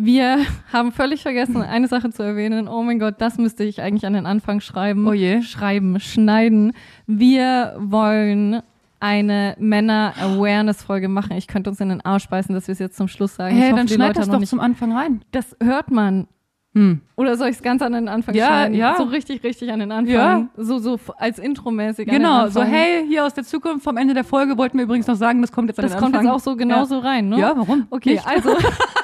[0.00, 0.38] Wir
[0.72, 2.68] haben völlig vergessen, eine Sache zu erwähnen.
[2.68, 5.06] Oh mein Gott, das müsste ich eigentlich an den Anfang schreiben.
[5.08, 5.42] Oh je.
[5.42, 6.72] Schreiben, schneiden.
[7.06, 8.62] Wir wollen
[9.00, 11.32] eine Männer-Awareness-Folge machen.
[11.36, 13.54] Ich könnte uns in den Arsch beißen, dass wir es jetzt zum Schluss sagen.
[13.56, 14.48] ich Hey, hoffe, dann schneid Leute das doch nicht.
[14.50, 15.22] zum Anfang rein.
[15.32, 16.26] Das hört man.
[16.74, 17.00] Hm.
[17.16, 18.74] Oder soll ich es ganz an den Anfang Ja, schneiden?
[18.76, 18.96] ja.
[18.96, 20.14] So richtig, richtig an den Anfang.
[20.14, 20.48] Ja.
[20.56, 22.08] So, so als Intromäßig.
[22.08, 24.84] an den Genau, so hey, hier aus der Zukunft vom Ende der Folge wollten wir
[24.84, 26.26] übrigens noch sagen, das kommt jetzt an Das den kommt Anfang.
[26.26, 27.38] jetzt auch so genauso rein, ne?
[27.40, 27.86] Ja, warum?
[27.90, 28.26] Okay, Nicht?
[28.26, 28.50] also,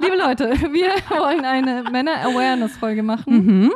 [0.00, 0.88] liebe Leute, wir
[1.18, 3.72] wollen eine Männer-Awareness-Folge machen, Mhm.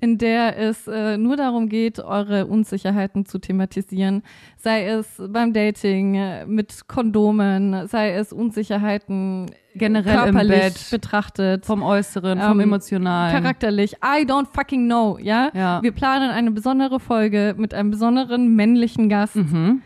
[0.00, 4.22] in der es äh, nur darum geht, eure Unsicherheiten zu thematisieren.
[4.56, 10.88] Sei es beim Dating, äh, mit Kondomen, sei es Unsicherheiten Generell im körperlich Bett.
[10.90, 11.64] betrachtet.
[11.66, 13.32] Vom Äußeren, vom Ähm, Emotionalen.
[13.42, 13.94] charakterlich.
[14.04, 15.50] I don't fucking know, ja?
[15.54, 15.82] Ja.
[15.82, 19.82] Wir planen eine besondere Folge mit einem besonderen männlichen Gast, Mhm.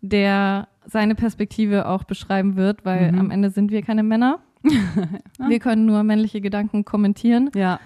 [0.00, 3.18] der seine Perspektive auch beschreiben wird, weil Mhm.
[3.18, 4.38] am Ende sind wir keine Männer.
[5.48, 7.80] Wir können nur männliche Gedanken kommentieren Ja.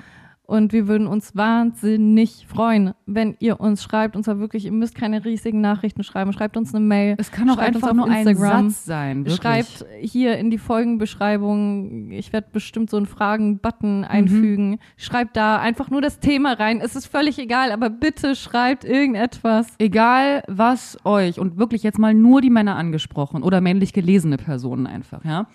[0.47, 4.17] und wir würden uns wahnsinnig freuen, wenn ihr uns schreibt.
[4.17, 6.33] Und zwar wirklich, ihr müsst keine riesigen Nachrichten schreiben.
[6.33, 7.15] Schreibt uns eine Mail.
[7.19, 8.71] Es kann auch einfach nur ein Instagram.
[8.71, 9.19] Satz sein.
[9.25, 9.37] Wirklich.
[9.37, 13.11] Schreibt hier in die Folgenbeschreibung, ich werde bestimmt so einen Mhm.
[13.11, 14.79] Fragen-Button einfügen.
[14.97, 16.81] Schreibt da einfach nur das Thema rein.
[16.83, 19.69] Es ist völlig egal, aber bitte schreibt irgendetwas.
[19.79, 24.87] Egal was euch, und wirklich jetzt mal nur die Männer angesprochen oder männlich gelesene Personen
[24.87, 25.47] einfach, ja.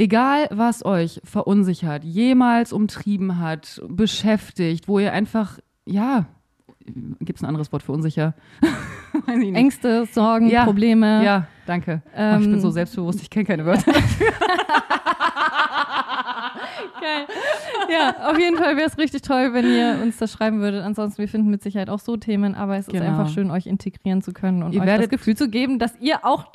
[0.00, 6.26] Egal was euch verunsichert, jemals umtrieben hat, beschäftigt, wo ihr einfach, ja,
[7.20, 8.34] gibt es ein anderes Wort für unsicher?
[9.26, 10.64] Ängste, Sorgen, Ja.
[10.64, 11.24] Probleme.
[11.24, 12.02] Ja, danke.
[12.16, 13.92] Oh, ich bin Ähm, so selbstbewusst, ich kenne keine Wörter.
[17.00, 17.26] Geil.
[17.90, 20.84] Ja, auf jeden Fall wäre es richtig toll, wenn ihr uns das schreiben würdet.
[20.84, 23.04] Ansonsten, wir finden mit Sicherheit auch so Themen, aber es ist Genau.
[23.06, 26.24] einfach schön, euch integrieren zu können und Ihr euch das Gefühl zu geben, dass ihr
[26.24, 26.46] auch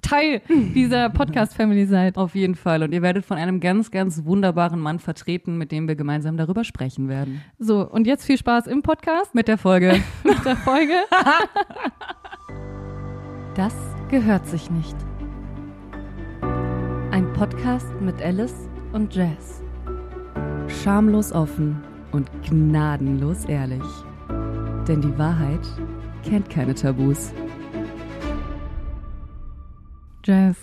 [0.00, 0.42] Teil
[0.74, 2.16] dieser Podcast-Family seid.
[2.16, 2.82] Auf jeden Fall.
[2.82, 6.64] Und ihr werdet von einem ganz, ganz wunderbaren Mann vertreten, mit dem wir gemeinsam darüber
[6.64, 7.42] sprechen werden.
[7.58, 10.00] So, und jetzt viel Spaß im Podcast Mit der Folge.
[10.24, 10.94] mit der Folge.
[13.56, 13.74] Das
[14.08, 14.96] gehört sich nicht.
[17.10, 19.60] Ein Podcast mit Alice und Jazz.
[20.68, 23.82] Schamlos offen und gnadenlos ehrlich.
[24.86, 25.60] Denn die Wahrheit
[26.24, 27.32] kennt keine Tabus.
[30.22, 30.56] Jazz.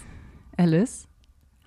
[0.56, 1.07] Alice,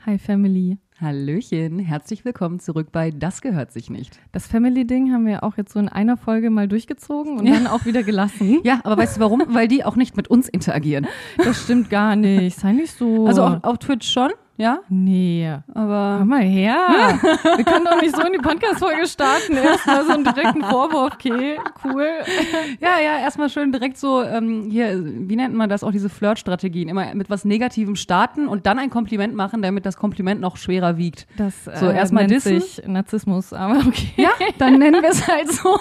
[0.07, 0.79] Hi Family.
[1.01, 4.21] Hallöchen, herzlich willkommen zurück bei Das gehört sich nicht.
[4.31, 7.87] Das Family-Ding haben wir auch jetzt so in einer Folge mal durchgezogen und dann auch
[7.87, 8.61] wieder gelassen.
[8.65, 9.43] Ja, aber weißt du warum?
[9.49, 11.09] Weil die auch nicht mit uns interagieren.
[11.39, 12.61] Das stimmt gar nicht.
[12.61, 13.27] Sei nicht so.
[13.27, 14.31] Also auf, auf Twitch schon,
[14.61, 15.57] ja, Nee.
[15.75, 16.77] aber Komm mal her.
[17.57, 19.55] Wir können doch nicht so in die Podcast-Folge starten.
[19.57, 21.15] Erstmal so einen direkten Vorwurf.
[21.15, 22.07] Okay, cool.
[22.81, 26.89] ja, ja, erstmal schön direkt so, ähm, hier, wie nennt man das, auch diese Flirtstrategien,
[26.91, 30.97] immer mit was Negativem starten und dann ein Kompliment machen, damit das Kompliment noch schwerer
[30.99, 31.27] wiegt.
[31.39, 32.61] Das So, äh, erstmal nennt dissen.
[32.61, 34.11] sich Narzissmus, aber okay.
[34.17, 35.79] Ja, dann nennen wir es halt so.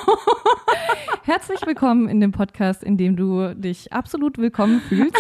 [1.26, 5.16] Herzlich willkommen in dem Podcast, in dem du dich absolut willkommen fühlst.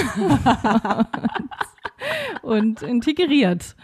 [2.42, 3.76] Und integriert.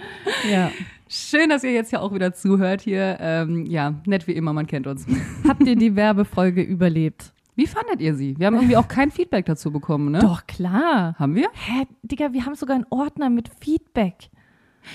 [0.49, 0.71] Ja.
[1.07, 3.17] Schön, dass ihr jetzt ja auch wieder zuhört hier.
[3.19, 5.05] Ähm, ja, nett wie immer, man kennt uns.
[5.47, 7.31] Habt ihr die Werbefolge überlebt?
[7.55, 8.37] Wie fandet ihr sie?
[8.37, 10.19] Wir haben irgendwie auch kein Feedback dazu bekommen, ne?
[10.19, 11.15] Doch, klar.
[11.17, 11.47] Haben wir?
[11.53, 14.29] Hä, Digga, wir haben sogar einen Ordner mit Feedback.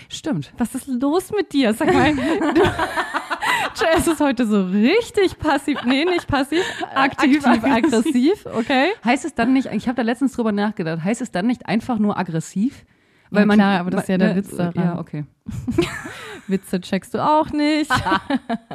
[0.08, 0.52] Stimmt.
[0.58, 1.72] Was ist los mit dir?
[1.74, 2.12] Sag mal,
[3.80, 6.62] Jess ist heute so richtig passiv, nee, nicht passiv,
[6.94, 8.88] Aktiv, aktiv, aggressiv, okay?
[9.04, 11.98] Heißt es dann nicht, ich habe da letztens drüber nachgedacht, heißt es dann nicht einfach
[11.98, 12.84] nur aggressiv?
[13.30, 14.84] Ja, klar, aber das ist ja der ne, Witz daran.
[14.84, 15.24] Ja, okay.
[16.46, 17.90] Witze checkst du auch nicht.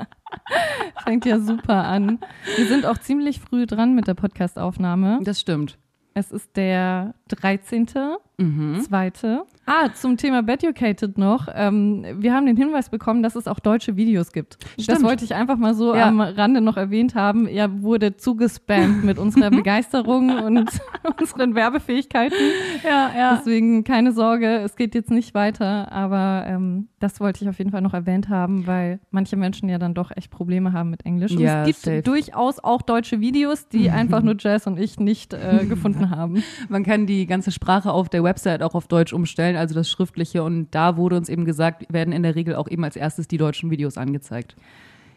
[1.04, 2.20] Fängt ja super an.
[2.56, 5.20] Wir sind auch ziemlich früh dran mit der Podcastaufnahme.
[5.24, 5.78] Das stimmt.
[6.14, 7.88] Es ist der 13.
[8.38, 8.82] Mhm.
[8.82, 9.44] Zweite.
[9.66, 11.48] Ah, zum Thema Beducated noch.
[11.54, 14.58] Ähm, wir haben den Hinweis bekommen, dass es auch deutsche Videos gibt.
[14.76, 15.04] Das Stimmt.
[15.04, 16.08] wollte ich einfach mal so Ja.
[16.08, 17.48] am Rande noch erwähnt haben.
[17.48, 20.70] Er wurde zugespammt mit unserer Begeisterung und
[21.20, 22.38] unseren Werbefähigkeiten.
[22.84, 23.36] Ja, ja.
[23.38, 25.92] Deswegen keine Sorge, es geht jetzt nicht weiter.
[25.92, 29.80] Aber ähm, das wollte ich auf jeden Fall noch erwähnt haben, weil manche Menschen ja
[29.80, 31.32] dann doch echt Probleme haben mit Englisch.
[31.32, 32.02] Und Ja, es gibt safe.
[32.04, 36.44] durchaus auch deutsche Videos, die einfach nur Jazz und ich nicht äh, gefunden haben.
[36.70, 40.44] Man kann die ganze Sprache auf der Website auch auf Deutsch umstellen, also das Schriftliche.
[40.44, 43.38] Und da wurde uns eben gesagt, werden in der Regel auch eben als erstes die
[43.38, 44.58] deutschen Videos angezeigt.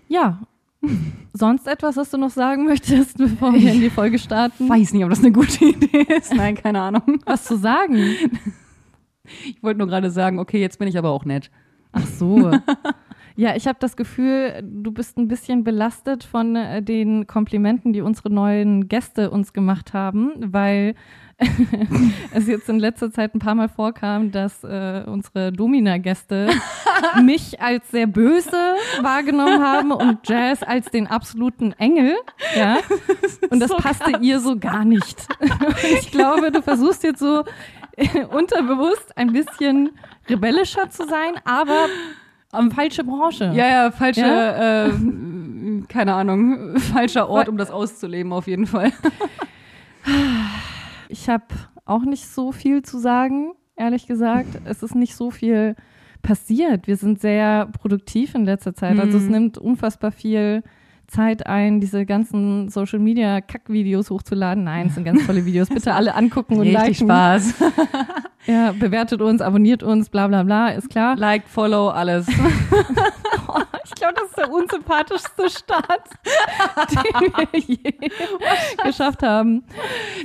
[0.07, 0.41] Ja.
[1.33, 4.69] Sonst etwas, was du noch sagen möchtest, bevor wir in die Folge starten?
[4.69, 6.33] Weiß nicht, ob das eine gute Idee ist.
[6.33, 7.21] Nein, keine Ahnung.
[7.27, 7.97] Was zu sagen?
[9.45, 11.51] Ich wollte nur gerade sagen, okay, jetzt bin ich aber auch nett.
[11.91, 12.53] Ach so.
[13.39, 18.01] Ja, ich habe das Gefühl, du bist ein bisschen belastet von äh, den Komplimenten, die
[18.01, 20.97] unsere neuen Gäste uns gemacht haben, weil
[22.33, 26.51] es jetzt in letzter Zeit ein paar Mal vorkam, dass äh, unsere Domina-Gäste
[27.23, 32.17] mich als sehr böse wahrgenommen haben und Jazz als den absoluten Engel.
[32.57, 32.79] Ja?
[33.51, 34.23] Und das so passte krass.
[34.23, 35.27] ihr so gar nicht.
[36.01, 37.45] Ich glaube, du versuchst jetzt so
[37.97, 39.91] äh, unterbewusst ein bisschen
[40.29, 41.87] rebellischer zu sein, aber
[42.51, 43.53] am falsche Branche.
[43.55, 44.87] Ja, ja, falsche, Ja?
[44.87, 44.91] Äh,
[45.89, 48.93] keine Ahnung, falscher Ort, um das auszuleben, auf jeden Fall.
[51.09, 51.45] Ich habe
[51.85, 54.61] auch nicht so viel zu sagen, ehrlich gesagt.
[54.65, 55.75] Es ist nicht so viel
[56.23, 56.87] passiert.
[56.87, 58.99] Wir sind sehr produktiv in letzter Zeit.
[58.99, 59.31] Also es Mhm.
[59.31, 60.63] nimmt unfassbar viel
[61.07, 64.65] Zeit ein, diese ganzen Social Media Kackvideos hochzuladen.
[64.65, 65.69] Nein, es sind ganz tolle Videos.
[65.71, 67.07] Bitte alle angucken und Richtig liken.
[67.07, 67.55] Spaß.
[68.47, 71.17] Ja, bewertet uns, abonniert uns, bla bla bla, ist klar.
[71.17, 72.27] Like, Follow, alles.
[73.89, 76.11] Ich glaube, das ist der unsympathischste Start,
[76.91, 78.11] den wir je
[78.85, 79.65] geschafft haben.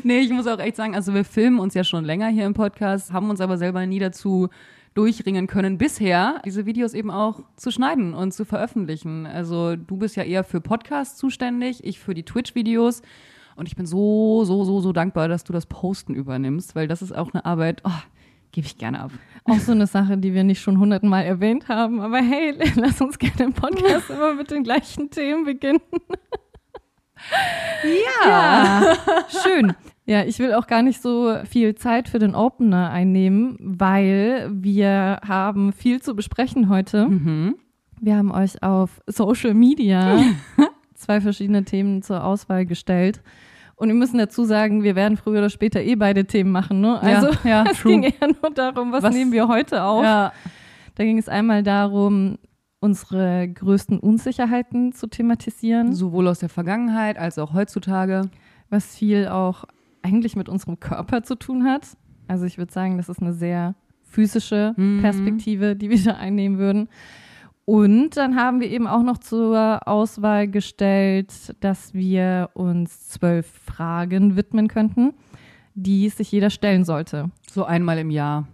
[0.03, 2.53] Nee, ich muss auch echt sagen, also wir filmen uns ja schon länger hier im
[2.53, 4.49] Podcast, haben uns aber selber nie dazu
[4.93, 9.25] durchringen können, bisher diese Videos eben auch zu schneiden und zu veröffentlichen.
[9.25, 13.01] Also du bist ja eher für Podcasts zuständig, ich für die Twitch-Videos.
[13.55, 17.01] Und ich bin so, so, so, so dankbar, dass du das Posten übernimmst, weil das
[17.01, 17.91] ist auch eine Arbeit, oh,
[18.53, 19.11] gebe ich gerne ab.
[19.43, 21.99] Auch so eine Sache, die wir nicht schon hundertmal erwähnt haben.
[21.99, 25.81] Aber hey, lass uns gerne im Podcast immer mit den gleichen Themen beginnen.
[28.15, 28.97] Ja,
[29.43, 29.73] schön.
[30.05, 35.21] Ja, ich will auch gar nicht so viel Zeit für den Opener einnehmen, weil wir
[35.25, 37.07] haben viel zu besprechen heute.
[37.07, 37.55] Mhm.
[38.01, 40.21] Wir haben euch auf Social Media
[40.95, 43.21] zwei verschiedene Themen zur Auswahl gestellt.
[43.83, 46.79] Und wir müssen dazu sagen, wir werden früher oder später eh beide Themen machen.
[46.79, 47.01] Ne?
[47.01, 47.91] Also ja, es true.
[47.91, 50.03] ging eher nur darum, was, Was- nehmen wir heute auf.
[50.03, 50.31] Ja,
[50.95, 52.37] Da ging es einmal darum,
[52.79, 58.29] unsere größten Unsicherheiten zu thematisieren, sowohl aus der Vergangenheit als auch heutzutage.
[58.69, 59.65] was viel auch
[60.01, 61.85] eigentlich mit unserem Körper zu tun hat.
[62.27, 65.01] Also ich würde sagen, das ist eine sehr physische Mhm.
[65.01, 66.87] Perspektive, die wir da einnehmen würden.
[67.65, 71.31] Und dann haben wir eben auch noch zur Auswahl gestellt,
[71.61, 75.13] dass wir uns zwölf Fragen widmen könnten,
[75.73, 77.31] die sich jeder stellen sollte.
[77.49, 78.47] So einmal im Jahr.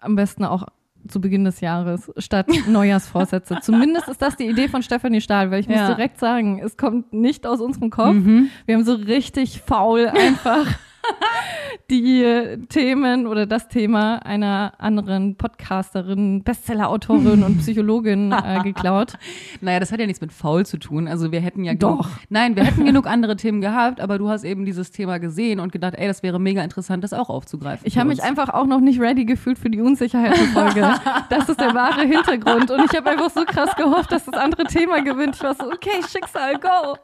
[0.00, 0.66] am besten auch
[1.08, 3.58] zu Beginn des Jahres statt Neujahrsvorsätze.
[3.60, 5.88] Zumindest ist das die Idee von Stefanie Stahl, weil ich muss Ja.
[5.94, 8.14] direkt sagen, es kommt nicht aus unserem Kopf.
[8.14, 8.50] Mhm.
[8.66, 10.66] Wir haben so richtig faul einfach
[11.90, 19.14] die Themen oder das Thema einer anderen Podcasterin, Bestsellerautorin und Psychologin äh, geklaut.
[19.60, 21.08] Naja, das hat ja nichts mit faul zu tun.
[21.08, 22.02] Also wir hätten ja Doch.
[22.02, 25.60] Genug, nein, wir hätten genug andere Themen gehabt, aber du hast eben dieses Thema gesehen
[25.60, 27.86] und gedacht, ey, das wäre mega interessant, das auch aufzugreifen.
[27.86, 30.92] Ich habe mich einfach auch noch nicht ready gefühlt für die Unsicherheitsfolge.
[31.28, 32.70] Das ist der wahre Hintergrund.
[32.70, 35.36] Und ich habe einfach so krass gehofft, dass das andere Thema gewinnt.
[35.36, 36.96] Ich war so, okay, Schicksal, go.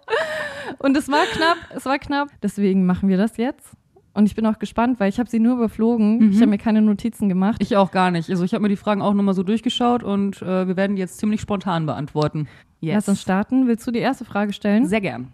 [0.79, 2.29] Und es war knapp, es war knapp.
[2.43, 3.77] Deswegen machen wir das jetzt.
[4.19, 6.33] Und ich bin auch gespannt, weil ich habe sie nur überflogen.
[6.33, 7.63] Ich habe mir keine Notizen gemacht.
[7.63, 8.29] Ich auch gar nicht.
[8.29, 11.01] Also ich habe mir die Fragen auch nochmal so durchgeschaut und äh, wir werden die
[11.01, 12.49] jetzt ziemlich spontan beantworten.
[12.81, 13.69] Lass uns starten.
[13.69, 14.87] Willst du die erste Frage stellen?
[14.87, 15.29] Sehr gern.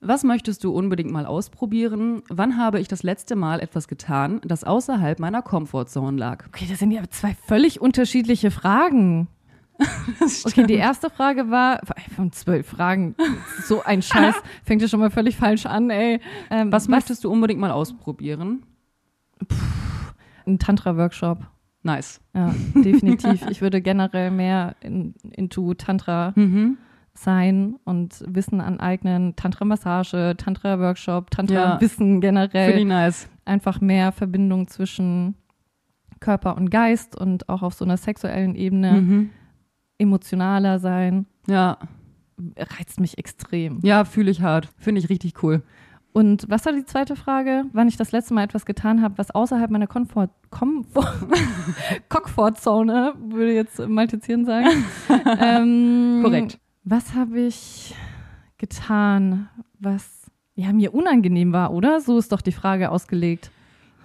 [0.00, 2.22] Was möchtest du unbedingt mal ausprobieren?
[2.30, 6.46] Wann habe ich das letzte Mal etwas getan, das außerhalb meiner Comfortzone lag?
[6.46, 9.28] Okay, das sind ja zwei völlig unterschiedliche Fragen.
[10.44, 11.80] Okay, die erste Frage war,
[12.16, 13.14] von zwölf Fragen,
[13.64, 14.34] so ein Scheiß,
[14.64, 16.20] fängt ja schon mal völlig falsch an, ey.
[16.50, 18.64] Ähm, Was möchtest du unbedingt mal ausprobieren?
[20.46, 21.46] Ein Tantra-Workshop.
[21.82, 22.20] Nice.
[22.34, 23.46] Ja, definitiv.
[23.50, 26.76] ich würde generell mehr in, into Tantra Mhm.
[27.14, 29.36] sein und Wissen aneignen.
[29.36, 31.36] Tantra-Massage, Tantra-Workshop, Ja.
[31.36, 32.20] Tantra-Wissen Finde ich
[32.52, 32.84] generell.
[32.84, 33.28] nice.
[33.44, 35.34] Einfach mehr Verbindung zwischen
[36.20, 39.30] Körper und Geist und auch auf so einer sexuellen Ebene Mhm.
[39.98, 41.26] Emotionaler sein.
[41.46, 41.78] Ja,
[42.56, 43.80] Reizt mich extrem.
[43.82, 44.68] ja, fühle ich hart.
[44.78, 45.62] Finde ich richtig cool.
[46.12, 47.64] Und was war die zweite Frage?
[47.72, 51.28] Wann ich das letzte Mal etwas getan habe, was außerhalb meiner Komfort, Komfort,
[52.08, 54.84] würde jetzt Malte Ziern sagen.
[55.40, 56.58] ähm, Korrekt.
[56.84, 57.94] Was habe ich
[58.56, 62.00] getan, was ja mir unangenehm war, oder?
[62.00, 63.50] So ist doch die Frage ausgelegt.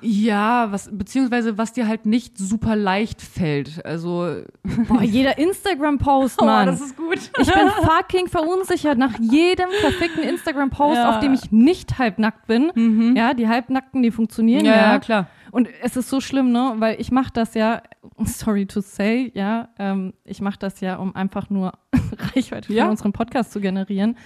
[0.04, 3.86] Ja, was, beziehungsweise was dir halt nicht super leicht fällt.
[3.86, 4.42] Also,
[4.88, 6.70] Boah, jeder Instagram-Post, Mann.
[6.70, 7.18] Oh, ist gut.
[7.40, 11.10] ich bin fucking verunsichert nach jedem verfickten Instagram-Post, Ja.
[11.10, 12.72] auf dem ich nicht halbnackt bin.
[12.76, 13.16] Mhm.
[13.16, 14.92] Ja, die Halbnackten, die funktionieren Ja, ja.
[14.94, 15.28] ja, klar.
[15.52, 16.74] Und es ist so schlimm, ne?
[16.78, 17.82] Weil ich mache das ja,
[18.24, 21.74] sorry to say, ja, ähm, ich mache das ja, um einfach nur
[22.36, 22.90] Reichweite für Ja.
[22.90, 24.18] unseren Podcast zu generieren.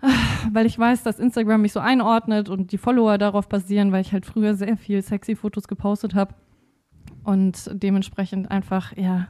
[0.52, 4.12] Weil ich weiß, dass Instagram mich so einordnet und die Follower darauf basieren, weil ich
[4.12, 6.34] halt früher sehr viel sexy Fotos gepostet habe
[7.24, 9.28] und dementsprechend einfach, ja,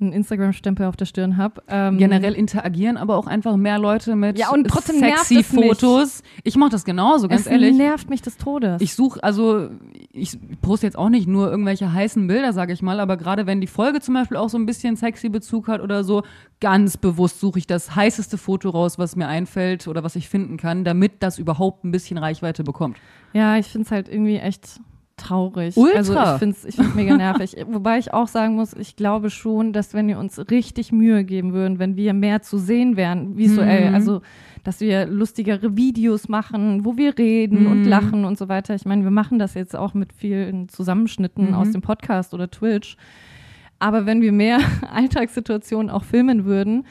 [0.00, 1.62] einen Instagram-Stempel auf der Stirn habe.
[1.68, 5.46] Ähm, Generell interagieren aber auch einfach mehr Leute mit Ja, und trotzdem nervt sexy es.
[5.46, 6.22] Fotos.
[6.44, 7.76] Ich mache das genauso, ganz es ehrlich.
[7.76, 8.80] nervt mich des Todes.
[8.82, 9.68] Ich suche, also
[10.12, 13.60] ich poste jetzt auch nicht nur irgendwelche heißen Bilder, sage ich mal, aber gerade wenn
[13.60, 16.22] die Folge zum Beispiel auch so ein bisschen sexy Bezug hat oder so,
[16.60, 20.56] ganz bewusst suche ich das heißeste Foto raus, was mir einfällt oder was ich finden
[20.56, 22.98] kann, damit das überhaupt ein bisschen Reichweite bekommt.
[23.32, 24.80] Ja, ich finde es halt irgendwie echt
[25.16, 25.76] traurig.
[25.76, 25.96] Ultra.
[25.96, 27.56] Also ich finde es ich find's mega nervig.
[27.70, 31.52] Wobei ich auch sagen muss, ich glaube schon, dass wenn wir uns richtig Mühe geben
[31.52, 33.94] würden, wenn wir mehr zu sehen wären, visuell, Mhm.
[33.94, 34.20] also
[34.64, 37.88] dass wir lustigere Videos machen, wo wir reden und Mhm.
[37.88, 38.74] lachen und so weiter.
[38.74, 41.54] Ich meine, wir machen das jetzt auch mit vielen Zusammenschnitten Mhm.
[41.54, 42.96] aus dem Podcast oder Twitch.
[43.78, 44.58] Aber wenn wir mehr
[44.92, 46.84] Alltagssituationen auch filmen würden,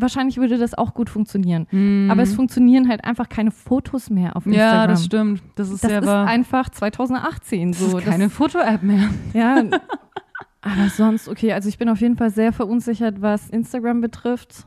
[0.00, 1.66] wahrscheinlich würde das auch gut funktionieren.
[2.10, 4.72] Aber es funktionieren halt einfach keine Fotos mehr auf Instagram.
[4.72, 4.80] Mhm.
[4.80, 5.42] Ja, das stimmt.
[5.56, 7.98] Das ist Das ist einfach 2018 Das so.
[7.98, 9.08] ist keine Foto-App mehr.
[9.34, 9.62] Ja.
[10.60, 14.66] Aber sonst, okay, also ich bin auf jeden Fall sehr verunsichert, was Instagram betrifft.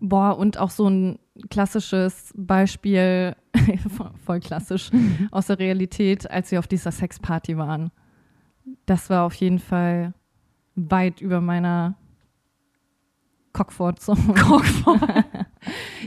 [0.00, 1.18] Boah, und auch so ein
[1.50, 3.34] klassisches Beispiel,
[4.24, 4.90] voll klassisch,
[5.32, 7.90] aus der Realität, als wir auf dieser Sexparty waren.
[8.86, 10.14] Das war auf jeden Fall
[10.76, 11.96] weit über meiner
[13.52, 14.18] Comfortzone.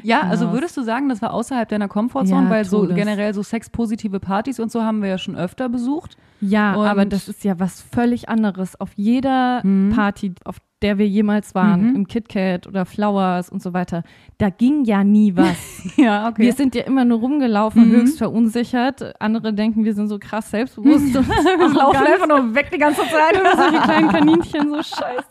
[0.04, 0.54] Ja, also Hinaus.
[0.58, 2.96] würdest du sagen, das war außerhalb deiner Komfortzone, Ja, weil so Todes.
[2.96, 6.18] generell so sexpositive Partys und so haben wir ja schon öfter besucht.
[6.40, 8.80] Ja, Und- aber das ist ja was völlig anderes.
[8.80, 9.92] Auf jeder Mhm.
[9.94, 11.96] Party, auf der wir jemals waren, Mhm.
[11.96, 14.04] im KitKat oder Flowers und so weiter,
[14.38, 15.58] da ging ja nie was.
[15.98, 16.44] Ja, okay.
[16.44, 17.92] Wir sind ja immer nur rumgelaufen, Mhm.
[17.94, 19.14] höchst verunsichert.
[19.22, 21.28] Andere denken, wir sind so krass selbstbewusst und
[21.76, 23.34] laufen einfach nur weg die ganze Zeit.
[23.42, 25.26] Und solche kleinen Kaninchen, so scheiße.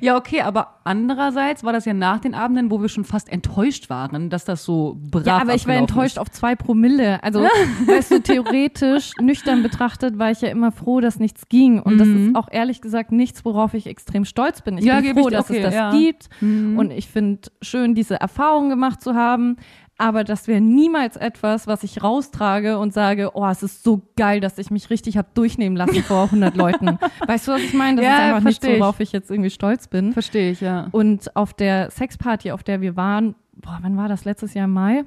[0.00, 3.90] Ja, okay, aber andererseits war das ja nach den Abenden, wo wir schon fast enttäuscht
[3.90, 6.18] waren, dass das so brav Ja, aber ich war enttäuscht ist.
[6.18, 7.22] auf zwei Promille.
[7.22, 11.80] Also, weißt du, theoretisch, nüchtern betrachtet, war ich ja immer froh, dass nichts ging.
[11.80, 12.28] Und das Mhm.
[12.28, 14.78] ist auch ehrlich gesagt nichts, worauf ich extrem stolz bin.
[14.78, 15.90] Ich Ja, bin ich froh, dir- dass okay, es das ja.
[15.92, 16.28] gibt.
[16.40, 16.78] Mhm.
[16.78, 19.56] Und ich finde schön, diese Erfahrung gemacht zu haben.
[19.98, 24.40] Aber das wäre niemals etwas, was ich raustrage und sage, oh, es ist so geil,
[24.40, 26.98] dass ich mich richtig hab durchnehmen lassen vor 100 Leuten.
[27.26, 27.96] Weißt du, was ich meine?
[27.96, 28.80] Das Ja, ist einfach nichts, ich.
[28.80, 30.12] worauf ich jetzt irgendwie stolz bin.
[30.12, 30.88] Verstehe ich, ja.
[30.90, 34.24] Und auf der Sexparty, auf der wir waren, boah, wann war das?
[34.24, 35.04] Letztes Jahr im Mai?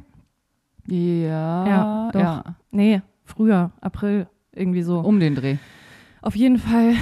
[0.87, 2.19] Ja, Ja, doch.
[2.19, 2.43] ja.
[2.71, 4.99] Nee, früher, April, irgendwie so.
[4.99, 5.57] Um den Dreh.
[6.21, 6.93] Auf jeden Fall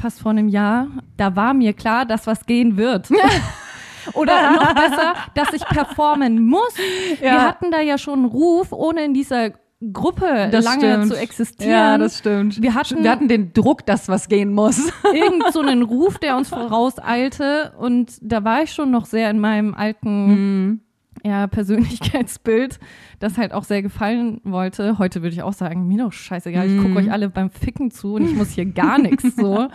[0.00, 3.08] fast vor einem Jahr, da war mir klar, dass was gehen wird.
[4.14, 6.74] Oder noch besser, dass ich performen muss.
[7.20, 7.42] Wir Ja.
[7.46, 9.50] hatten da ja schon einen Ruf, ohne in dieser
[9.92, 11.08] Gruppe Das lange stimmt.
[11.08, 11.70] zu existieren.
[11.70, 12.60] Ja, das stimmt.
[12.60, 14.78] Wir hatten- wir hatten den Druck, dass was gehen muss.
[15.14, 17.72] Irgend so einen Ruf, der uns vorauseilte.
[17.78, 20.80] Und da war ich schon noch sehr in meinem alten Mhm.
[21.24, 22.78] Ja, Persönlichkeitsbild,
[23.18, 24.98] das halt auch sehr gefallen wollte.
[24.98, 26.96] Heute würde ich auch sagen, mir doch scheißegal, ich gucke Mhm.
[26.96, 29.68] euch alle beim Ficken zu und ich muss hier gar nichts so.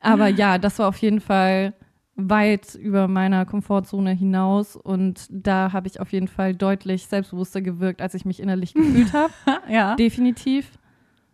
[0.00, 1.72] Aber ja, das war auf jeden Fall
[2.16, 8.00] weit über meiner Komfortzone hinaus und da habe ich auf jeden Fall deutlich selbstbewusster gewirkt,
[8.00, 9.32] als ich mich innerlich gefühlt habe.
[9.68, 9.96] ja.
[9.96, 10.70] Definitiv.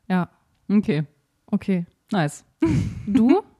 [0.09, 0.29] Ja,
[0.73, 1.03] Okay,
[1.47, 1.85] okay.
[2.13, 2.45] nice.
[3.07, 3.43] Du?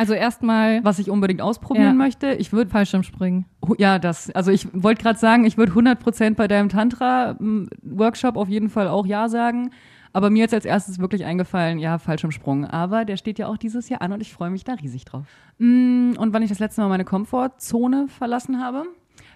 [0.00, 1.92] Also erstmal Was ich unbedingt ausprobieren Ja.
[1.92, 3.44] möchte, ich würde Fallschirmspringen.
[3.76, 4.30] Ja, das.
[4.30, 9.04] Also ich wollte gerade sagen, ich würde 100% bei deinem Tantra-Workshop auf jeden Fall auch
[9.04, 9.72] Ja sagen.
[10.14, 12.64] Aber mir ist als erstes wirklich eingefallen, ja, Fallschirmsprung.
[12.64, 15.26] Aber der steht ja auch dieses Jahr an und ich freue mich da riesig drauf.
[15.58, 18.84] Mm, Und wann ich das letzte Mal meine Komfortzone verlassen habe?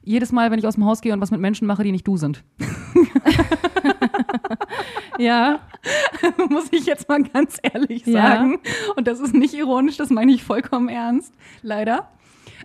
[0.02, 2.06] Jedes Mal, wenn ich aus dem Haus gehe und was mit Menschen mache, die nicht
[2.06, 2.42] du sind.
[5.18, 5.61] Ja,
[6.50, 8.23] Muss ich jetzt mal ganz ehrlich Ja.
[8.37, 8.59] sagen.
[8.97, 11.35] Und das ist nicht ironisch, das meine ich vollkommen ernst.
[11.62, 12.09] Leider.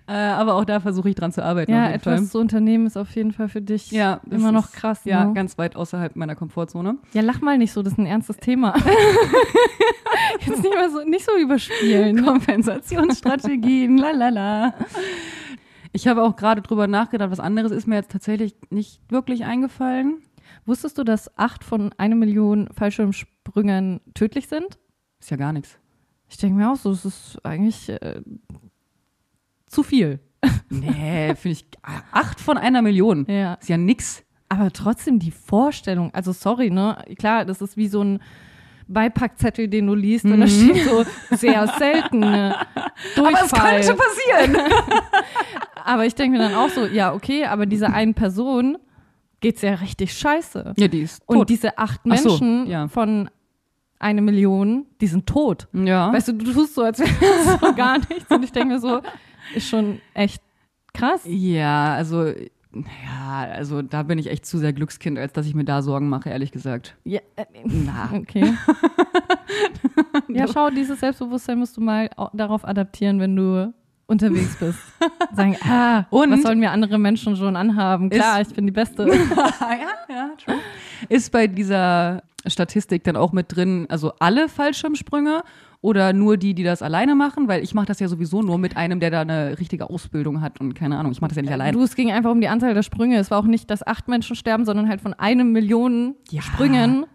[0.08, 1.72] Äh, aber auch da versuche ich dran zu arbeiten.
[1.72, 2.14] ja jeden Fall.
[2.16, 5.02] etwas zu unternehmen ist auf jeden Fall für dich Ja, immer noch ist, krass.
[5.06, 5.34] Ja, ne?
[5.34, 6.98] ganz weit außerhalb meiner Komfortzone.
[7.14, 8.74] Ja, lach mal nicht so, das ist ein ernstes Thema.
[10.46, 12.24] Jetzt nicht mal so, nicht so überspielen.
[12.26, 14.74] Kompensationsstrategien, lalala.
[15.92, 20.22] Ich habe auch gerade drüber nachgedacht, was anderes ist mir jetzt tatsächlich nicht wirklich eingefallen.
[20.70, 24.78] Wusstest du, dass acht von eine Million Fallschirmsprüngen tödlich sind?
[25.20, 25.80] Ist ja gar nichts.
[26.30, 28.22] Ich denke mir auch so, es ist eigentlich äh,
[29.66, 30.20] zu viel.
[30.70, 31.66] Nee, finde ich.
[32.12, 33.26] Acht von einer Million.
[33.28, 33.56] Ja.
[33.56, 34.24] Ist ja nix.
[34.48, 37.04] Aber trotzdem die Vorstellung, also sorry, ne?
[37.18, 38.20] Klar, das ist wie so ein
[38.88, 42.56] Beipackzettel, den du liest, und da steht so sehr selten ne,
[43.16, 43.80] Durchfall.
[43.80, 44.58] passieren.
[45.84, 48.78] aber ich denke mir dann auch so, ja, okay, aber dieser einen Person
[49.42, 50.74] geht's ja richtig scheiße.
[50.78, 51.50] Ja, die ist Und tot.
[51.50, 52.88] diese acht Ach so, Menschen ja.
[52.88, 53.30] von
[54.00, 55.68] eine Million, die sind tot.
[55.74, 56.12] ja.
[56.14, 58.30] Weißt du, du tust so, als wäre das so gar nichts.
[58.32, 59.02] Und ich denke mir so,
[59.56, 60.42] ist schon echt
[60.94, 61.22] krass.
[61.26, 62.32] ja, also.
[62.72, 66.08] Ja, also da bin ich echt zu sehr Glückskind, als dass ich mir da Sorgen
[66.08, 66.96] mache, ehrlich gesagt.
[67.04, 68.12] Ja, äh, Na.
[68.16, 68.54] okay.
[70.28, 73.74] ja, schau, dieses Selbstbewusstsein musst du mal au- darauf adaptieren, wenn du
[74.10, 74.80] unterwegs bist.
[75.36, 78.10] Sagen, ah, Und- was sollen mir andere Menschen schon anhaben?
[78.10, 79.08] Klar, ich bin die Beste.
[79.08, 79.16] ja,
[80.10, 80.56] ja, true.
[81.08, 85.42] Ist bei dieser Statistik dann auch mit drin, also alle Fallschirmsprünge
[85.82, 87.48] oder nur die, die das alleine machen?
[87.48, 90.60] Weil ich mache das ja sowieso nur mit einem, der da eine richtige Ausbildung hat
[90.60, 91.74] und keine Ahnung, ich mache das ja nicht alleine.
[91.78, 93.18] Du, es ging einfach um die Anzahl der Sprünge.
[93.18, 96.42] Es war auch nicht, dass acht Menschen sterben, sondern halt von einem Million Ja.
[96.42, 97.08] Sprüngen äh,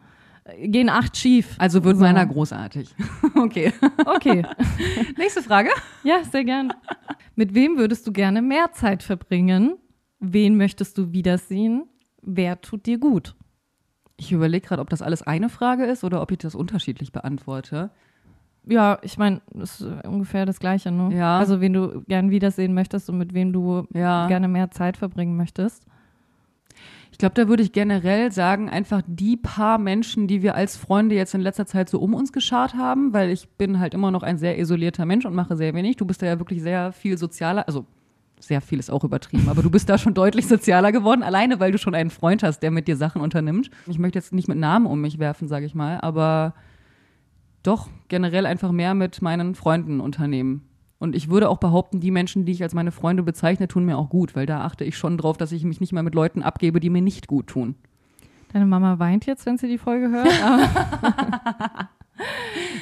[0.62, 1.54] gehen acht schief.
[1.58, 2.02] Also wird So.
[2.02, 2.94] meiner großartig.
[3.36, 3.72] Okay.
[4.06, 4.44] Okay.
[5.18, 5.70] Nächste Frage.
[6.02, 6.72] Ja, sehr gern.
[7.34, 9.76] Mit wem würdest du gerne mehr Zeit verbringen?
[10.20, 11.84] Wen möchtest du wiedersehen?
[12.22, 13.34] Wer tut dir gut?
[14.16, 17.90] Ich überlege gerade, ob das alles eine Frage ist oder ob ich das unterschiedlich beantworte.
[18.66, 21.14] Ja, ich meine, das ist ungefähr das Gleiche, ne?
[21.14, 21.38] Ja.
[21.38, 24.26] Also, wen du gern wiedersehen möchtest und mit wem du Ja.
[24.28, 25.84] gerne mehr Zeit verbringen möchtest.
[27.14, 31.14] Ich glaube, da würde ich generell sagen, einfach die paar Menschen, die wir als Freunde
[31.14, 34.24] jetzt in letzter Zeit so um uns geschart haben, weil ich bin halt immer noch
[34.24, 35.96] ein sehr isolierter Mensch und mache sehr wenig.
[35.96, 37.86] Du bist da ja wirklich sehr viel sozialer, also
[38.40, 41.70] sehr viel ist auch übertrieben, aber du bist da schon deutlich sozialer geworden, alleine weil
[41.70, 43.70] du schon einen Freund hast, der mit dir Sachen unternimmt.
[43.86, 46.52] Ich möchte jetzt nicht mit Namen um mich werfen, sage ich mal, aber
[47.62, 50.68] doch generell einfach mehr mit meinen Freunden unternehmen.
[50.98, 53.98] Und ich würde auch behaupten, die Menschen, die ich als meine Freunde bezeichne, tun mir
[53.98, 56.42] auch gut, weil da achte ich schon drauf, dass ich mich nicht mehr mit Leuten
[56.42, 57.74] abgebe, die mir nicht gut tun.
[58.52, 60.28] Deine Mama weint jetzt, wenn sie die Folge hört.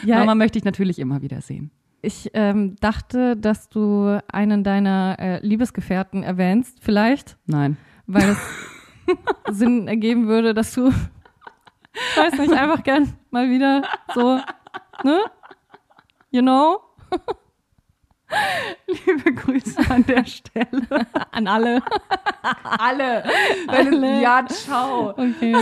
[0.05, 1.71] ja, Mama möchte ich natürlich immer wieder sehen.
[2.03, 7.79] ich ähm, dachte, dass du einen deiner äh, Liebesgefährten erwähnst, vielleicht, Nein.
[8.07, 8.39] weil es
[9.59, 13.83] Sinn ergeben würde, dass du, ich weiß nicht, einfach gern mal wieder
[14.15, 14.39] so,
[15.05, 15.19] ne?
[16.31, 16.81] You know?
[18.87, 20.87] Liebe Grüße an der Stelle.
[21.31, 21.83] An alle.
[22.63, 23.25] Alle.
[23.67, 24.23] Alle.
[24.23, 25.11] Ja, ciao.
[25.11, 25.57] Okay.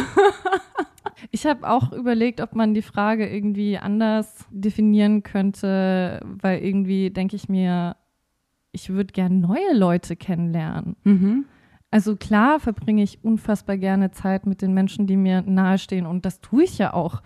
[1.30, 7.36] Ich habe auch überlegt, ob man die Frage irgendwie anders definieren könnte, weil irgendwie denke
[7.36, 7.96] ich mir,
[8.72, 10.96] ich würde gern neue Leute kennenlernen.
[11.04, 11.44] Mhm.
[11.90, 16.40] Also klar verbringe ich unfassbar gerne Zeit mit den Menschen, die mir nahestehen und das
[16.40, 17.22] tue ich ja auch.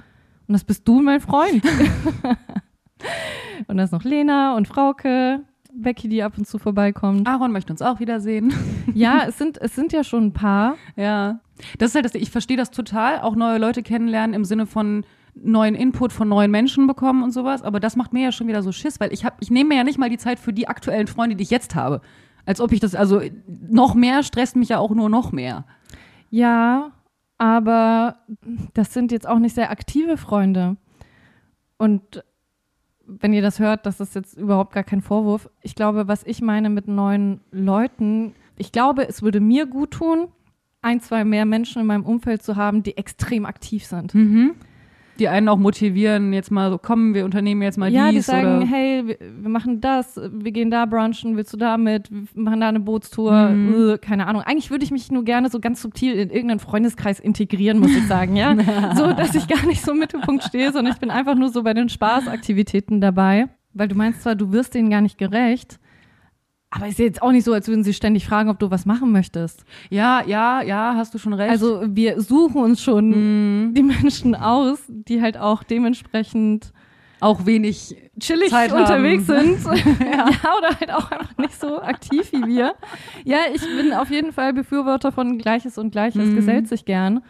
[0.47, 1.63] Und das bist du, mein Freund.
[3.67, 5.41] und da ist noch Lena und Frauke,
[5.73, 7.27] Becky, die ab und zu vorbeikommt.
[7.27, 8.53] Aaron möchte uns auch wiedersehen.
[8.95, 10.77] Ja, es sind, es sind ja schon ein paar.
[10.95, 11.41] Ja.
[11.79, 15.05] Das ist halt das, ich verstehe das total, auch neue Leute kennenlernen im Sinne von
[15.35, 18.63] neuen Input von neuen Menschen bekommen und sowas, aber das macht mir ja schon wieder
[18.63, 20.69] so Schiss, weil ich hab, ich nehme mir ja nicht mal die Zeit für die
[20.69, 22.01] aktuellen Freunde, die ich jetzt habe.
[22.47, 25.65] Als ob ich das, also noch mehr stresst mich ja auch nur noch mehr.
[26.31, 26.93] Ja,
[27.39, 28.19] aber
[28.75, 30.77] das sind jetzt auch nicht sehr aktive Freunde.
[31.79, 32.23] Und
[33.07, 35.49] wenn ihr das hört, das ist jetzt überhaupt gar kein Vorwurf.
[35.63, 40.29] Ich glaube, was ich meine mit neuen Leuten, ich glaube, es würde mir gut tun,
[40.83, 44.15] ein, zwei mehr Menschen in meinem Umfeld zu haben, die extrem aktiv sind.
[45.19, 48.27] Die einen auch motivieren, jetzt mal so, komm, wir unternehmen jetzt mal ja, die dies
[48.27, 48.67] sagen, oder.
[48.67, 52.61] hey, wir, wir machen das, wir gehen da brunchen, willst du da mit, wir machen
[52.61, 53.91] da eine Bootstour, Mhm.
[53.95, 54.43] äh, keine Ahnung.
[54.43, 58.07] Eigentlich würde ich mich nur gerne so ganz subtil in irgendeinen Freundeskreis integrieren, muss ich
[58.09, 58.57] sagen, ja.
[58.97, 61.63] so, dass ich gar nicht so im Mittelpunkt stehe, sondern ich bin einfach nur so
[61.63, 63.47] bei den Spaßaktivitäten dabei.
[63.73, 65.79] Weil du meinst zwar, du wirst denen gar nicht gerecht,
[66.75, 69.13] aber ist jetzt auch nicht so, als würden sie ständig fragen, ob du was machen
[69.13, 69.65] möchtest.
[69.91, 71.51] Ja, ja, ja, hast du schon recht.
[71.51, 73.11] Also wir suchen uns schon
[73.69, 73.75] Mhm.
[73.75, 76.73] die Menschen aus, die halt auch dementsprechend
[77.21, 79.57] auch wenig chillig Zeit unterwegs haben.
[79.57, 79.65] sind.
[80.01, 80.27] ja.
[80.59, 82.75] oder halt auch einfach nicht so aktiv wie wir.
[83.25, 86.35] Ja, ich bin auf jeden Fall Befürworter von Gleiches und Gleiches, Mhm.
[86.35, 87.23] gesellt sich gern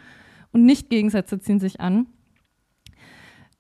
[0.52, 2.07] und nicht Gegensätze ziehen sich an.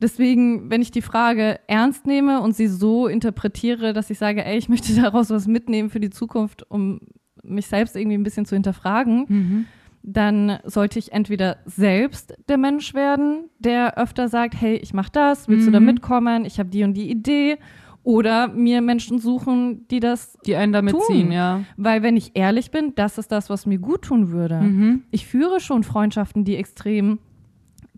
[0.00, 4.56] Deswegen, wenn ich die Frage ernst nehme und sie so interpretiere, dass ich sage, ey,
[4.58, 7.00] ich möchte daraus was mitnehmen für die Zukunft, um
[7.42, 9.64] mich selbst irgendwie ein bisschen zu hinterfragen, Mhm.
[10.02, 15.48] dann sollte ich entweder selbst der Mensch werden, der öfter sagt, hey, ich mach das,
[15.48, 15.86] willst du da Mhm.
[15.86, 17.58] mitkommen, ich habe die und die Idee,
[18.02, 21.02] oder mir Menschen suchen, die das, die einen damit Tun.
[21.06, 21.62] ziehen, ja.
[21.78, 24.60] weil wenn ich ehrlich bin, das ist das, was mir gut tun würde.
[24.60, 25.02] Mhm.
[25.10, 27.18] Ich führe schon Freundschaften, die extrem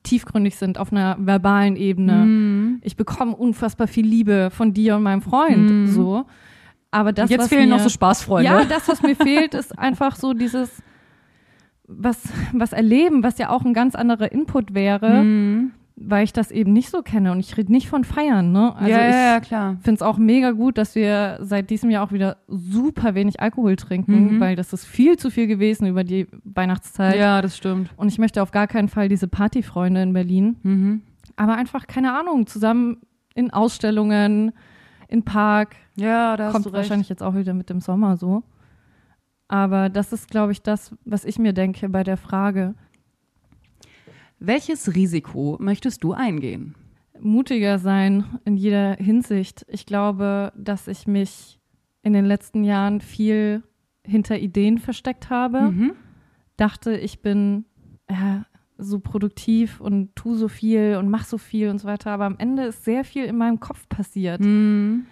[0.06, 2.12] tiefgründig sind auf einer verbalen Ebene.
[2.24, 2.78] Mhm.
[2.82, 5.86] Ich bekomme unfassbar viel Liebe von dir und meinem Freund, Mhm.
[5.88, 6.24] so.
[6.90, 8.44] Aber das, Jetzt was fehlen mir, noch so Spaßfreunde.
[8.50, 10.82] Ja, das, was mir fehlt, ist einfach so dieses,
[11.88, 15.72] was, was erleben, was ja auch ein ganz anderer Input wäre, Mhm.
[15.98, 17.32] Weil ich das eben nicht so kenne.
[17.32, 18.74] Und ich rede nicht von Feiern, ne?
[18.76, 19.76] Also ja, ich ja, ja, klar.
[19.80, 23.76] finde es auch mega gut, dass wir seit diesem Jahr auch wieder super wenig Alkohol
[23.76, 24.40] trinken, Mhm.
[24.40, 27.16] weil das ist viel zu viel gewesen über die Weihnachtszeit.
[27.16, 27.90] Ja, das stimmt.
[27.96, 30.56] Und ich möchte auf gar keinen Fall diese Partyfreunde in Berlin.
[30.62, 31.02] Mhm.
[31.36, 32.98] Aber einfach, keine Ahnung, zusammen
[33.34, 34.52] in Ausstellungen,
[35.08, 35.76] in Park.
[35.96, 38.42] Ja, da hast Kommt wahrscheinlich jetzt auch wieder mit dem Sommer so.
[39.48, 42.74] Aber das ist, glaube ich, das, was ich mir denke bei der Frage.
[44.38, 46.74] Welches Risiko möchtest du eingehen?
[47.20, 49.64] Mutiger sein in jeder Hinsicht.
[49.68, 51.58] Ich glaube, dass ich mich
[52.02, 53.62] in den letzten Jahren viel
[54.04, 55.72] hinter Ideen versteckt habe.
[55.72, 55.92] Mhm.
[56.56, 57.64] Dachte, ich bin
[58.10, 58.46] ja,
[58.78, 62.10] so produktiv und tu so viel und mach so viel und so weiter.
[62.10, 64.40] Aber am Ende ist sehr viel in meinem Kopf passiert.
[64.40, 65.06] Mhm.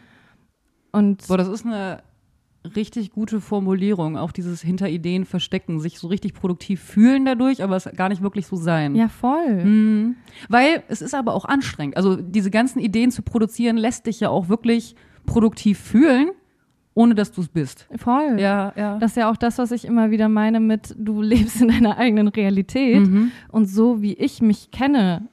[0.92, 2.02] Und Boah, das ist eine
[2.76, 7.76] richtig gute Formulierung, auch dieses hinter Ideen verstecken, sich so richtig produktiv fühlen dadurch, aber
[7.76, 8.94] es gar nicht wirklich so sein.
[8.94, 9.64] ja, voll.
[9.64, 10.16] Mhm.
[10.48, 11.96] Weil es ist aber auch anstrengend.
[11.96, 14.94] Also diese ganzen Ideen zu produzieren, lässt dich ja auch wirklich
[15.26, 16.30] produktiv fühlen,
[16.94, 17.86] ohne dass du es bist.
[17.96, 18.36] Voll.
[18.38, 18.98] Ja, ja.
[18.98, 21.98] Das ist ja auch das, was ich immer wieder meine mit, du lebst in deiner
[21.98, 23.06] eigenen Realität.
[23.06, 23.32] Mhm.
[23.50, 25.28] Und so wie ich mich kenne,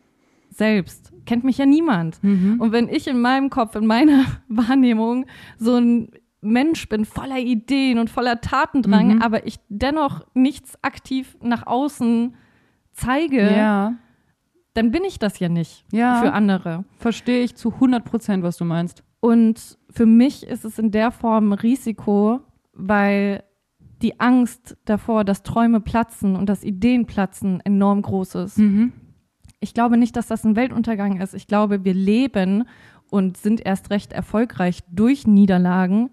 [0.50, 2.22] selbst, kennt mich ja niemand.
[2.24, 2.60] Mhm.
[2.60, 5.26] Und wenn ich in meinem Kopf, in meiner Wahrnehmung
[5.58, 6.10] so ein
[6.42, 9.22] Mensch bin, voller Ideen und voller Tatendrang, Mhm.
[9.22, 12.36] aber ich dennoch nichts aktiv nach außen
[12.94, 13.94] zeige, ja,
[14.74, 16.22] dann bin ich das ja nicht Ja.
[16.22, 16.84] für andere.
[16.98, 19.04] verstehe ich zu 100 Prozent, was du meinst.
[19.20, 22.40] Und für mich ist es in der Form ein Risiko,
[22.74, 23.44] weil
[24.02, 28.58] die Angst davor, dass Träume platzen und dass Ideen platzen, enorm groß ist.
[28.58, 28.94] Mhm.
[29.60, 31.36] Ich glaube nicht, dass das ein Weltuntergang ist.
[31.36, 32.64] Ich glaube, wir leben
[33.12, 36.10] und sind erst recht erfolgreich durch Niederlagen.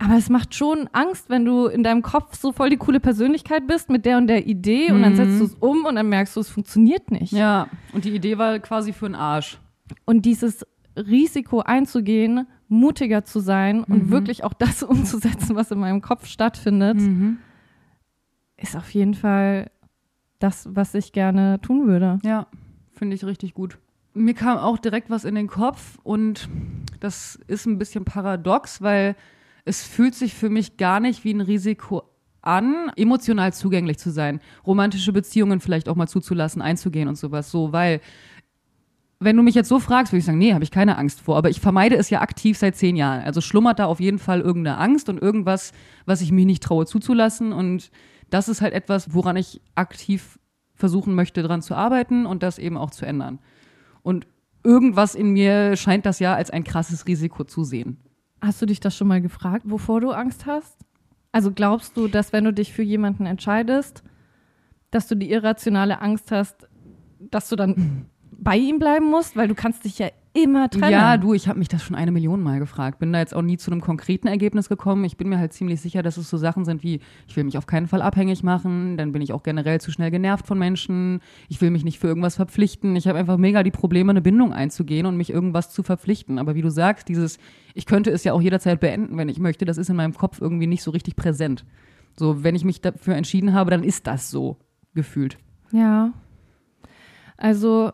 [0.00, 3.66] Aber es macht schon Angst, wenn du in deinem Kopf so voll die coole Persönlichkeit
[3.66, 5.16] bist mit der und der Idee und dann Mhm.
[5.16, 7.32] setzt du es um und dann merkst du, es funktioniert nicht.
[7.32, 9.58] Ja, und die Idee war quasi für den Arsch.
[10.04, 10.64] Und dieses
[10.96, 14.10] Risiko einzugehen, mutiger zu sein und Mhm.
[14.10, 17.38] wirklich auch das umzusetzen, was in meinem Kopf stattfindet, Mhm.
[18.56, 19.70] ist auf jeden Fall
[20.38, 22.18] das, was ich gerne tun würde.
[22.22, 22.46] Ja,
[22.92, 23.78] finde ich richtig gut.
[24.14, 26.48] Mir kam auch direkt was in den Kopf und
[27.00, 29.16] das ist ein bisschen paradox, weil
[29.64, 32.02] es fühlt sich für mich gar nicht wie ein Risiko
[32.40, 37.72] an, emotional zugänglich zu sein, romantische Beziehungen vielleicht auch mal zuzulassen, einzugehen und sowas so,
[37.72, 38.00] weil
[39.20, 41.36] wenn du mich jetzt so fragst, würde ich sagen, nee, habe ich keine Angst vor.
[41.36, 43.22] Aber ich vermeide es ja aktiv seit zehn Jahren.
[43.22, 45.72] Also schlummert da auf jeden Fall irgendeine Angst und irgendwas,
[46.06, 47.52] was ich mir nicht traue zuzulassen.
[47.52, 47.90] Und
[48.30, 50.38] das ist halt etwas, woran ich aktiv
[50.74, 53.40] versuchen möchte, dran zu arbeiten und das eben auch zu ändern.
[54.08, 54.26] Und
[54.64, 57.98] irgendwas in mir scheint das ja als ein krasses Risiko zu sehen.
[58.40, 60.78] Hast du dich das schon mal gefragt, wovor du Angst hast?
[61.30, 64.02] Also glaubst du, dass wenn du dich für jemanden entscheidest,
[64.90, 66.70] dass du die irrationale Angst hast,
[67.18, 70.08] dass du dann bei ihm bleiben musst, weil du kannst dich ja
[70.42, 70.92] immer trennen.
[70.92, 72.98] Ja, du, ich habe mich das schon eine Million Mal gefragt.
[72.98, 75.04] Bin da jetzt auch nie zu einem konkreten Ergebnis gekommen.
[75.04, 77.58] Ich bin mir halt ziemlich sicher, dass es so Sachen sind wie, ich will mich
[77.58, 81.20] auf keinen Fall abhängig machen, dann bin ich auch generell zu schnell genervt von Menschen,
[81.48, 82.96] ich will mich nicht für irgendwas verpflichten.
[82.96, 86.38] Ich habe einfach mega die Probleme, eine Bindung einzugehen und mich irgendwas zu verpflichten.
[86.38, 87.38] Aber wie du sagst, dieses,
[87.74, 90.40] ich könnte es ja auch jederzeit beenden, wenn ich möchte, das ist in meinem Kopf
[90.40, 91.64] irgendwie nicht so richtig präsent.
[92.16, 94.56] So, wenn ich mich dafür entschieden habe, dann ist das so
[94.94, 95.38] gefühlt.
[95.72, 96.12] Ja.
[97.36, 97.92] Also,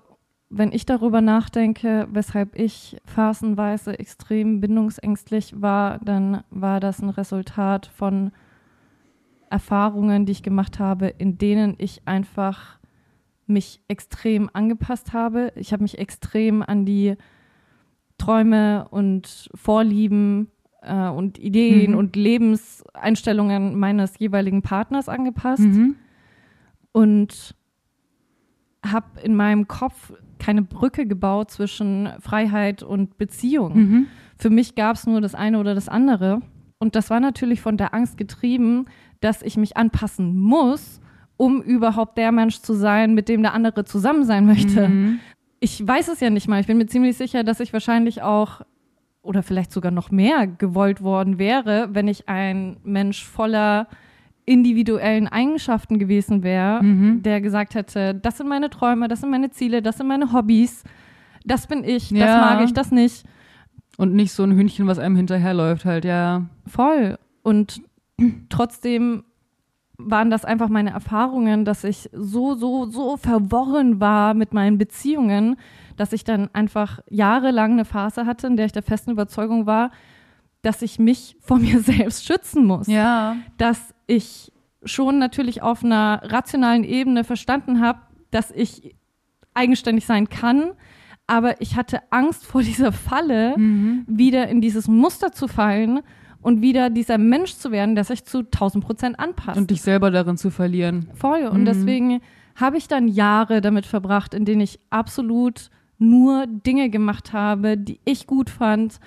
[0.57, 7.87] wenn ich darüber nachdenke, weshalb ich phasenweise extrem bindungsängstlich war, dann war das ein Resultat
[7.87, 8.31] von
[9.51, 12.79] Erfahrungen, die ich gemacht habe, in denen ich einfach
[13.47, 15.53] mich extrem angepasst habe.
[15.57, 17.17] Ich habe mich extrem an die
[18.17, 20.51] Träume und Vorlieben
[20.83, 21.99] äh, und Ideen Mhm.
[21.99, 25.97] und Lebenseinstellungen meines jeweiligen Partners angepasst Mhm.
[26.93, 27.55] und
[28.85, 30.13] habe in meinem Kopf
[30.45, 33.77] keine Brücke gebaut zwischen Freiheit und Beziehung.
[33.77, 34.07] Mhm.
[34.37, 36.41] Für mich gab es nur das eine oder das andere.
[36.79, 38.85] Und das war natürlich von der Angst getrieben,
[39.21, 41.01] dass ich mich anpassen muss,
[41.39, 44.89] um überhaupt der Mensch zu sein, mit dem der andere zusammen sein möchte.
[44.89, 45.21] Mhm.
[45.61, 46.61] Ich weiß es ja nicht mal.
[46.61, 48.61] Ich bin mir ziemlich sicher, dass ich wahrscheinlich auch
[49.23, 53.89] oder vielleicht sogar noch mehr gewollt worden wäre, wenn ich ein Mensch voller
[54.47, 57.23] individuellen Eigenschaften gewesen wäre, Mhm.
[57.23, 60.85] der gesagt hätte, das sind meine Träume, das sind meine Ziele, das sind meine Hobbys,
[61.45, 62.41] das bin ich, das Ja.
[62.41, 63.25] mag ich, das nicht.
[63.97, 66.43] Und nicht so ein Hündchen, was einem hinterherläuft, halt, ja.
[66.67, 67.17] Voll.
[67.43, 67.81] Und
[68.49, 69.25] trotzdem
[69.97, 75.57] waren das einfach meine Erfahrungen, dass ich so, so, so verworren war mit meinen Beziehungen,
[75.97, 79.91] dass ich dann einfach jahrelang eine Phase hatte, in der ich der festen Überzeugung war,
[80.63, 82.89] dass ich mich vor mir selbst schützen muss.
[82.89, 83.37] Ja.
[83.59, 84.53] Dass ich
[84.85, 88.95] schon natürlich auf einer rationalen Ebene verstanden habe, dass ich
[89.55, 90.73] eigenständig sein kann,
[91.27, 94.05] aber ich hatte Angst vor dieser Falle, Mhm.
[94.07, 96.01] wieder in dieses Muster zu fallen
[96.43, 99.57] und wieder dieser Mensch zu werden, der sich zu 1000 Prozent anpasst.
[99.57, 101.09] Und dich selber darin zu verlieren.
[101.15, 101.47] Voll.
[101.47, 101.65] Und Mhm.
[101.65, 102.21] deswegen
[102.57, 108.01] habe ich dann Jahre damit verbracht, in denen ich absolut nur Dinge gemacht habe, die
[108.05, 108.99] ich gut fand,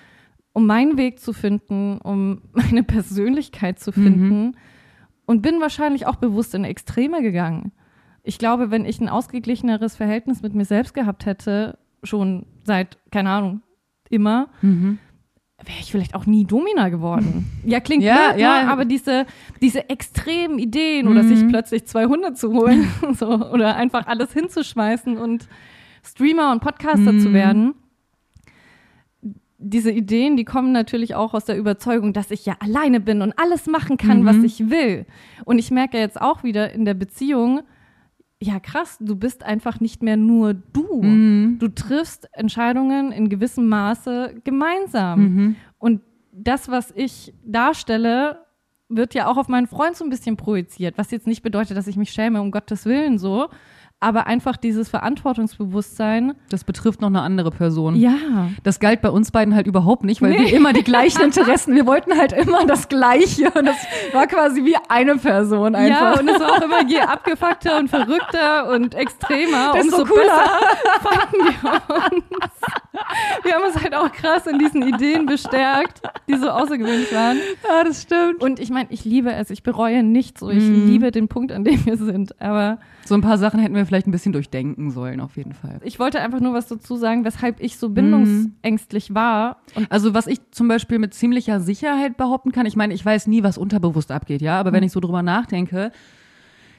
[0.53, 4.55] um meinen Weg zu finden, um meine Persönlichkeit zu finden.
[5.27, 7.71] Und bin wahrscheinlich auch bewusst in Extreme gegangen.
[8.23, 13.29] Ich glaube, wenn ich ein ausgeglicheneres Verhältnis mit mir selbst gehabt hätte, schon seit, keine
[13.29, 13.61] Ahnung,
[14.09, 14.97] immer, Mhm.
[15.63, 17.45] wäre ich vielleicht auch nie Domina geworden.
[17.65, 18.63] Ja, klingt Ja, blöd, ja.
[18.63, 18.71] ne?
[18.71, 19.25] aber diese,
[19.61, 21.27] diese extremen Ideen oder Mhm.
[21.27, 25.47] sich plötzlich zwei Hunde zu holen so, oder einfach alles hinzuschmeißen und
[26.05, 27.19] Streamer und Podcaster Mhm.
[27.19, 27.73] zu werden.
[29.59, 33.33] Diese Ideen, die kommen natürlich auch aus der Überzeugung, dass ich ja alleine bin und
[33.39, 34.25] alles machen kann, Mhm.
[34.25, 35.05] was ich will.
[35.45, 37.61] Und ich merke jetzt auch wieder in der Beziehung,
[38.39, 41.01] ja krass, du bist einfach nicht mehr nur du.
[41.01, 41.57] Mhm.
[41.59, 45.19] Du triffst Entscheidungen in gewissem Maße gemeinsam.
[45.21, 45.55] Mhm.
[45.79, 48.45] Und das, was ich darstelle,
[48.89, 51.87] wird ja auch auf meinen Freund so ein bisschen projiziert, was jetzt nicht bedeutet, dass
[51.87, 53.49] ich mich schäme, um Gottes Willen so,
[53.99, 56.33] aber einfach dieses Verantwortungsbewusstsein.
[56.49, 57.95] Das betrifft noch eine andere Person.
[57.95, 58.13] Ja.
[58.63, 60.39] Das galt bei uns beiden halt überhaupt nicht, weil Nee.
[60.51, 63.49] wir immer die gleichen Interessen, wir wollten halt immer das Gleiche.
[63.51, 63.77] Und das
[64.13, 66.15] war quasi wie eine Person einfach.
[66.15, 70.23] Ja, und es war auch immer je abgefuckter und verrückter und extremer, Desto umso cooler.
[70.23, 72.23] besser fanden wir uns.
[73.43, 77.37] Wir haben uns halt auch krass in diesen Ideen bestärkt, die so außergewöhnlich waren.
[77.67, 78.41] ja, das stimmt.
[78.43, 80.49] Und ich meine, ich liebe es, ich bereue nichts so.
[80.49, 80.85] Ich Mhm.
[80.85, 82.39] liebe den Punkt, an dem wir sind.
[82.41, 85.79] Aber So ein paar Sachen hätten wir vielleicht ein bisschen durchdenken sollen, auf jeden Fall.
[85.83, 87.79] ich wollte einfach nur was dazu sagen, weshalb ich Mhm.
[87.79, 89.57] so bindungsängstlich war.
[89.75, 93.27] Und Also was ich zum Beispiel mit ziemlicher Sicherheit behaupten kann, ich meine, ich weiß
[93.27, 95.91] nie, was unterbewusst abgeht, ja, aber wenn ich so drüber nachdenke,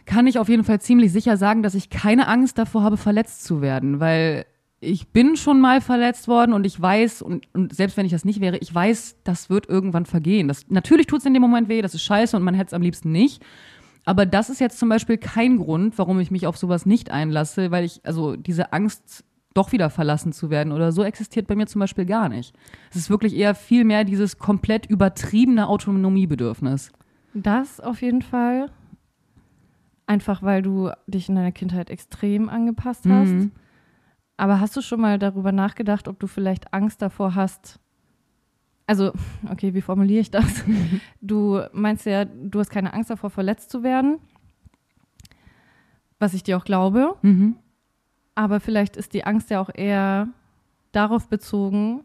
[0.07, 3.45] kann ich auf jeden Fall ziemlich sicher sagen, dass ich keine Angst davor habe, verletzt
[3.45, 4.47] zu werden, weil
[4.81, 8.25] ich bin schon mal verletzt worden und ich weiß, und, und selbst wenn ich das
[8.25, 10.47] nicht wäre, ich weiß, das wird irgendwann vergehen.
[10.49, 12.75] Das, natürlich tut es in dem Moment weh, das ist scheiße und man hätte es
[12.75, 13.45] am liebsten nicht.
[14.05, 17.71] Aber das ist jetzt zum Beispiel kein Grund, warum ich mich auf sowas nicht einlasse,
[17.71, 21.67] weil ich, also diese Angst, doch wieder verlassen zu werden oder so, existiert bei mir
[21.67, 22.55] zum Beispiel gar nicht.
[22.91, 26.93] Es ist wirklich eher viel mehr dieses komplett übertriebene Autonomiebedürfnis.
[27.35, 28.71] das auf jeden Fall.
[30.07, 33.31] Einfach weil du dich in deiner Kindheit extrem angepasst hast.
[33.31, 33.53] Mhm.
[34.39, 37.79] Aber hast du schon mal darüber nachgedacht, ob du vielleicht Angst davor hast?
[38.87, 39.13] Also,
[39.51, 40.65] okay, wie formuliere ich das?
[41.21, 44.19] Du meinst ja, du hast keine Angst davor, verletzt zu werden.
[46.19, 47.17] Was ich dir auch glaube.
[47.23, 47.57] Mhm.
[48.35, 50.29] Aber vielleicht ist die Angst ja auch eher
[50.93, 52.05] darauf bezogen,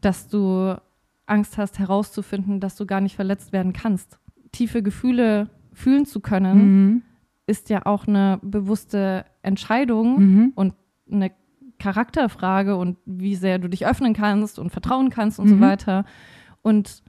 [0.00, 0.76] dass du
[1.26, 4.18] Angst hast herauszufinden, dass du gar nicht verletzt werden kannst.
[4.52, 7.02] Tiefe Gefühle fühlen zu können, Mhm.
[7.46, 10.52] ist ja auch eine bewusste Entscheidung Mhm.
[10.54, 10.74] und
[11.10, 11.30] eine
[11.78, 15.50] Charakterfrage und wie sehr du dich öffnen kannst und vertrauen kannst und Mhm.
[15.54, 16.04] so weiter.
[16.62, 17.02] Und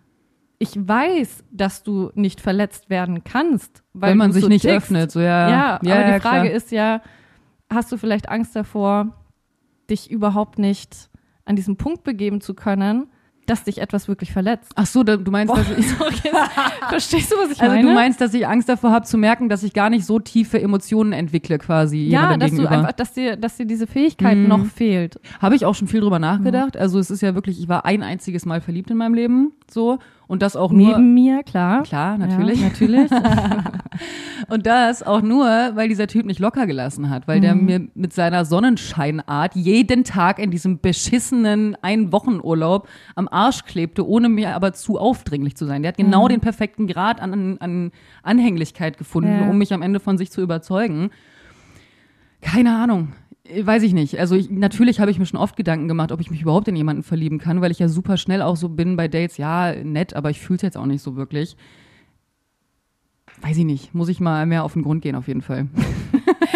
[0.60, 4.78] ich weiß, dass du nicht verletzt werden kannst, weil Wenn man sich so nicht tickst.
[4.78, 5.50] öffnet, so ja.
[5.50, 6.52] Ja, aber die Frage klar.
[6.56, 7.02] ist ja,
[7.70, 9.16] hast du vielleicht Angst davor,
[9.90, 11.10] dich überhaupt nicht
[11.46, 13.08] an diesen Punkt begeben zu können,
[13.50, 14.72] dass dich etwas wirklich verletzt?
[14.76, 15.86] Ach so, du meinst, dass ich,
[16.90, 17.88] Verstehst du, was ich also meine?
[17.88, 20.62] du meinst, dass ich Angst davor habe zu merken, dass ich gar nicht so tiefe
[20.62, 22.72] Emotionen entwickle quasi ja, dass du gegenüber.
[22.72, 24.48] einfach, dass dir, dass dir diese Fähigkeit Mhm.
[24.48, 25.20] noch fehlt.
[25.42, 26.78] Habe ich auch schon viel drüber nachgedacht.
[26.78, 30.00] Also es ist ja wirklich, ich war ein einziges Mal verliebt in meinem Leben, so
[30.30, 31.84] und das auch nur Neben mir, klar.
[31.84, 32.62] klar, natürlich.
[32.62, 33.12] Ja, natürlich.
[34.48, 37.66] Und das auch nur, weil dieser Typ nicht locker gelassen hat, weil der Mhm.
[37.66, 44.56] mir mit seiner Sonnenscheinart jeden Tag in diesem beschissenen Ein-Wochen-Urlaub am Arsch klebte, ohne mir
[44.56, 45.82] aber zu aufdringlich zu sein.
[45.82, 47.92] Der hat genau den perfekten Grad an, an
[48.24, 49.50] Anhänglichkeit gefunden, Ja.
[49.50, 51.10] um mich am Ende von sich zu überzeugen.
[52.42, 53.10] Keine Ahnung.
[53.62, 54.20] Weiß ich nicht.
[54.20, 56.76] Also ich, natürlich habe ich mir schon oft Gedanken gemacht, ob ich mich überhaupt in
[56.76, 59.38] jemanden verlieben kann, weil ich ja super schnell auch so bin bei Dates.
[59.38, 61.58] Ja, nett, aber ich fühle es jetzt auch nicht so wirklich.
[63.42, 63.96] Weiß ich nicht.
[63.96, 65.68] Muss ich mal mehr auf den Grund gehen, auf jeden Fall.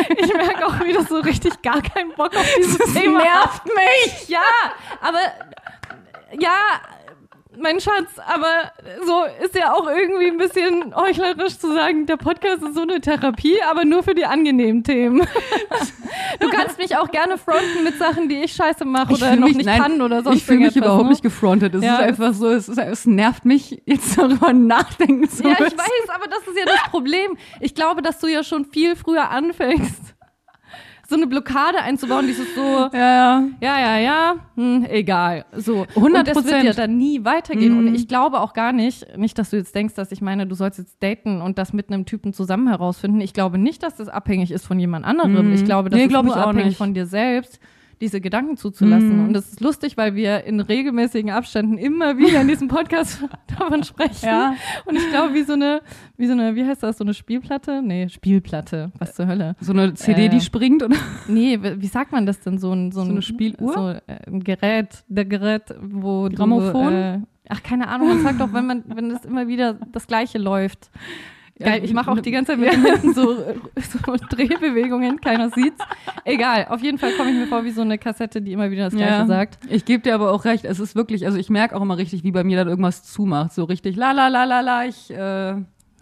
[0.09, 3.19] Ich merke auch wieder so richtig gar keinen Bock auf dieses Thema.
[3.19, 4.29] nervt mich!
[4.29, 4.39] Ja,
[5.01, 5.19] aber
[6.39, 6.55] ja,
[7.59, 8.71] mein Schatz, aber
[9.05, 12.99] so ist ja auch irgendwie ein bisschen heuchlerisch zu sagen, der Podcast ist so eine
[13.01, 15.25] Therapie, aber nur für die angenehmen Themen.
[16.39, 19.57] Du kannst mich auch gerne fronten mit Sachen, die ich scheiße mache oder noch mich-
[19.57, 21.09] nicht nein, kann oder sonst Ich fühle mich überhaupt ne?
[21.09, 21.75] nicht gefrontet.
[21.75, 25.49] Es Ja, ist einfach so, es, ist, es nervt mich, jetzt darüber nachdenken zu Ja,
[25.51, 25.63] müssen.
[25.67, 27.37] ich weiß, aber das ist ja das Problem.
[27.59, 30.12] Ich glaube, dass du ja schon viel früher anfängst,
[31.13, 32.61] so eine Blockade einzubauen, dieses so,
[32.93, 33.43] Ja, ja.
[33.61, 35.45] ja, ja, ja, hm, egal.
[35.55, 35.83] So.
[35.83, 35.95] 100%.
[35.95, 37.73] Und das wird ja dann nie weitergehen.
[37.79, 37.87] Mhm.
[37.87, 40.55] Und ich glaube auch gar nicht, nicht, dass du jetzt denkst, dass ich meine, du
[40.55, 43.21] sollst jetzt daten und das mit einem Typen zusammen herausfinden.
[43.21, 45.47] Ich glaube nicht, dass das abhängig ist von jemand anderem.
[45.47, 45.53] Mhm.
[45.53, 46.77] Ich glaube, das Nee, ist glaub nur ich auch abhängig nicht.
[46.77, 47.59] von dir selbst
[48.03, 49.19] diese Gedanken zuzulassen.
[49.21, 49.27] Mhm.
[49.27, 53.23] Und das ist lustig, weil wir in regelmäßigen Abständen immer wieder in diesem Podcast
[53.57, 54.25] davon sprechen.
[54.25, 54.55] Ja.
[54.85, 55.81] Und ich glaube, wie so eine,
[56.17, 57.81] wie so eine, wie heißt das, so eine Spielplatte?
[57.81, 58.91] Nee, Spielplatte.
[58.99, 59.55] Was zur Hölle?
[59.61, 60.97] So eine CD, Äh, die springt oder?
[61.27, 62.57] Nee, wie sagt man das denn?
[62.57, 63.73] So ein, so ein So eine Spieluhr?
[63.73, 66.91] So äh, ein Gerät, der Gerät, wo Grammophon?
[66.91, 70.07] Du, äh, ach, keine Ahnung, man sagt doch, wenn man, wenn es immer wieder das
[70.07, 70.91] Gleiche läuft.
[71.59, 75.79] Geil, ich mache auch die ganze Zeit mit so, so Drehbewegungen, keiner sieht's.
[76.25, 78.85] Egal, auf jeden Fall komme ich mir vor wie so eine Kassette, die immer wieder
[78.85, 79.25] das Gleiche Ja.
[79.25, 79.59] sagt.
[79.69, 82.23] Ich gebe dir aber auch recht, es ist wirklich, also ich merke auch immer richtig,
[82.23, 83.53] wie bei mir dann irgendwas zumacht.
[83.53, 85.55] So richtig la la la la la, ich, äh,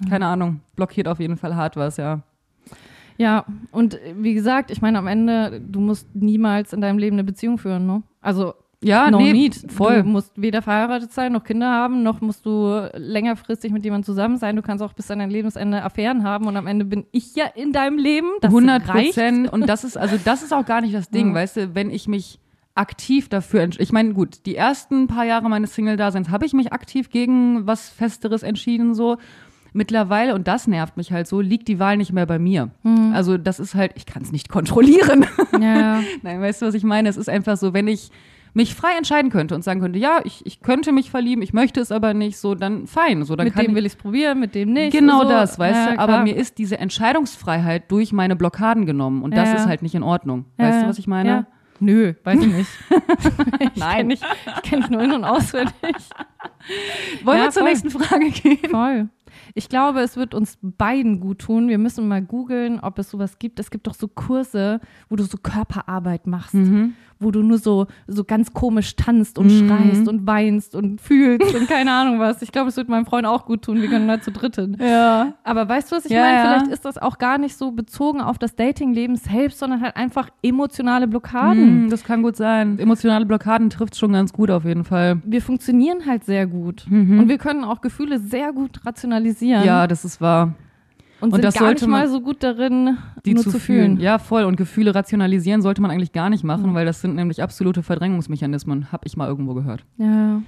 [0.10, 2.22] keine Ahnung, blockiert auf jeden Fall hart was, ja.
[3.18, 7.24] Ja, und wie gesagt, ich meine, am Ende, du musst niemals in deinem Leben eine
[7.24, 8.02] Beziehung führen, ne?
[8.22, 9.72] Also, Ja, no nee, need.
[9.72, 10.02] voll.
[10.02, 14.38] Du musst weder verheiratet sein, noch Kinder haben, noch musst du längerfristig mit jemandem zusammen
[14.38, 14.56] sein.
[14.56, 17.46] Du kannst auch bis an dein Lebensende Affären haben und am Ende bin ich ja
[17.54, 18.28] in deinem Leben.
[18.42, 19.14] Das 100 reicht.
[19.14, 19.54] Prozent.
[19.54, 21.34] Und das ist, also das ist auch gar nicht das Ding, Ja.
[21.36, 22.40] weißt du, wenn ich mich
[22.74, 23.84] aktiv dafür entscheide.
[23.84, 27.90] Ich meine, gut, die ersten paar Jahre meines Single-Daseins habe ich mich aktiv gegen was
[27.90, 29.18] Festeres entschieden, so.
[29.74, 32.72] Mittlerweile, und das nervt mich halt so, liegt die Wahl nicht mehr bei mir.
[33.14, 35.26] Also das ist halt, ich kann es nicht kontrollieren.
[35.62, 37.08] Ja, Nein, weißt du, was ich meine?
[37.08, 38.10] Es ist einfach so, wenn ich
[38.54, 41.80] mich frei entscheiden könnte und sagen könnte, ja, ich, ich könnte mich verlieben, ich möchte
[41.80, 43.24] es aber nicht, so dann fein.
[43.24, 44.92] So, dann mit kann dem ich, will ich es probieren, mit dem nicht.
[44.92, 45.30] Genau so.
[45.30, 46.00] das, weißt ja, du?
[46.00, 46.24] Aber klar.
[46.24, 49.68] mir ist diese Entscheidungsfreiheit durch meine Blockaden genommen und das Ja, ist ja.
[49.70, 50.46] halt nicht in Ordnung.
[50.58, 51.48] Weißt du, was ich meine?
[51.80, 52.70] Nö, weiß ich nicht.
[53.60, 53.98] ich Nein.
[53.98, 54.24] Kenn nicht,
[54.58, 55.74] ich kenne dich nur in- und auswendig.
[57.24, 57.70] Wollen wir zur voll.
[57.72, 58.70] nächsten Frage gehen?
[58.70, 59.10] Voll.
[59.56, 61.68] Ich glaube, es wird uns beiden gut tun.
[61.70, 63.60] Wir müssen mal googeln, ob es sowas gibt.
[63.60, 66.94] Es gibt doch so Kurse, wo du so Körperarbeit machst, Mhm.
[67.22, 71.68] Wo du nur so, so ganz komisch tanzt und schreist und weinst und fühlst und
[71.68, 72.42] keine Ahnung was.
[72.42, 73.82] Ich glaube, es wird meinem Freund auch gut tun.
[73.82, 74.78] Wir können da zu dritt hin.
[74.80, 75.34] Ja.
[75.44, 76.38] Aber weißt du, was ich Ja, meine?
[76.38, 76.44] ja.
[76.44, 80.30] Vielleicht ist das auch gar nicht so bezogen auf das Datingleben selbst, sondern halt einfach
[80.44, 81.84] emotionale Blockaden.
[81.84, 82.80] Hm, das kann gut sein.
[82.80, 85.22] Emotionale Blockaden trifft schon ganz gut auf jeden Fall.
[85.26, 86.86] Wir funktionieren halt sehr gut.
[86.90, 89.62] Und wir können auch Gefühle sehr gut rationalisieren.
[89.62, 89.68] Mhm.
[89.68, 90.54] Ja, das ist wahr.
[91.22, 93.96] Und, und das sollte nicht mal man- so gut darin, Die nur zu, zu, fühlen.
[93.96, 94.00] fühlen.
[94.00, 94.44] Ja, voll.
[94.44, 98.92] Und Gefühle rationalisieren sollte man eigentlich gar nicht machen, weil das sind nämlich absolute Verdrängungsmechanismen,
[98.92, 99.86] hab ich mal irgendwo gehört.
[99.98, 100.42] Ja.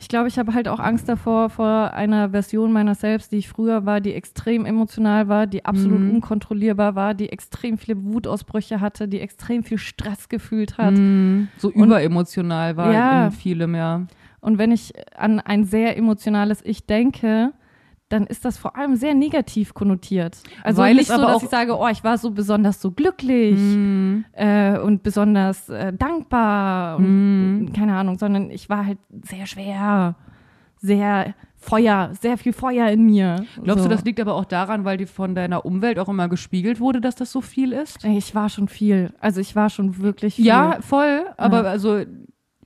[0.00, 3.48] Ich glaube, ich habe halt auch Angst davor, vor einer Version meiner selbst, die ich
[3.48, 6.10] früher war, die extrem emotional war, die absolut Mhm.
[6.14, 10.96] unkontrollierbar war, die extrem viele Wutausbrüche hatte, die extrem viel Stress gefühlt hat.
[10.96, 13.26] Hm, so überemotional war Ja.
[13.26, 14.02] in vielem, ja.
[14.40, 17.52] Und wenn ich an ein sehr emotionales Ich denke,
[18.12, 20.42] dann ist das vor allem sehr negativ konnotiert.
[20.62, 24.24] Also Weil nicht so, dass ich sage, oh, ich war so besonders so glücklich Hm.
[24.32, 30.14] äh, und besonders äh, dankbar und keine Ahnung, sondern ich war halt sehr schwer,
[30.78, 33.44] sehr Feuer, sehr viel Feuer in mir.
[33.62, 33.88] Glaubst so.
[33.88, 37.00] du, das liegt aber auch daran, weil dir von deiner Umwelt auch immer gespiegelt wurde,
[37.00, 38.04] dass das so viel ist?
[38.04, 39.12] Ich war schon viel.
[39.20, 40.44] Also ich war schon wirklich viel.
[40.46, 41.24] Ja, voll.
[41.36, 41.70] Aber Ja.
[41.70, 42.02] also,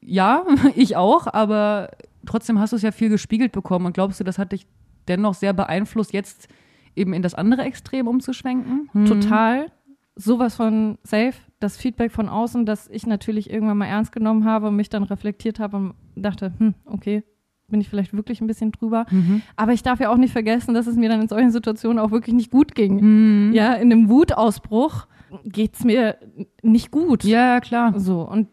[0.00, 0.44] ja,
[0.76, 1.90] ich auch, aber
[2.24, 3.84] trotzdem hast du es ja viel gespiegelt bekommen.
[3.84, 4.66] Und glaubst du, das hat dich
[5.08, 6.48] dennoch sehr beeinflusst, jetzt
[6.94, 8.88] eben in das andere Extrem umzuschwenken?
[8.92, 9.06] Hm.
[9.06, 9.66] total.
[10.14, 11.34] Sowas von safe.
[11.60, 15.02] Das Feedback von außen, das ich natürlich irgendwann mal ernst genommen habe und mich dann
[15.02, 17.22] reflektiert habe und dachte, hm, okay,
[17.68, 19.06] bin ich vielleicht wirklich ein bisschen drüber.
[19.10, 19.42] Mhm.
[19.56, 22.10] Aber ich darf ja auch nicht vergessen, dass es mir dann in solchen Situationen auch
[22.10, 23.48] wirklich nicht gut ging.
[23.48, 23.52] Mhm.
[23.52, 25.06] Ja, in einem Wutausbruch
[25.44, 26.16] geht's mir
[26.62, 27.24] nicht gut.
[27.24, 27.98] Ja, ja, klar.
[27.98, 28.22] So.
[28.22, 28.48] Und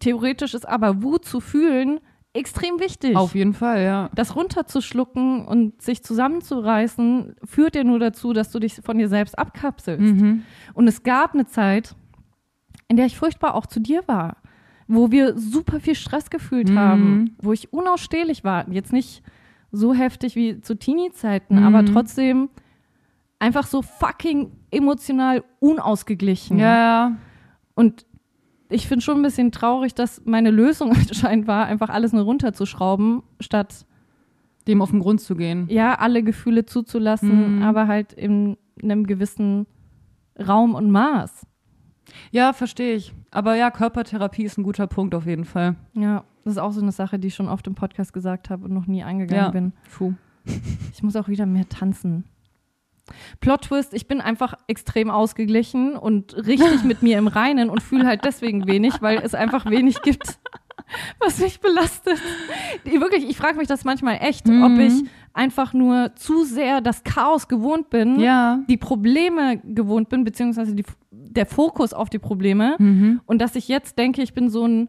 [0.00, 2.00] theoretisch ist aber Wut zu fühlen
[2.34, 3.16] extrem wichtig.
[3.16, 4.10] Auf jeden Fall, ja.
[4.14, 9.38] das runterzuschlucken und sich zusammenzureißen, führt ja nur dazu, dass du dich von dir selbst
[9.38, 10.02] abkapselst.
[10.20, 10.42] Mhm.
[10.74, 11.94] Und es gab eine Zeit,
[12.88, 14.36] in der ich furchtbar auch zu dir war,
[14.88, 16.78] wo wir super viel Stress gefühlt Mhm.
[16.78, 18.68] haben, wo ich unausstehlich war.
[18.70, 19.22] Jetzt nicht
[19.72, 21.64] so heftig wie zu Teenie-Zeiten, Mhm.
[21.64, 22.48] aber trotzdem
[23.38, 26.58] einfach so fucking emotional unausgeglichen.
[26.58, 27.12] Ja, ja.
[27.74, 28.06] Und
[28.74, 33.22] ich finde schon ein bisschen traurig, dass meine Lösung anscheinend war, einfach alles nur runterzuschrauben,
[33.40, 33.86] statt
[34.66, 35.66] Dem auf den Grund zu gehen.
[35.68, 37.62] ja, alle Gefühle zuzulassen, Mhm.
[37.62, 39.66] aber halt in einem gewissen
[40.38, 41.46] Raum und Maß.
[42.30, 43.14] Ja, verstehe ich.
[43.30, 45.76] Aber ja, Körpertherapie ist ein guter Punkt auf jeden Fall.
[45.94, 48.64] Ja, das ist auch so eine Sache, die ich schon oft im Podcast gesagt habe
[48.66, 49.50] und noch nie eingegangen Ja.
[49.50, 49.72] bin.
[49.96, 50.12] Puh.
[50.92, 52.24] Ich muss auch wieder mehr tanzen.
[53.40, 58.06] Plot Twist, ich bin einfach extrem ausgeglichen und richtig mit mir im Reinen und fühle
[58.06, 60.38] halt deswegen wenig, weil es einfach wenig gibt,
[61.20, 62.18] was mich belastet.
[62.84, 64.62] Wirklich, ich frage mich das manchmal echt, Mhm.
[64.64, 64.92] ob ich
[65.34, 68.60] einfach nur zu sehr das Chaos gewohnt bin, Ja.
[68.68, 73.20] die Probleme gewohnt bin, beziehungsweise die, der Fokus auf die Probleme Mhm.
[73.26, 74.88] und dass ich jetzt denke, ich bin so ein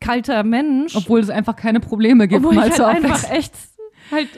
[0.00, 3.52] kalter Mensch, Obwohl es einfach keine Probleme gibt, obwohl ich halt einfach echt
[4.12, 4.28] halt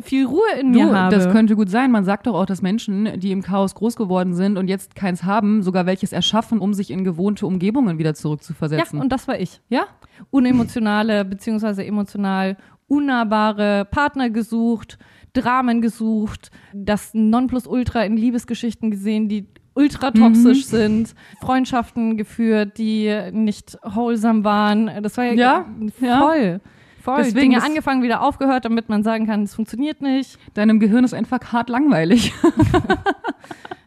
[0.00, 1.14] viel Ruhe in Du, mir habe.
[1.14, 1.90] das könnte gut sein.
[1.90, 5.24] Man sagt doch auch, dass Menschen, die im Chaos groß geworden sind und jetzt keins
[5.24, 9.00] haben, sogar welches erschaffen, um sich in gewohnte Umgebungen wieder ja, zurückzuversetzen.
[9.00, 9.60] und das war ich.
[9.68, 9.84] Ja?
[10.30, 12.56] Unemotionale beziehungsweise emotional
[12.86, 14.98] unnahbare Partner gesucht,
[15.34, 20.76] Dramen gesucht, das Nonplusultra in Liebesgeschichten gesehen, die ultra toxisch Mhm.
[20.76, 24.90] sind, Freundschaften geführt, die nicht wholesome waren.
[25.02, 25.66] Das war Ja,
[26.00, 26.18] ja.
[26.18, 26.60] voll.
[27.08, 27.22] Voll.
[27.24, 30.38] Deswegen Dinge angefangen, wieder aufgehört, damit man sagen kann, es funktioniert nicht.
[30.54, 32.32] Deinem Gehirn ist einfach hart langweilig.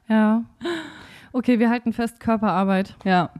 [0.08, 0.44] Ja.
[1.32, 2.98] Okay, wir halten fest, Körperarbeit.
[3.06, 3.32] ja,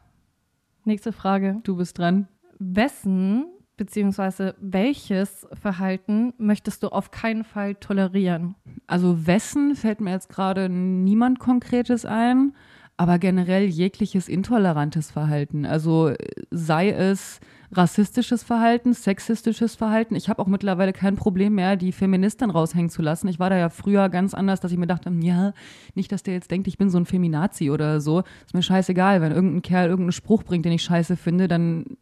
[0.86, 1.60] Nächste Frage.
[1.64, 2.30] du bist dran.
[2.60, 8.56] Wessen beziehungsweise welches Verhalten möchtest du auf keinen Fall tolerieren?
[8.88, 12.54] Also wessen fällt mir jetzt gerade niemand Konkretes ein,
[12.96, 15.66] aber generell jegliches intolerantes Verhalten.
[15.66, 16.16] Also äh,
[16.52, 17.40] sei es
[17.72, 20.16] rassistisches Verhalten, sexistisches Verhalten.
[20.16, 23.28] Ich habe auch mittlerweile kein Problem mehr, die Feministin raushängen zu lassen.
[23.28, 25.54] Ich war da ja früher ganz anders, dass ich mir dachte, ja,
[25.96, 28.24] nicht, dass der jetzt denkt, ich bin so ein Feminazi oder so.
[28.46, 31.98] Ist mir scheißegal, wenn irgendein Kerl irgendeinen Spruch bringt, den ich scheiße finde, dann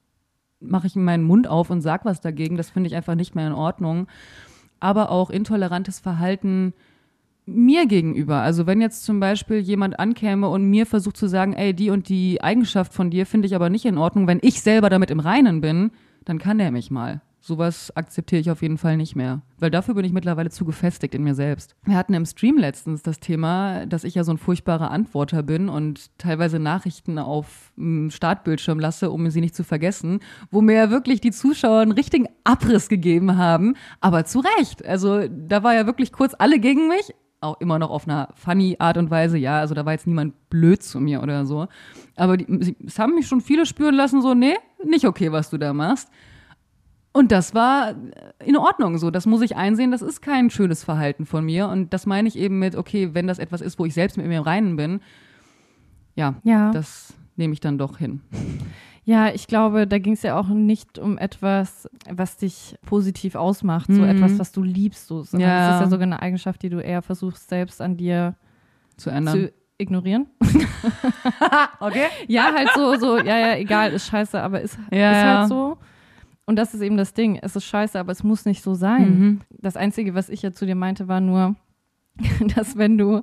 [0.59, 2.57] mache ich meinen Mund auf und sag was dagegen.
[2.57, 4.07] Das finde ich einfach nicht mehr in Ordnung.
[4.79, 6.73] Aber auch intolerantes Verhalten
[7.55, 8.41] mir gegenüber.
[8.41, 12.09] Also wenn jetzt zum Beispiel jemand ankäme und mir versucht zu sagen, ey, die und
[12.09, 15.19] die Eigenschaft von dir finde ich aber nicht in Ordnung, wenn ich selber damit im
[15.19, 15.91] Reinen bin,
[16.25, 17.21] dann kann der mich mal.
[17.41, 19.41] Sowas akzeptiere ich auf jeden Fall nicht mehr.
[19.59, 21.75] Weil dafür bin ich mittlerweile zu gefestigt in mir selbst.
[21.85, 25.69] Wir hatten im Stream letztens das Thema, dass ich ja so ein furchtbarer Antworter bin
[25.69, 30.19] und teilweise Nachrichten auf dem Startbildschirm lasse, um sie nicht zu vergessen,
[30.51, 33.75] wo mir ja wirklich die Zuschauer einen richtigen Abriss gegeben haben.
[34.01, 34.85] Aber zu Recht.
[34.85, 37.13] Also da war ja wirklich kurz alle gegen mich.
[37.41, 39.59] Auch immer noch auf einer funny Art und Weise, ja.
[39.59, 41.67] Also da war jetzt niemand blöd zu mir oder so.
[42.15, 45.57] Aber die, es haben mich schon viele spüren lassen, so, nee, nicht okay, was du
[45.57, 46.09] da machst.
[47.11, 47.95] Und das war
[48.45, 49.09] in Ordnung so.
[49.09, 49.91] Das muss ich einsehen.
[49.91, 51.67] Das ist kein schönes Verhalten von mir.
[51.69, 54.27] Und das meine ich eben mit, okay, wenn das etwas ist, wo ich selbst mit
[54.27, 54.99] mir im Reinen bin,
[56.15, 56.71] ja, Ja.
[56.71, 58.21] das nehme ich dann doch hin.
[59.05, 63.87] Ja, ich glaube, da ging es ja auch nicht um etwas, was dich positiv ausmacht,
[63.91, 64.09] so Mhm.
[64.09, 65.67] etwas, was du liebst, so, sondern Ja.
[65.67, 68.35] das ist ja sogar eine Eigenschaft, die du eher versuchst, selbst an dir
[68.97, 69.33] Zu ändern.
[69.35, 70.27] zu ignorieren.
[71.79, 72.05] okay.
[72.27, 75.77] ja, halt so, so, ja, ja, egal, ist scheiße, aber ist, Ja, ist halt so.
[76.45, 77.37] Und das ist eben das Ding.
[77.41, 79.19] Es ist scheiße, aber es muss nicht so sein.
[79.19, 79.41] Mhm.
[79.51, 81.55] Das Einzige, was ich ja zu dir meinte, war nur,
[82.55, 83.21] dass wenn du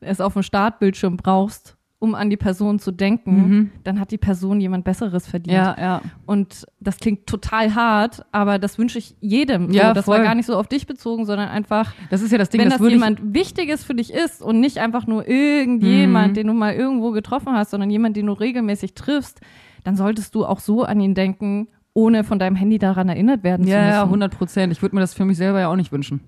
[0.00, 1.73] es auf dem Startbildschirm brauchst,
[2.04, 3.70] um an die Person zu denken, Mhm.
[3.82, 5.56] dann hat die Person jemand Besseres verdient.
[5.56, 6.02] Ja, ja.
[6.26, 9.70] Und das klingt total hart, aber das wünsche ich jedem.
[9.72, 10.24] Ja, so, das war voll.
[10.24, 12.78] gar nicht so auf dich bezogen, sondern einfach, Das ist ja das Ding, wenn das
[12.78, 16.34] das jemand Wichtiges für dich ist und nicht einfach nur irgendjemand, Mhm.
[16.34, 19.40] den du mal irgendwo getroffen hast, sondern jemand, den du regelmäßig triffst,
[19.82, 23.64] dann solltest du auch so an ihn denken, ohne von deinem Handy daran erinnert werden
[23.64, 23.90] zu ja, müssen.
[23.92, 24.72] ja, 100 Prozent.
[24.72, 26.20] Ich würde mir das für mich selber ja auch nicht wünschen.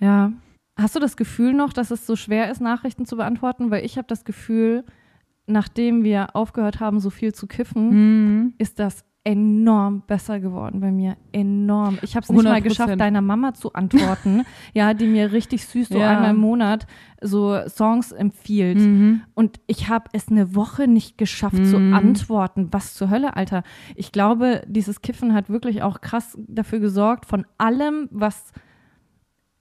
[0.00, 0.32] Ja.
[0.76, 3.70] Hast du das Gefühl noch, dass es so schwer ist, Nachrichten zu beantworten?
[3.70, 4.84] Weil ich habe das Gefühl,
[5.46, 7.90] nachdem wir aufgehört haben, so viel zu kiffen,
[8.42, 8.54] Mhm.
[8.58, 11.16] ist das enorm besser geworden bei mir.
[11.30, 11.96] Enorm.
[12.02, 12.62] Ich habe es nicht mal 100%.
[12.64, 14.42] geschafft, deiner Mama zu antworten,
[14.74, 16.10] ja, die mir richtig süß so Ja.
[16.10, 16.88] einmal im Monat
[17.20, 18.78] so Songs empfiehlt.
[18.80, 19.20] Mhm.
[19.34, 21.94] Und ich habe es eine Woche nicht geschafft zu Mhm.
[21.94, 22.68] antworten.
[22.72, 23.62] Was zur Hölle, Alter.
[23.94, 28.50] Ich glaube, dieses Kiffen hat wirklich auch krass dafür gesorgt, von allem, was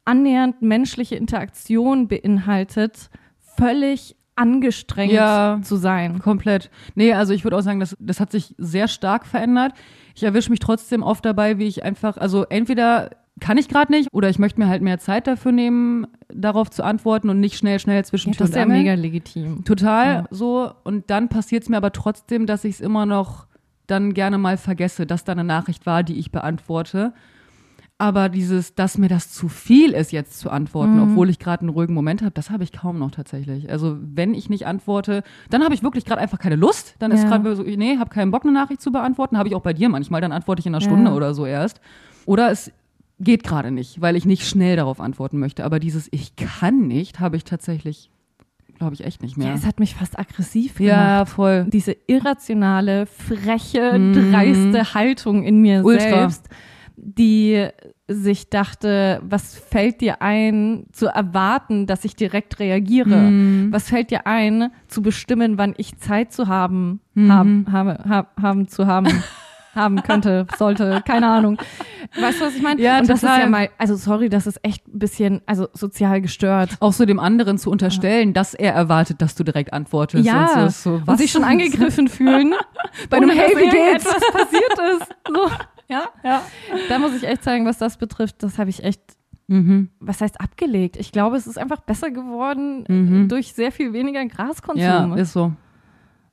[0.05, 5.59] annähernd menschliche Interaktion beinhaltet, völlig angestrengt Ja.
[5.63, 6.19] zu sein.
[6.19, 6.69] Komplett.
[6.95, 9.73] Nee, also ich würde auch sagen, das, das hat sich sehr stark verändert.
[10.15, 14.09] Ich erwische mich trotzdem oft dabei, wie ich einfach, also entweder kann ich gerade nicht
[14.11, 17.79] oder ich möchte mir halt mehr Zeit dafür nehmen, darauf zu antworten und nicht schnell,
[17.79, 19.63] schnell zwischen Ja, das ist ja mega legitim.
[19.63, 20.23] Total Ja.
[20.29, 20.71] so.
[20.83, 23.47] Und dann passiert es mir aber trotzdem, dass ich es immer noch
[23.87, 27.13] dann gerne mal vergesse, dass da eine Nachricht war, die ich beantworte.
[28.01, 31.01] Aber dieses, dass mir das zu viel ist, jetzt zu antworten, Mhm.
[31.11, 33.69] obwohl ich gerade einen ruhigen Moment habe, das habe ich kaum noch tatsächlich.
[33.69, 35.21] Also wenn ich nicht antworte,
[35.51, 36.95] dann habe ich wirklich gerade einfach keine Lust.
[36.97, 37.29] Dann ist Ja.
[37.29, 39.37] gerade so, nee, habe keinen Bock, eine Nachricht zu beantworten.
[39.37, 40.19] Habe ich auch bei dir manchmal.
[40.19, 41.15] Dann antworte ich in einer Stunde Ja.
[41.15, 41.79] oder so erst.
[42.25, 42.71] Oder es
[43.19, 45.63] geht gerade nicht, weil ich nicht schnell darauf antworten möchte.
[45.63, 48.09] Aber dieses Ich kann nicht, habe ich tatsächlich,
[48.79, 49.43] glaube ich, echt nicht Ja.
[49.43, 49.53] mehr.
[49.53, 50.89] es hat mich fast aggressiv gemacht.
[50.97, 51.67] Ja, voll.
[51.71, 54.13] Diese irrationale, freche, Mhm.
[54.31, 56.01] dreiste Haltung in mir Ultra.
[56.01, 56.49] selbst,
[57.03, 57.67] die
[58.07, 63.31] sich dachte, was fällt dir ein, zu erwarten, dass ich direkt reagiere?
[63.31, 63.67] Mhm.
[63.71, 67.33] Was fällt dir ein, zu bestimmen, wann ich Zeit zu haben, Mhm.
[67.33, 69.07] haben, habe, hab, haben zu haben?
[69.73, 71.57] haben könnte, sollte, keine Ahnung.
[72.19, 72.81] Weißt du, was ich meine?
[72.81, 76.19] Ja, Und das ist ja mal, also sorry, das ist echt ein bisschen, also sozial
[76.19, 76.71] gestört.
[76.81, 80.25] Auch so dem anderen zu unterstellen, dass er erwartet, dass du direkt antwortest.
[80.25, 82.53] Ja, und, so, so, und sich schon angegriffen fühlen
[83.09, 84.05] bei einem Hey, wie geht's?
[84.05, 85.15] Was passiert ist.
[85.33, 85.49] So,
[85.91, 86.09] ja.
[86.23, 86.41] Ja.
[86.89, 89.01] Da muss ich echt sagen, was das betrifft, das habe ich echt,
[89.47, 89.89] Mhm.
[89.99, 90.95] was heißt abgelegt?
[90.97, 93.25] Ich glaube, es ist einfach besser geworden Mhm.
[93.25, 94.81] äh, durch sehr viel weniger Graskonsum.
[94.81, 95.51] ja, ist so.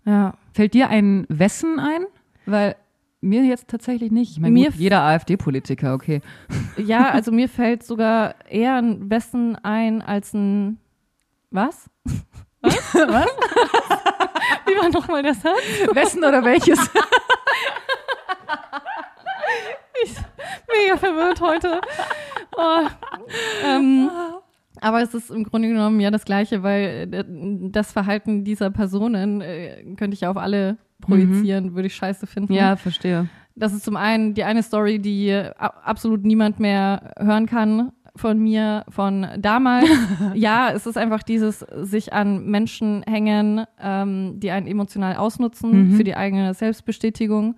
[0.05, 0.35] ja.
[0.53, 2.07] Fällt dir ein Wessen ein?
[2.47, 2.77] Weil
[3.21, 4.33] mir jetzt tatsächlich nicht.
[4.33, 6.21] Ich meine, Mir gut, jeder AfD-Politiker, okay.
[6.77, 10.79] ja, also mir fällt sogar eher ein Wessen ein als ein
[11.51, 11.91] was?
[12.63, 12.95] Was?
[12.95, 13.27] was?
[14.67, 15.55] Wie war nochmal der Satz?
[15.95, 16.79] Wessen oder welches?
[20.73, 21.81] mega verwirrt heute.
[22.57, 22.87] Oh,
[23.67, 24.11] ähm,
[24.81, 27.25] aber es ist im Grunde genommen ja das Gleiche, weil äh,
[27.71, 32.53] das Verhalten dieser Personen äh, könnte ich ja auf alle projizieren, würde ich scheiße finden.
[32.53, 33.29] Ja, verstehe.
[33.55, 38.39] Das ist zum einen die eine Story, die äh, absolut niemand mehr hören kann von
[38.39, 39.89] mir von damals.
[40.35, 45.97] ja, es ist einfach dieses sich an Menschen hängen, ähm, die einen emotional ausnutzen Mhm.
[45.97, 47.57] für die eigene Selbstbestätigung.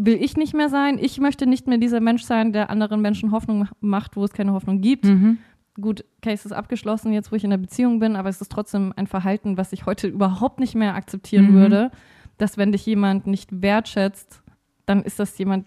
[0.00, 0.98] Will ich nicht mehr sein.
[1.00, 4.52] Ich möchte nicht mehr dieser Mensch sein, der anderen Menschen Hoffnung macht, wo es keine
[4.52, 5.04] Hoffnung gibt.
[5.06, 5.38] Mhm.
[5.80, 8.92] Gut, Case ist abgeschlossen, jetzt wo ich in der Beziehung bin, aber es ist trotzdem
[8.96, 11.54] ein Verhalten, was ich heute überhaupt nicht mehr akzeptieren Mhm.
[11.54, 11.90] würde,
[12.36, 14.42] dass wenn dich jemand nicht wertschätzt,
[14.86, 15.66] dann ist das jemand,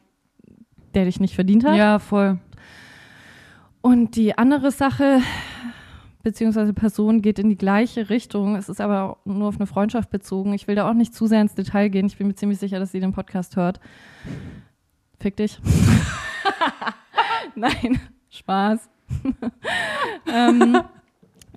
[0.93, 1.75] der dich nicht verdient hat.
[1.75, 2.39] Ja, voll.
[3.81, 5.21] Und die andere Sache,
[6.23, 8.55] beziehungsweise Person, geht in die gleiche Richtung.
[8.55, 10.53] Es ist aber nur auf eine Freundschaft bezogen.
[10.53, 12.05] Ich will da auch nicht zu sehr ins Detail gehen.
[12.05, 13.79] Ich bin mir ziemlich sicher, dass sie den Podcast hört.
[15.19, 15.59] Fick dich.
[17.55, 17.99] Nein,
[18.29, 18.89] Spaß.
[20.33, 20.81] ähm,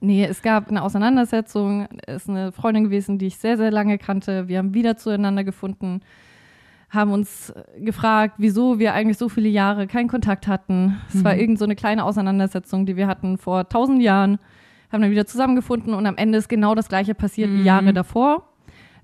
[0.01, 1.89] nee, es gab eine Auseinandersetzung.
[2.07, 4.49] Es ist eine Freundin gewesen, die ich sehr, sehr lange kannte.
[4.49, 6.01] Wir haben wieder zueinander gefunden
[6.95, 10.97] haben uns gefragt, wieso wir eigentlich so viele Jahre keinen Kontakt hatten.
[11.13, 11.41] Es war Mhm.
[11.41, 14.39] irgend so eine kleine Auseinandersetzung, die wir hatten vor tausend Jahren,
[14.93, 17.65] haben dann wieder zusammengefunden und am Ende ist genau das gleiche passiert wie Mhm.
[17.67, 18.49] Jahre davor.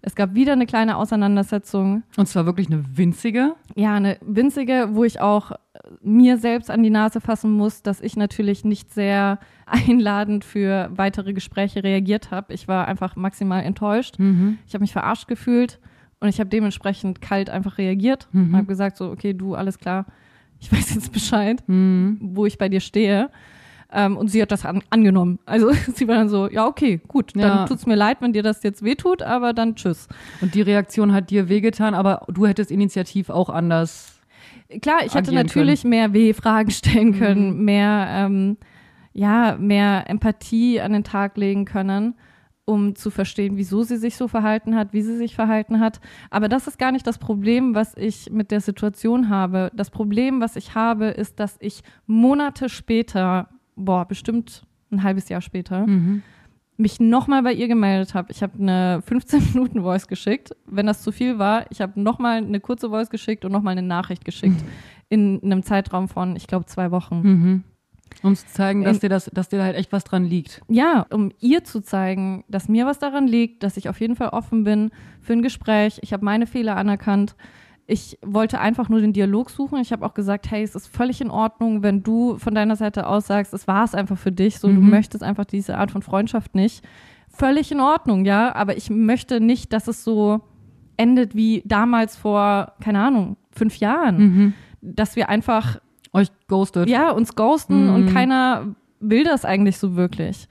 [0.02, 2.04] Es gab wieder eine kleine Auseinandersetzung.
[2.16, 3.54] Und zwar wirklich eine winzige.
[3.74, 5.56] Ja, eine winzige, wo ich auch äh,
[6.00, 11.32] mir selbst an die Nase fassen muss, dass ich natürlich nicht sehr einladend für weitere
[11.34, 12.54] Gespräche reagiert habe.
[12.54, 14.18] Ich war einfach maximal enttäuscht.
[14.18, 14.56] Mhm.
[14.66, 15.78] Ich habe mich verarscht gefühlt
[16.20, 18.50] und ich habe dementsprechend kalt einfach reagiert Mhm.
[18.50, 20.06] und habe gesagt so, okay, du, alles klar,
[20.60, 22.18] ich weiß jetzt Bescheid, Mhm.
[22.20, 23.30] wo ich bei dir stehe.
[23.92, 25.40] Ähm, und sie hat das an, angenommen.
[25.46, 27.64] Also sie war dann so, ja, okay, gut, dann Ja.
[27.66, 30.06] tut's mir leid, wenn dir das jetzt wehtut, aber dann tschüss.
[30.40, 34.20] Und die Reaktion hat dir wehgetan, aber du hättest initiativ auch anders.
[34.80, 38.56] Klar, ich hätte natürlich mehr W-Fragen stellen können, mehr, ähm,
[39.12, 42.14] ja, mehr Empathie an den Tag legen können,
[42.70, 46.00] um zu verstehen, wieso sie sich so verhalten hat, wie sie sich verhalten hat.
[46.30, 49.70] Aber das ist gar nicht das Problem, was ich mit der Situation habe.
[49.74, 54.62] Das Problem, was ich habe, ist, dass ich Monate später, boah, bestimmt
[54.92, 56.22] ein halbes Jahr später, Mhm.
[56.76, 58.30] mich nochmal bei ihr gemeldet habe.
[58.30, 60.50] Ich habe eine 15-Minuten-Voice geschickt.
[60.66, 63.82] Wenn das zu viel war, ich habe nochmal eine kurze Voice geschickt und nochmal eine
[63.86, 64.64] Nachricht geschickt.
[65.08, 67.20] In einem Zeitraum von, ich glaube, zwei Wochen.
[67.22, 67.64] Mhm.
[68.22, 70.60] Um zu zeigen, dass dir das, dass dir da halt echt was dran liegt.
[70.68, 74.28] Ja, um ihr zu zeigen, dass mir was daran liegt, dass ich auf jeden Fall
[74.30, 74.90] offen bin
[75.20, 75.98] für ein Gespräch.
[76.02, 77.34] Ich habe meine Fehler anerkannt.
[77.86, 79.80] Ich wollte einfach nur den Dialog suchen.
[79.80, 83.06] Ich habe auch gesagt, hey, es ist völlig in Ordnung, wenn du von deiner Seite
[83.06, 84.90] aus sagst, es war es einfach für dich, so du Mhm.
[84.90, 86.84] möchtest einfach diese Art von Freundschaft nicht.
[87.28, 90.40] Völlig in Ordnung, ja, aber ich möchte nicht, dass es so
[90.96, 94.54] endet wie damals vor, keine Ahnung, fünf Jahren, Mhm.
[94.82, 95.80] dass wir einfach
[96.12, 96.88] Euch ghostet.
[96.88, 97.94] ja, uns ghosten Mhm.
[97.94, 100.48] und keiner will das eigentlich so wirklich.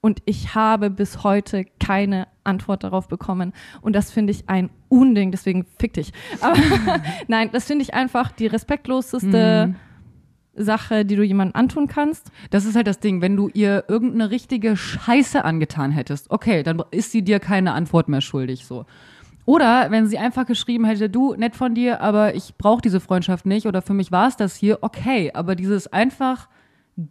[0.00, 3.52] Und ich habe bis heute keine Antwort darauf bekommen.
[3.80, 6.12] Und das finde ich ein Unding, deswegen fick dich.
[6.40, 6.56] Aber
[7.28, 9.74] nein, das finde ich einfach die respektloseste Mhm.
[10.58, 12.30] Sache, die du jemandem antun kannst.
[12.50, 16.82] Das ist halt das Ding, wenn du ihr irgendeine richtige Scheiße angetan hättest, okay, dann
[16.92, 18.86] ist sie dir keine Antwort mehr schuldig so.
[19.46, 23.46] Oder wenn sie einfach geschrieben hätte, du, nett von dir, aber ich brauche diese Freundschaft
[23.46, 26.48] nicht oder für mich war es das hier, okay, aber dieses einfach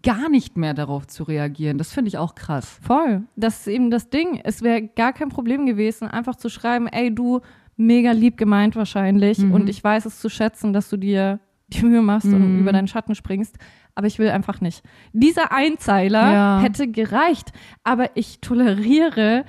[0.04, 2.80] gar nicht mehr darauf zu reagieren, das finde ich auch krass.
[2.82, 3.24] Voll.
[3.36, 4.42] Das ist eben das Ding.
[4.44, 7.40] Es wäre gar kein Problem gewesen, einfach zu schreiben, ey, du,
[7.78, 9.40] mega lieb gemeint wahrscheinlich.
[9.40, 9.52] Mhm.
[9.54, 12.60] Und ich weiß es zu schätzen, dass du dir die Mühe machst und Mhm.
[12.62, 13.58] über deinen Schatten springst.
[13.96, 14.84] Aber ich will einfach nicht.
[15.14, 16.60] Dieser Einzeiler Ja.
[16.62, 17.52] hätte gereicht.
[17.84, 19.46] Aber ich toleriere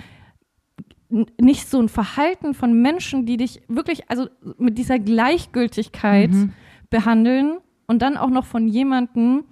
[1.40, 4.28] nicht so ein Verhalten von Menschen, die dich wirklich, also
[4.58, 6.52] mit dieser Gleichgültigkeit Mhm.
[6.90, 9.44] behandeln und dann auch noch von jemandem,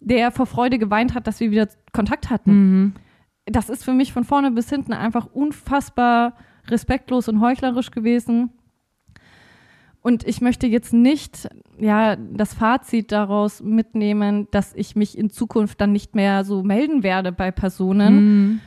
[0.00, 2.92] der vor Freude geweint hat, dass wir wieder Kontakt hatten Mhm.
[3.46, 6.34] das ist für mich von vorne bis hinten einfach unfassbar
[6.68, 8.50] respektlos und heuchlerisch gewesen.
[10.02, 11.48] Und ich möchte jetzt nicht,
[11.78, 17.02] ja, das Fazit daraus mitnehmen, dass ich mich in Zukunft dann nicht mehr so melden
[17.02, 18.14] werde bei Personen.
[18.14, 18.60] Mhm.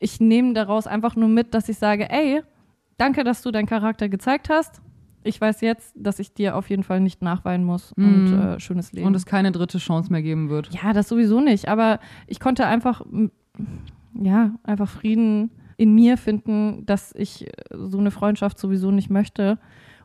[0.00, 2.40] Ich nehme daraus einfach nur mit, dass ich sage, ey,
[2.98, 4.80] danke, dass du deinen Charakter gezeigt hast.
[5.22, 8.40] Ich weiß jetzt, dass ich dir auf jeden Fall nicht nachweinen muss und Mhm.
[8.40, 9.06] äh, schönes Leben.
[9.06, 10.70] Und es keine dritte Chance mehr geben wird.
[10.82, 11.68] Ja, das sowieso nicht.
[11.68, 13.02] Aber ich konnte einfach,
[14.14, 19.58] ja, einfach Frieden in mir finden, dass ich äh, so eine Freundschaft sowieso nicht möchte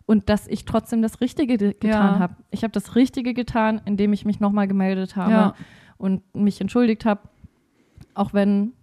[0.06, 2.20] und dass ich trotzdem das Richtige ge- getan Ja.
[2.20, 2.36] habe.
[2.52, 5.56] Ich habe das Richtige getan, indem ich mich nochmal gemeldet habe Ja.
[5.98, 7.22] und mich entschuldigt habe,
[8.14, 8.74] auch wenn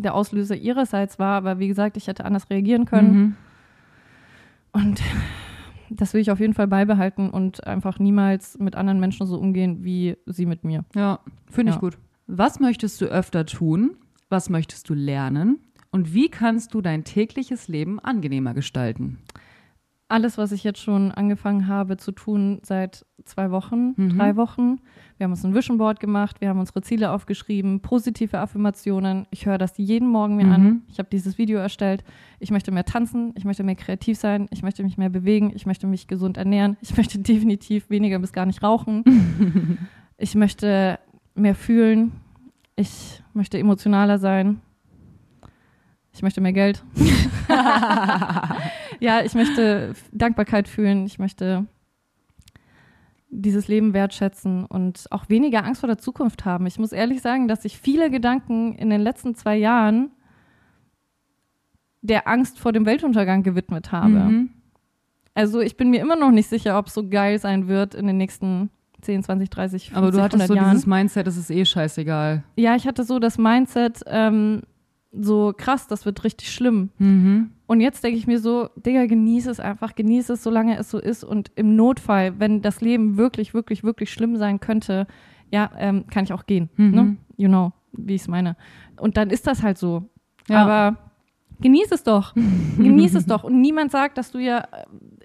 [0.00, 1.36] der Auslöser ihrerseits war.
[1.36, 3.12] Aber wie gesagt, ich hätte anders reagieren können.
[3.12, 3.36] Mhm.
[4.72, 5.00] Und
[5.90, 9.82] das will ich auf jeden Fall beibehalten und einfach niemals mit anderen Menschen so umgehen,
[9.84, 10.84] wie sie mit mir.
[10.94, 11.20] Ja,
[11.50, 11.80] finde ich Ja.
[11.80, 11.98] gut.
[12.26, 13.96] Was möchtest du öfter tun?
[14.28, 15.58] Was möchtest du lernen?
[15.90, 19.18] Und wie kannst du dein tägliches Leben angenehmer gestalten?
[20.10, 24.18] Alles, was ich jetzt schon angefangen habe zu tun seit zwei Wochen, Mhm.
[24.18, 24.80] drei Wochen.
[25.16, 29.28] Wir haben uns ein Vision Board gemacht, wir haben unsere Ziele aufgeschrieben, positive Affirmationen.
[29.30, 30.52] Ich höre das jeden Morgen mir Mhm.
[30.52, 30.82] an.
[30.88, 32.02] Ich habe dieses Video erstellt.
[32.40, 35.64] Ich möchte mehr tanzen, ich möchte mehr kreativ sein, ich möchte mich mehr bewegen, ich
[35.64, 39.04] möchte mich gesund ernähren, ich möchte definitiv weniger bis gar nicht rauchen.
[40.18, 40.98] ich möchte
[41.36, 42.10] mehr fühlen,
[42.74, 44.60] ich möchte emotionaler sein.
[46.12, 46.82] Ich möchte mehr Geld.
[49.00, 51.06] ja, ich möchte Dankbarkeit fühlen.
[51.06, 51.66] Ich möchte
[53.30, 56.66] dieses Leben wertschätzen und auch weniger Angst vor der Zukunft haben.
[56.66, 60.10] Ich muss ehrlich sagen, dass ich viele Gedanken in den letzten zwei Jahren
[62.02, 64.10] der Angst vor dem Weltuntergang gewidmet habe.
[64.10, 64.50] Mhm.
[65.34, 68.06] Also ich bin mir immer noch nicht sicher, ob es so geil sein wird in
[68.06, 68.70] den nächsten
[69.02, 70.70] 10, 20, 30, 50, Aber du hattest 100 so Jahren.
[70.70, 72.42] dieses Mindset, es ist eh scheißegal.
[72.56, 74.62] Ja, ich hatte so das Mindset, ähm,
[75.12, 76.90] so krass, das wird richtig schlimm.
[76.98, 77.50] Mhm.
[77.66, 80.98] Und jetzt denke ich mir so, Digga, genieße es einfach, genieße es, solange es so
[80.98, 81.24] ist.
[81.24, 85.06] Und im Notfall, wenn das Leben wirklich, wirklich, wirklich schlimm sein könnte,
[85.50, 86.70] ja, ähm, kann ich auch gehen.
[86.76, 86.90] Mhm.
[86.90, 87.16] Ne?
[87.36, 88.56] You know, wie ich es meine.
[88.98, 90.08] Und dann ist das halt so.
[90.48, 90.62] Ja.
[90.62, 90.98] Aber
[91.60, 92.34] genieß es doch.
[92.76, 93.42] genieß es doch.
[93.44, 94.68] Und niemand sagt, dass du ja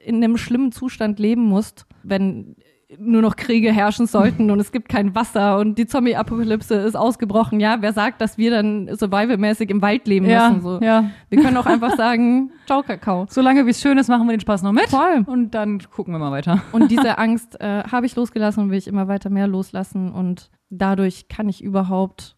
[0.04, 2.56] in einem schlimmen Zustand leben musst, wenn
[3.00, 7.60] nur noch Kriege herrschen sollten und es gibt kein Wasser und die Zombie-Apokalypse ist ausgebrochen.
[7.60, 10.62] Ja, wer sagt, dass wir dann survivalmäßig im Wald leben Ja, müssen?
[10.62, 10.80] So.
[10.82, 11.10] ja.
[11.30, 13.26] Wir können auch einfach sagen, ciao Kakao.
[13.30, 14.90] Solange wie es schön ist, machen wir den Spaß noch mit.
[14.90, 15.24] Voll.
[15.26, 16.62] Und dann gucken wir mal weiter.
[16.72, 20.12] Und diese Angst äh, habe ich losgelassen und will ich immer weiter mehr loslassen.
[20.12, 22.36] Und dadurch kann ich überhaupt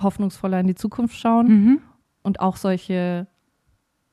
[0.00, 1.78] hoffnungsvoller in die Zukunft schauen Mhm.
[2.22, 3.26] und auch solche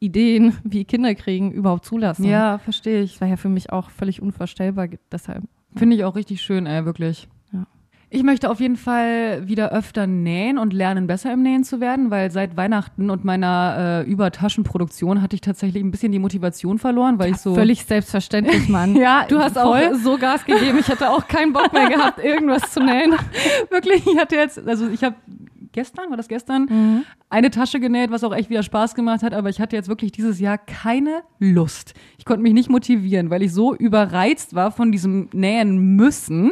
[0.01, 2.23] Ideen wie Kinder kriegen überhaupt zulassen.
[2.25, 3.13] Ja, verstehe ich.
[3.13, 4.87] Das war ja für mich auch völlig unvorstellbar.
[5.11, 5.43] Deshalb.
[5.75, 7.27] Finde ich auch richtig schön, ey, wirklich.
[7.53, 7.65] Ja.
[8.09, 12.09] Ich möchte auf jeden Fall wieder öfter nähen und lernen, besser im Nähen zu werden,
[12.11, 17.19] weil seit Weihnachten und meiner äh, Übertaschenproduktion hatte ich tatsächlich ein bisschen die Motivation verloren,
[17.19, 17.53] weil ich so.
[17.55, 18.95] Völlig selbstverständlich, Mann.
[18.99, 19.91] Ja, Du hast voll.
[19.91, 20.79] auch so Gas gegeben.
[20.79, 23.13] Ich hätte auch keinen Bock mehr gehabt, irgendwas zu nähen.
[23.69, 25.15] wirklich, ich hatte jetzt, also ich habe
[25.71, 29.49] gestern, war das gestern, eine Tasche genäht, was auch echt wieder Spaß gemacht hat, aber
[29.49, 31.93] ich hatte jetzt wirklich dieses Jahr keine Lust.
[32.17, 36.51] Ich konnte mich nicht motivieren, weil ich so überreizt war von diesem Nähen müssen.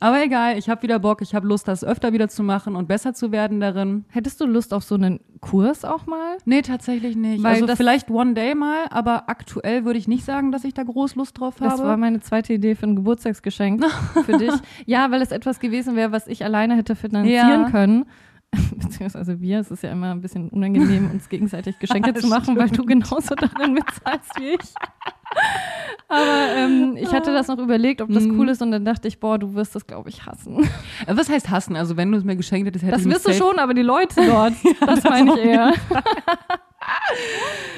[0.00, 2.88] Aber egal, ich habe wieder Bock, ich habe Lust, das öfter wieder zu machen und
[2.88, 4.04] besser zu werden darin.
[4.10, 6.36] Hättest du Lust auf so einen Kurs auch mal?
[6.44, 7.42] Nee, tatsächlich nicht.
[7.42, 10.82] Weil also vielleicht one day mal, aber aktuell würde ich nicht sagen, dass ich da
[10.82, 11.70] groß Lust drauf habe.
[11.70, 13.82] Das war meine zweite Idee für ein Geburtstagsgeschenk
[14.26, 14.52] für dich.
[14.84, 17.70] Ja, weil es etwas gewesen wäre, was ich alleine hätte finanzieren Ja.
[17.70, 18.04] können.
[18.76, 22.70] Beziehungsweise wir, es ist ja immer ein bisschen unangenehm, uns gegenseitig Geschenke zu machen, weil
[22.70, 24.74] du genauso darin mitzahlst wie ich.
[26.08, 28.38] Aber ähm, ich hatte das noch überlegt, ob das Mhm.
[28.38, 30.62] cool ist und dann dachte ich, boah, du wirst das, glaube ich, hassen.
[31.06, 31.74] Äh, Was heißt hassen?
[31.76, 33.74] Also wenn du es mir geschenkt hättest, hätte Das ich mich wirst du schon, aber
[33.74, 34.52] die Leute dort,
[34.86, 35.72] das meine ich eher.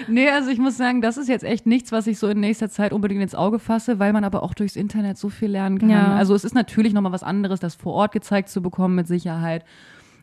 [0.09, 2.68] Nee, also ich muss sagen, das ist jetzt echt nichts, was ich so in nächster
[2.68, 5.91] Zeit unbedingt ins Auge fasse, weil man aber auch durchs Internet so viel lernen kann.
[5.91, 6.14] Ja.
[6.16, 9.64] Also es ist natürlich nochmal was anderes, das vor Ort gezeigt zu bekommen mit Sicherheit.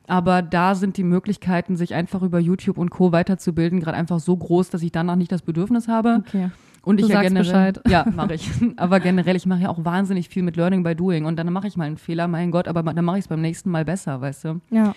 [0.07, 3.11] Aber da sind die Möglichkeiten, sich einfach über YouTube und Co.
[3.11, 6.23] weiterzubilden, gerade einfach so groß, dass ich danach nicht das Bedürfnis habe.
[6.27, 6.49] Okay.
[6.81, 7.81] Und Du ich ja generell, Bescheid.
[7.87, 8.49] ja, mache ich.
[8.75, 11.23] Aber generell, ich mache ja auch wahnsinnig viel mit Learning by Doing.
[11.25, 13.39] Und dann mache ich mal einen Fehler, mein Gott, aber dann mache ich es beim
[13.41, 14.61] nächsten Mal besser, weißt du?
[14.69, 14.93] Ja.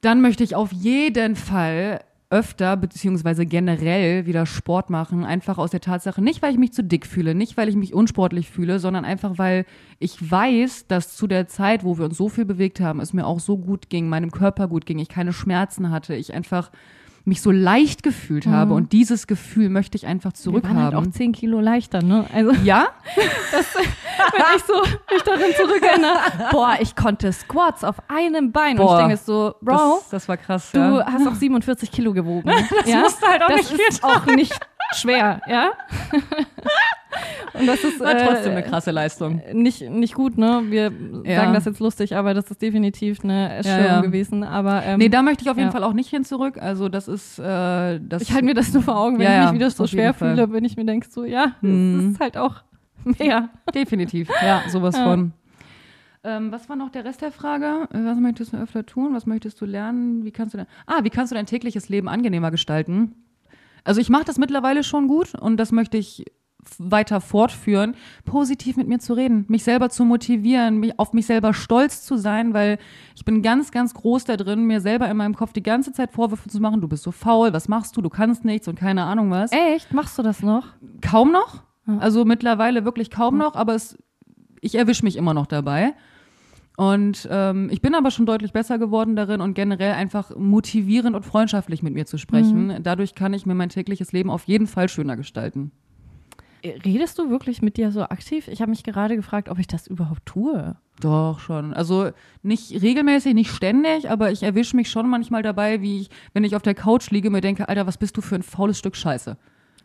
[0.00, 5.24] Dann möchte ich auf jeden Fall öfter beziehungsweise generell wieder Sport machen.
[5.24, 7.92] Einfach aus der Tatsache, nicht weil ich mich zu dick fühle, nicht weil ich mich
[7.92, 9.66] unsportlich fühle, sondern einfach weil
[9.98, 13.26] ich weiß, dass zu der Zeit, wo wir uns so viel bewegt haben, es mir
[13.26, 16.70] auch so gut ging, meinem Körper gut ging, ich keine Schmerzen hatte, ich einfach
[17.24, 21.02] mich so leicht gefühlt habe und dieses Gefühl möchte ich einfach Wir waren halt auch
[21.02, 21.12] zurückhaben.
[21.12, 22.24] 10 Kilo leichter, ne?
[22.32, 22.88] Also Ja?
[23.14, 24.74] wenn ich so
[25.12, 26.18] mich darin zurückerinnere,
[26.50, 28.78] boah, ich konnte Squats auf einem Bein.
[28.78, 30.70] Und Boah, ich denke so, Bro, Das, das war krass.
[30.72, 31.06] du ja.
[31.06, 32.50] hast auch 47 Kilo gewogen.
[32.70, 33.00] das ja?
[33.00, 34.58] musst du halt auch das nicht ist auch nicht
[34.94, 35.70] schwer, ja?
[37.54, 39.42] Und das ist War trotzdem äh, eine krasse Leistung.
[39.52, 40.62] nicht, nicht gut, ne?
[40.68, 40.92] Wir
[41.24, 41.40] Ja.
[41.40, 44.00] sagen das jetzt lustig, aber das ist definitiv eine Erstörung Ja, ja.
[44.00, 44.44] gewesen.
[44.44, 45.72] Aber ähm, Nee, da möchte ich auf jeden.
[45.72, 46.58] Fall auch nicht hin zurück.
[46.60, 48.22] Also das ist äh, das.
[48.22, 50.34] ich halte mir das nur vor Augen, wenn ich mich wieder so schwer Fall.
[50.36, 51.96] fühle, wenn ich mir denke, so, ja, Mhm.
[51.96, 52.62] das ist halt auch
[53.18, 53.48] mehr.
[53.74, 55.32] Definitiv, ja, sowas von.
[56.22, 57.88] Ähm, was war noch der Rest der Frage?
[57.92, 59.14] Was möchtest du öfter tun?
[59.14, 60.22] Was möchtest du lernen?
[60.24, 63.14] Wie kannst du dein, ah, wie kannst du dein tägliches Leben angenehmer gestalten?
[63.84, 66.24] Also ich mache das mittlerweile schon gut und das möchte ich
[66.78, 71.54] weiter fortführen, positiv mit mir zu reden, mich selber zu motivieren, mich, auf mich selber
[71.54, 72.78] stolz zu sein, weil
[73.16, 76.12] ich bin ganz, ganz groß da drin, mir selber in meinem Kopf die ganze Zeit
[76.12, 79.04] Vorwürfe zu machen, du bist so faul, was machst du, du kannst nichts und keine
[79.04, 79.52] Ahnung was.
[79.52, 79.92] Echt?
[79.92, 80.66] Machst du das noch?
[81.00, 81.62] Kaum noch,
[81.98, 83.96] Also mittlerweile wirklich kaum noch, aber es,
[84.60, 85.94] ich erwische mich immer noch dabei.
[86.76, 91.24] Und ähm, ich bin aber schon deutlich besser geworden darin und generell einfach motivierend und
[91.24, 92.68] freundschaftlich mit mir zu sprechen.
[92.68, 92.82] Mhm.
[92.82, 95.72] Dadurch kann ich mir mein tägliches Leben auf jeden Fall schöner gestalten.
[96.62, 98.46] Redest du wirklich mit dir so aktiv?
[98.48, 100.76] Ich habe mich gerade gefragt, ob ich das überhaupt tue.
[101.00, 101.72] Doch, schon.
[101.72, 102.10] Also
[102.42, 106.54] nicht regelmäßig, nicht ständig, aber ich erwische mich schon manchmal dabei, wie ich, wenn ich
[106.56, 109.38] auf der Couch liege, mir denke, Alter, was bist du für ein faules Stück Scheiße.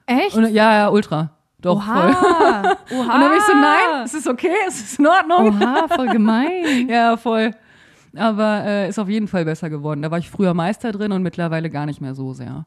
[0.05, 0.35] Echt?
[0.35, 1.37] Und, ja, ja, ultra.
[1.61, 1.95] Doch, voll.
[2.11, 2.61] Oha.
[2.91, 3.01] Oha.
[3.01, 5.47] Und dann bin ich so, nein, es ist okay, es ist in Ordnung.
[5.61, 6.51] Oha, voll gemein.
[6.89, 7.51] Ja, voll.
[8.15, 10.01] Aber äh, ist auf jeden Fall besser geworden.
[10.01, 12.65] Da war ich früher Meister drin und mittlerweile gar nicht mehr so sehr.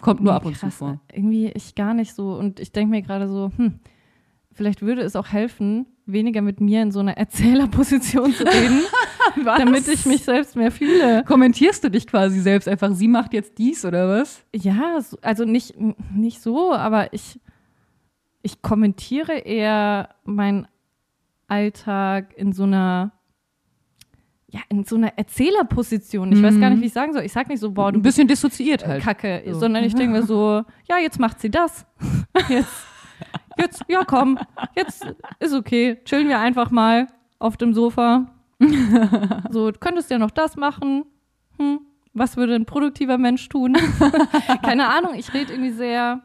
[0.00, 1.00] Kommt nur ab und Krass, zu vor.
[1.12, 2.32] Irgendwie ich gar nicht so.
[2.34, 3.78] Und ich denke mir gerade so, hm,
[4.52, 8.80] vielleicht würde es auch helfen, weniger mit mir in so einer Erzählerposition zu reden,
[9.44, 11.22] damit ich mich selbst mehr fühle.
[11.24, 14.42] Kommentierst du dich quasi selbst einfach, sie macht jetzt dies oder was?
[14.52, 15.74] Ja, so- also nicht,
[16.12, 17.38] nicht so, aber ich,
[18.42, 20.66] ich kommentiere eher meinen
[21.48, 23.12] Alltag in so einer,
[24.48, 26.32] ja, in so einer Erzählerposition.
[26.32, 27.22] Ich weiß gar nicht, wie ich sagen soll.
[27.22, 29.02] Ich sag nicht so, boah, du Ein bisschen dissoziiert halt.
[29.02, 29.60] Kacke, So.
[29.60, 31.86] sondern ich denke mir so, ja, jetzt macht sie das.
[32.48, 32.86] Jetzt,
[33.56, 34.38] jetzt, ja, komm,
[34.74, 35.06] jetzt
[35.38, 35.98] ist okay.
[36.04, 37.06] Chillen wir einfach mal
[37.38, 38.26] auf dem Sofa.
[39.50, 41.04] So, du könntest ja noch das machen.
[41.58, 41.80] Hm,
[42.14, 43.76] was würde ein produktiver Mensch tun?
[44.62, 46.22] Keine Ahnung, ich rede irgendwie sehr,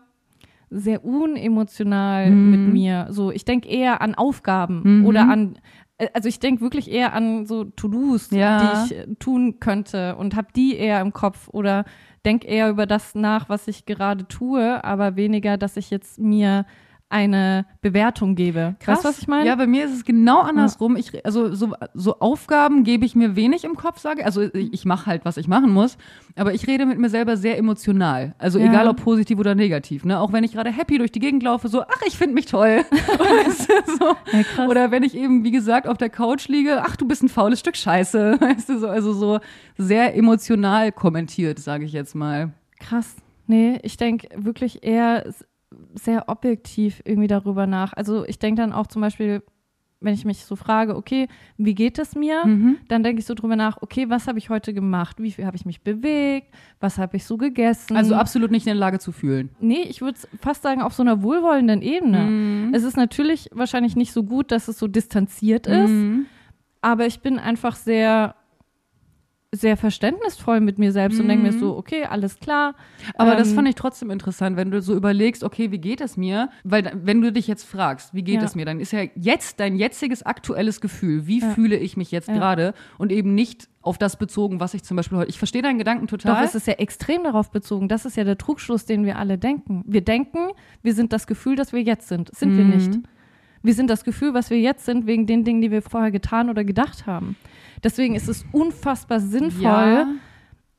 [0.69, 2.49] sehr unemotional Mhm.
[2.49, 3.07] mit mir.
[3.09, 5.05] So, ich denke eher an Aufgaben Mhm.
[5.05, 5.59] oder an,
[5.97, 8.57] äh, also ich denke wirklich eher an so To-Dos, Ja.
[8.57, 11.85] die ich äh, tun könnte und habe die eher im Kopf oder
[12.25, 16.65] denke eher über das nach, was ich gerade tue, aber weniger, dass ich jetzt mir
[17.09, 18.75] eine Bewertung gebe.
[18.85, 19.47] Weißt du, was ich meine?
[19.47, 20.97] Ja, bei mir ist es genau andersrum.
[20.97, 24.85] Ich, also so, so Aufgaben gebe ich mir wenig im Kopf, sage Also ich, ich
[24.85, 25.97] mache halt, was ich machen muss.
[26.35, 28.35] Aber ich rede mit mir selber sehr emotional.
[28.39, 28.65] Also Ja.
[28.65, 30.03] egal ob positiv oder negativ.
[30.03, 30.19] Ne?
[30.19, 32.83] Auch wenn ich gerade happy durch die Gegend laufe, so, ach, ich finde mich toll.
[32.91, 34.05] weißt du, so.
[34.33, 34.69] Ja, krass.
[34.69, 37.61] Oder wenn ich eben, wie gesagt, auf der Couch liege, ach, du bist ein faules
[37.61, 38.37] Stück Scheiße.
[38.41, 39.39] Weißt du, so, also so
[39.77, 42.51] sehr emotional kommentiert, sage ich jetzt mal.
[42.79, 43.15] Krass.
[43.45, 45.23] Nee, ich denke wirklich eher
[45.95, 47.93] sehr objektiv irgendwie darüber nach.
[47.93, 49.43] Also ich denke dann auch zum Beispiel,
[49.99, 52.45] wenn ich mich so frage, okay, wie geht es mir?
[52.45, 52.77] Mhm.
[52.87, 55.17] Dann denke ich so drüber nach, okay, was habe ich heute gemacht?
[55.19, 56.53] Wie viel habe ich mich bewegt?
[56.79, 57.97] Was habe ich so gegessen?
[57.97, 59.49] Also absolut nicht in der Lage zu fühlen.
[59.59, 62.19] Nee, ich würde fast sagen, auf so einer wohlwollenden Ebene.
[62.19, 62.73] Mhm.
[62.75, 66.27] Es ist natürlich wahrscheinlich nicht so gut, dass es so distanziert ist, Mhm.
[66.81, 68.35] aber ich bin einfach sehr,
[69.55, 72.75] sehr verständnisvoll mit mir selbst und denke mir so, okay, alles klar.
[73.15, 76.17] Aber das Ähm, fand ich trotzdem interessant, wenn du so überlegst, okay, wie geht es
[76.17, 76.49] mir?
[76.65, 78.43] Weil wenn du dich jetzt fragst, wie geht Ja.
[78.43, 81.49] es mir, dann ist ja jetzt dein jetziges aktuelles Gefühl, wie Ja.
[81.51, 82.33] fühle ich mich jetzt Ja.
[82.35, 85.29] gerade und eben nicht auf das bezogen, was ich zum Beispiel heute.
[85.29, 86.35] Ich verstehe deinen Gedanken total.
[86.35, 87.87] Doch, es ist ja extrem darauf bezogen.
[87.87, 89.81] Das ist ja der Trugschluss, den wir alle denken.
[89.87, 90.39] Wir denken,
[90.83, 92.35] wir sind das Gefühl, das wir jetzt sind.
[92.35, 92.69] Sind wir Mhm.
[92.71, 92.99] nicht.
[93.63, 96.49] Wir sind das Gefühl, was wir jetzt sind, wegen den Dingen, die wir vorher getan
[96.49, 97.37] oder gedacht haben.
[97.83, 100.07] Deswegen ist es unfassbar sinnvoll, ja.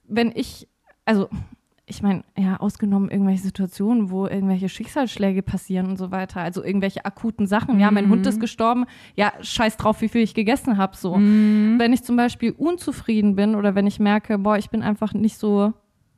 [0.04, 0.68] wenn ich,
[1.04, 1.28] also
[1.90, 7.04] ich meine, ja, ausgenommen irgendwelche Situationen, wo irgendwelche Schicksalsschläge passieren und so weiter, also irgendwelche
[7.06, 7.80] akuten Sachen.
[7.80, 8.84] Ja, mein Hund ist gestorben,
[9.16, 10.96] ja, scheiß drauf, wie viel ich gegessen habe.
[10.96, 11.14] So.
[11.14, 15.38] Wenn ich zum Beispiel unzufrieden bin oder wenn ich merke, boah, ich bin einfach nicht
[15.38, 15.72] so,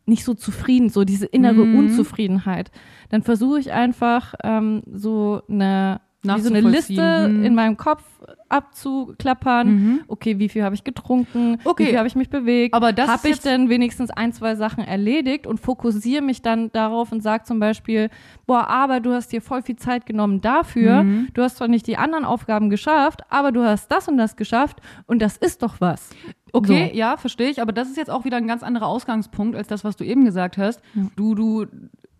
[0.07, 1.78] nicht so zufrieden, so diese innere Mhm.
[1.78, 2.72] Unzufriedenheit,
[3.11, 7.29] dann versuche ich einfach ähm, so eine wie so eine Liste.
[7.29, 7.45] Mhm.
[7.45, 8.03] in meinem Kopf
[8.49, 10.05] abzuklappern.
[10.09, 11.59] Okay, wie viel habe ich getrunken?
[11.64, 11.85] Okay.
[11.85, 12.75] Wie viel habe ich mich bewegt?
[12.75, 17.12] Aber das habe ich denn wenigstens ein, zwei Sachen erledigt und fokussiere mich dann darauf
[17.12, 18.11] und sage zum Beispiel,
[18.47, 21.05] boah, aber du hast dir voll viel Zeit genommen dafür.
[21.05, 21.29] Mhm.
[21.35, 24.81] Du hast zwar nicht die anderen Aufgaben geschafft, aber du hast das und das geschafft
[25.07, 26.11] und das ist doch was.
[26.53, 26.99] Okay, So.
[26.99, 29.85] ja, verstehe ich, aber das ist jetzt auch wieder ein ganz anderer Ausgangspunkt als das,
[29.85, 30.81] was du eben gesagt hast.
[31.16, 31.66] Du, du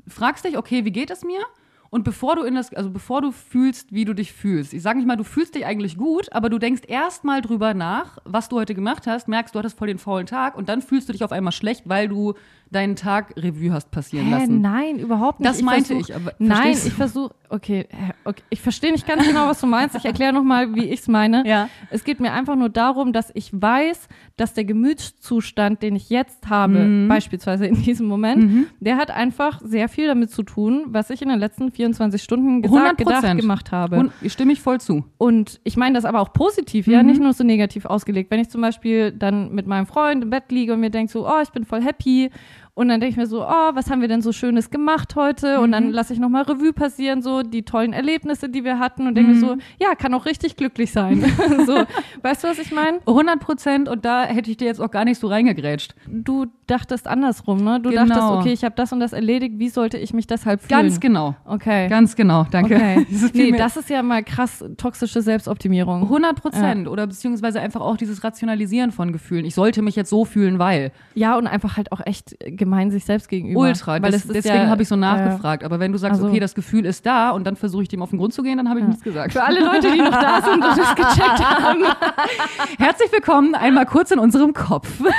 [0.07, 1.40] fragst dich, okay, wie geht es mir?
[1.91, 4.99] Und bevor du in das, also bevor du fühlst, wie du dich fühlst, ich sage
[4.99, 8.49] nicht mal, du fühlst dich eigentlich gut, aber du denkst erst mal drüber nach, was
[8.49, 11.12] du heute gemacht hast, merkst, du hattest voll den faulen Tag und dann fühlst du
[11.12, 12.34] dich auf einmal schlecht, weil du
[12.70, 14.60] deinen Tag Revue hast passieren Hä, lassen.
[14.60, 15.50] nein, überhaupt nicht.
[15.50, 17.88] Das meinte versuch- ich, aber Nein, ich versuche, okay,
[18.24, 19.96] okay, ich verstehe nicht ganz genau, was du meinst.
[19.96, 21.42] Ich erkläre nochmal, wie ich es meine.
[21.46, 21.68] Ja.
[21.90, 26.48] Es geht mir einfach nur darum, dass ich weiß, dass der Gemütszustand, den ich jetzt
[26.48, 27.08] habe, Mhm.
[27.08, 31.28] beispielsweise in diesem Moment, der hat einfach sehr viel damit zu tun, was ich in
[31.28, 33.40] den letzten 24 Stunden gesagt, gedacht, 100%.
[33.40, 33.96] gemacht habe.
[33.98, 35.04] Und ich stimme ich voll zu.
[35.18, 36.92] Und ich meine das aber auch positiv, Mhm.
[36.92, 38.30] ja, nicht nur so negativ ausgelegt.
[38.30, 41.26] Wenn ich zum Beispiel dann mit meinem Freund im Bett liege und mir denke so,
[41.28, 42.30] oh, ich bin voll happy
[42.81, 45.61] Und dann denke ich mir so, oh, was haben wir denn so Schönes gemacht heute?
[45.61, 49.16] Und dann lasse ich nochmal Revue passieren, so die tollen Erlebnisse, die wir hatten und
[49.16, 51.20] denke mir so, ja, kann auch richtig glücklich sein.
[51.66, 51.85] so,
[52.22, 53.01] weißt du, was ich meine?
[53.07, 55.95] 100 Prozent und da hätte ich dir jetzt auch gar nicht so reingegrätscht.
[56.07, 57.81] Du dachtest andersrum, ne?
[57.81, 58.07] Du Genau.
[58.07, 60.81] dachtest, okay, ich habe das und das erledigt, wie sollte ich mich deshalb fühlen?
[60.81, 61.35] Ganz genau.
[61.45, 61.87] Okay.
[61.89, 62.76] Ganz genau, danke.
[62.76, 63.05] Okay.
[63.35, 66.05] Viel nee, das ist ja mal krass toxische Selbstoptimierung.
[66.05, 69.45] 100 Prozent oder beziehungsweise einfach auch dieses Rationalisieren von Gefühlen.
[69.45, 70.93] Ich sollte mich jetzt so fühlen, weil.
[71.14, 73.60] Ja, und einfach halt auch echt gemein sich selbst gegenüber.
[73.60, 73.92] Ultra.
[74.02, 75.64] Weil Das, es ist deswegen ja, habe ich so äh, nachgefragt.
[75.64, 78.02] Aber wenn du sagst, also- okay, das Gefühl ist da und dann versuche ich dem
[78.02, 79.32] auf den Grund zu gehen, dann habe ich nichts gesagt.
[79.32, 81.82] Für alle Leute, die noch da sind und das gecheckt haben.
[82.78, 84.88] Herzlich willkommen einmal kurz in unserem Kopf.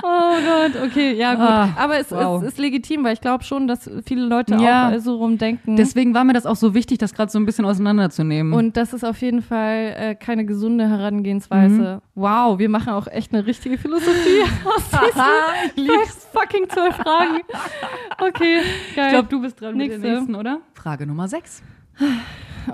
[0.00, 1.42] Oh Gott, okay, ja gut.
[1.44, 2.40] Ah, Aber es, wow.
[2.40, 4.88] es ist legitim, weil ich glaube schon, dass viele Leute Ja.
[4.88, 5.74] auch äh, so rumdenken.
[5.76, 8.52] Deswegen war mir das auch so wichtig, das gerade so ein bisschen auseinanderzunehmen.
[8.52, 12.00] und das ist auf jeden Fall äh, keine gesunde Herangehensweise.
[12.00, 12.07] Mhm.
[12.18, 17.42] Wow, wir machen auch echt eine richtige Philosophie aus diesen sechs fucking zwölf Fragen.
[18.20, 18.60] Okay,
[18.96, 19.04] geil.
[19.06, 20.00] ich glaube, du bist dran mit Nächste.
[20.02, 20.60] der nächsten, oder?
[20.74, 21.62] Frage Nummer 6.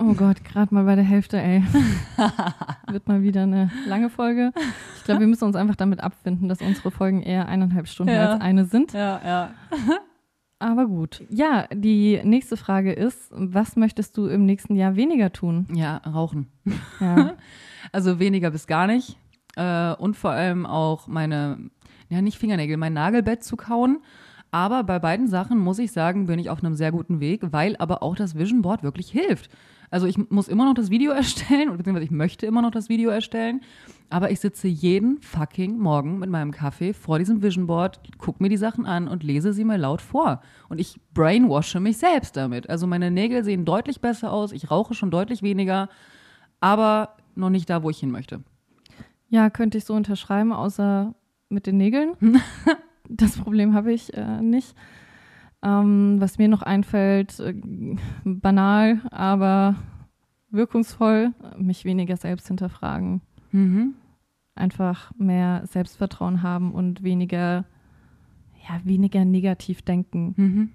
[0.01, 1.63] Oh Gott, gerade mal bei der Hälfte, ey.
[2.91, 4.53] Wird mal wieder eine lange Folge.
[4.97, 8.33] Ich glaube, wir müssen uns einfach damit abfinden, dass unsere Folgen eher eineinhalb Stunden Ja.
[8.33, 8.95] als eine sind.
[8.95, 9.51] Ja, ja.
[10.59, 11.23] Aber gut.
[11.29, 15.67] Ja, die nächste Frage ist, was möchtest du im nächsten Jahr weniger tun?
[15.75, 16.51] Ja, rauchen.
[17.01, 17.35] Ja.
[17.93, 19.17] Also weniger bis gar nicht.
[19.57, 21.71] Äh, und vor allem auch meine,
[22.09, 24.01] ja nicht Fingernägel, mein Nagelbett zu kauen.
[24.51, 27.77] Aber bei beiden Sachen muss ich sagen, bin ich auf einem sehr guten Weg, weil
[27.79, 29.51] aber auch das Vision Board wirklich hilft.
[29.91, 33.11] Also ich muss immer noch das Video erstellen, beziehungsweise ich möchte immer noch das Video
[33.11, 33.63] erstellen,
[34.11, 38.49] aber ich sitze jeden fucking Morgen mit meinem Kaffee vor diesem Vision Board, gucke mir
[38.49, 40.41] die Sachen an und lese sie mir laut vor.
[40.69, 42.71] Und ich brainwashe mich selbst damit.
[42.71, 45.89] Also meine Nägel sehen deutlich besser aus, ich rauche schon deutlich weniger,
[46.61, 48.43] aber noch nicht da, wo ich hin möchte.
[49.35, 51.12] Ja, könnte ich so unterschreiben, außer
[51.49, 52.12] mit den Nägeln.
[53.09, 54.76] das Problem habe ich äh, nicht.
[55.61, 57.53] Ähm, was mir noch einfällt, äh,
[58.24, 59.74] banal, aber
[60.51, 63.22] wirkungsvoll, mich weniger selbst hinterfragen.
[63.51, 63.95] Mhm.
[64.57, 67.64] einfach mehr Selbstvertrauen haben und weniger,
[68.68, 70.35] ja, weniger negativ denken.
[70.37, 70.70] Mhm.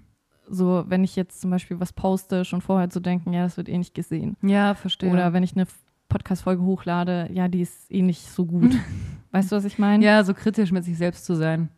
[0.48, 3.68] So, wenn ich jetzt zum Beispiel was poste, schon vorher zu denken, ja, das wird
[3.70, 4.36] eh nicht gesehen.
[4.42, 5.10] Ja, verstehe.
[5.10, 5.66] Oder wenn ich eine
[6.10, 8.76] Podcast-Folge hochlade, ja, die ist eh nicht so gut.
[9.30, 10.04] weißt du, was ich meine?
[10.04, 11.70] ja, so kritisch mit sich selbst zu sein.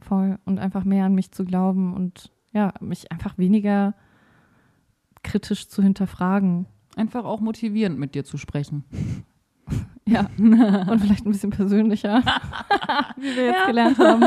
[0.00, 0.38] Voll.
[0.44, 3.94] Und einfach mehr an mich zu glauben und ja, mich einfach weniger
[5.22, 6.66] kritisch zu hinterfragen.
[6.96, 8.84] Einfach auch motivierend mit dir zu sprechen.
[10.08, 10.30] Ja.
[10.38, 12.22] Und vielleicht ein bisschen persönlicher,
[13.16, 14.24] wie wir jetzt gelernt haben.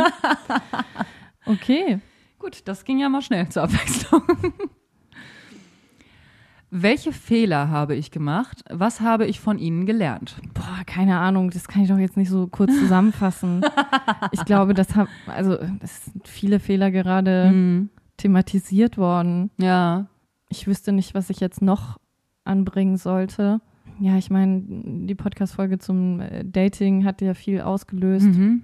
[1.46, 2.02] Okay.
[2.38, 4.24] Gut, das ging ja mal schnell zur Abwechslung.
[6.72, 8.64] Welche Fehler habe ich gemacht?
[8.70, 10.36] Was habe ich von ihnen gelernt?
[10.54, 13.62] Boah, keine Ahnung, das kann ich doch jetzt nicht so kurz zusammenfassen.
[14.32, 17.90] ich glaube, das hab, also es sind viele Fehler gerade Mhm.
[18.18, 19.50] thematisiert worden.
[19.58, 20.08] Ja.
[20.50, 21.98] Ich wüsste nicht, was ich jetzt noch
[22.44, 23.62] anbringen sollte.
[24.00, 28.28] Ja, ich meine, die Podcast-Folge zum äh, Dating hat ja viel ausgelöst.
[28.28, 28.62] Mhm.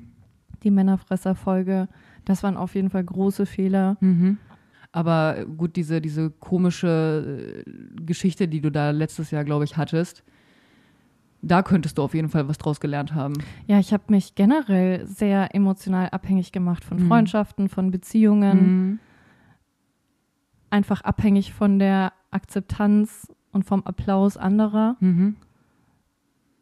[0.64, 1.88] Die Männerfresser-Folge,
[2.24, 3.97] das waren auf jeden Fall große Fehler.
[3.99, 4.38] Mhm.
[4.96, 7.70] Aber gut, diese, diese komische äh,
[8.06, 10.24] Geschichte, die du da letztes Jahr, glaube ich, hattest,
[11.41, 13.34] da könntest du auf jeden Fall was draus gelernt haben.
[13.68, 17.08] Ja, ich habe mich generell sehr emotional abhängig gemacht von Mhm.
[17.10, 18.60] Freundschaften, von Beziehungen.
[18.89, 19.00] Mhm.
[20.72, 24.98] einfach abhängig von der Akzeptanz und vom Applaus anderer.
[25.00, 25.36] Mhm.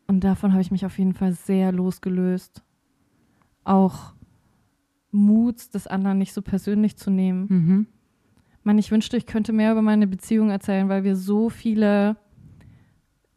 [0.08, 2.64] Und davon habe ich mich auf jeden Fall sehr losgelöst.
[3.64, 4.14] Auch
[5.12, 7.88] Mut des anderen nicht so persönlich zu nehmen.
[8.64, 12.16] Ich meine, ich wünschte, ich könnte mehr über meine Beziehung erzählen, weil wir so viele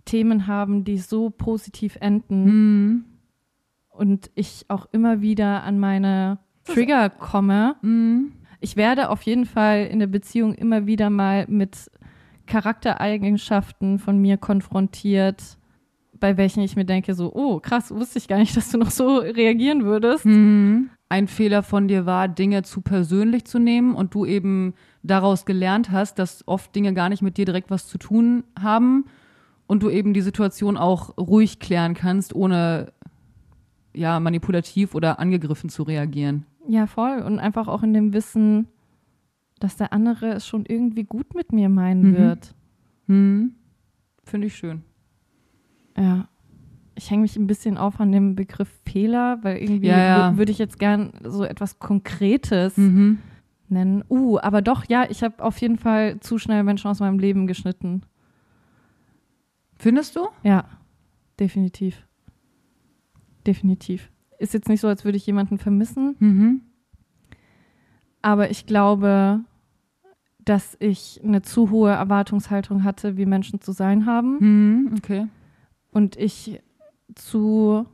[0.05, 3.05] Themen haben, die so positiv enden Mhm.
[3.89, 7.74] und ich auch immer wieder an meine Trigger komme.
[7.83, 8.35] Mhm.
[8.61, 11.91] Ich werde auf jeden Fall in der Beziehung immer wieder mal mit
[12.47, 15.59] Charaktereigenschaften von mir konfrontiert,
[16.20, 18.93] bei welchen ich mir denke, so, oh, krass, wusste ich gar nicht, dass du noch
[18.93, 20.24] so reagieren würdest.
[20.24, 20.91] Mhm.
[21.09, 24.74] Ein Fehler von dir war, Dinge zu persönlich zu nehmen und du eben
[25.07, 29.05] daraus gelernt hast, dass oft Dinge gar nicht mit dir direkt was zu tun haben
[29.67, 32.93] und du eben die Situation auch ruhig klären kannst, ohne
[33.95, 36.45] ja manipulativ oder angegriffen zu reagieren.
[36.69, 37.19] Ja, voll.
[37.21, 38.67] Und einfach auch in dem Wissen,
[39.59, 42.17] dass der andere es schon irgendwie gut mit mir meinen Mhm.
[42.17, 42.55] wird.
[43.07, 43.53] Mhm.
[44.25, 44.83] Finde ich schön.
[45.97, 46.29] Ja.
[46.99, 50.31] Ich hänge mich ein bisschen auf an dem Begriff Fehler, weil irgendwie Ja, ja.
[50.31, 53.19] wü- würde ich jetzt gern so etwas Konkretes Mhm.
[53.71, 54.05] Nennen.
[54.09, 57.47] Uh, aber doch, ja, ich habe auf jeden Fall zu schnell Menschen aus meinem Leben
[57.47, 58.03] geschnitten.
[59.79, 60.29] Findest du?
[60.43, 60.64] Ja,
[61.39, 62.07] definitiv.
[63.47, 64.11] Definitiv.
[64.39, 66.61] Ist jetzt nicht so, als würde ich jemanden vermissen, Mhm.
[68.27, 69.45] Aber ich glaube,
[70.45, 74.41] dass ich eine zu hohe Erwartungshaltung hatte, wie Menschen zu sein haben.
[74.41, 75.29] Hm, okay.
[75.93, 76.61] Und ich
[77.14, 77.87] zu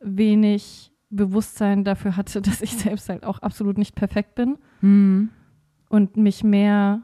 [0.00, 5.30] wenig Bewusstsein dafür hatte, dass ich selbst halt auch absolut nicht perfekt bin Hm.
[5.88, 7.02] und mich mehr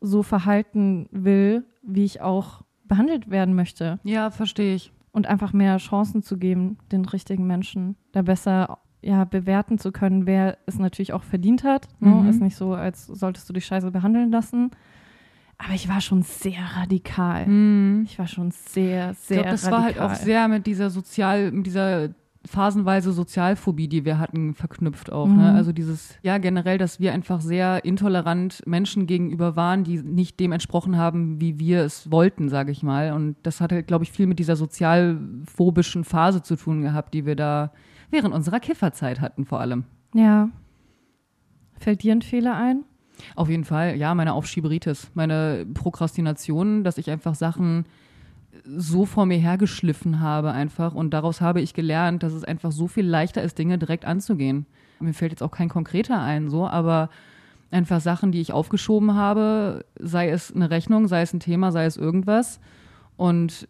[0.00, 3.98] so verhalten will, wie ich auch behandelt werden möchte.
[4.04, 4.92] Ja, verstehe ich.
[5.10, 10.26] Und einfach mehr Chancen zu geben, den richtigen Menschen, da besser ja, bewerten zu können,
[10.26, 11.88] wer es natürlich auch verdient hat.
[12.00, 12.10] Ne?
[12.10, 12.28] Mhm.
[12.28, 14.70] Ist nicht so, als solltest du dich scheiße behandeln lassen.
[15.56, 17.46] Aber ich war schon sehr radikal.
[17.46, 18.02] Hm.
[18.06, 19.78] Ich war schon sehr, Ich sehr glaube, das radikal.
[19.78, 22.10] war halt auch sehr mit dieser sozial, mit dieser
[22.44, 25.26] phasenweise Sozialphobie, die wir hatten, verknüpft auch.
[25.26, 25.34] Ne?
[25.50, 25.56] Mhm.
[25.56, 30.52] Also dieses, ja, generell, dass wir einfach sehr intolerant Menschen gegenüber waren, die nicht dem
[30.52, 33.12] entsprochen haben, wie wir es wollten, sage ich mal.
[33.12, 37.26] Und das hat halt, glaube ich, viel mit dieser sozialphobischen Phase zu tun gehabt, die
[37.26, 37.72] wir da
[38.10, 39.84] während unserer Kifferzeit hatten, vor allem.
[40.14, 40.48] Ja.
[41.78, 42.84] Fällt dir ein Fehler ein?
[43.34, 47.84] Auf jeden Fall, ja, meine Aufschieberitis, meine Prokrastination, dass ich einfach Sachen
[48.64, 52.86] so vor mir hergeschliffen habe einfach und daraus habe ich gelernt, dass es einfach so
[52.86, 54.66] viel leichter ist, Dinge direkt anzugehen.
[55.00, 57.10] Mir fällt jetzt auch kein konkreter ein, so, aber
[57.70, 61.84] einfach Sachen, die ich aufgeschoben habe, sei es eine Rechnung, sei es ein Thema, sei
[61.84, 62.60] es irgendwas
[63.16, 63.68] und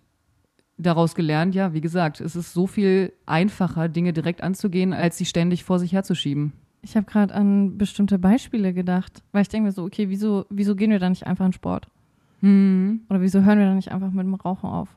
[0.79, 5.25] daraus gelernt, ja, wie gesagt, es ist so viel einfacher, Dinge direkt anzugehen, als sie
[5.25, 6.53] ständig vor sich herzuschieben.
[6.83, 10.77] Ich habe gerade an bestimmte Beispiele gedacht, weil ich denke mir so, okay, wieso, wieso
[10.77, 11.89] gehen wir da nicht einfach in Sport?
[12.41, 13.03] Hm.
[13.09, 14.89] Oder wieso hören wir da nicht einfach mit dem Rauchen auf?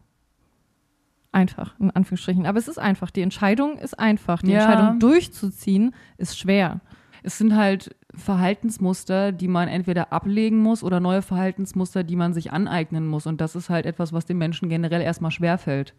[1.32, 2.46] Einfach, in Anführungsstrichen.
[2.46, 3.10] Aber es ist einfach.
[3.10, 4.42] Die Entscheidung ist einfach.
[4.42, 4.64] Die Ja.
[4.66, 6.82] Entscheidung durchzuziehen ist schwer.
[7.24, 12.52] Es sind halt Verhaltensmuster, die man entweder ablegen muss oder neue Verhaltensmuster, die man sich
[12.52, 13.28] aneignen muss.
[13.28, 15.94] Und das ist halt etwas, was den Menschen generell erstmal schwerfällt.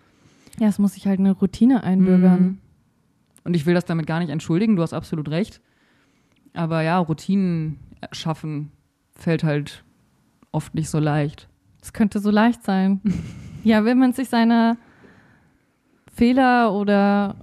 [0.59, 2.41] Ja, es muss sich halt eine Routine einbürgern.
[2.43, 2.59] Mhm.
[3.45, 5.61] Und ich will das damit gar nicht entschuldigen, du hast absolut recht.
[6.53, 7.79] Aber ja, Routinen
[8.13, 8.71] schaffen
[9.15, 9.85] fällt halt
[10.53, 11.49] oft nicht so leicht.
[11.81, 13.01] Es könnte so leicht sein.
[13.65, 14.77] ja, wenn man sich seiner
[16.15, 17.37] Fehler oder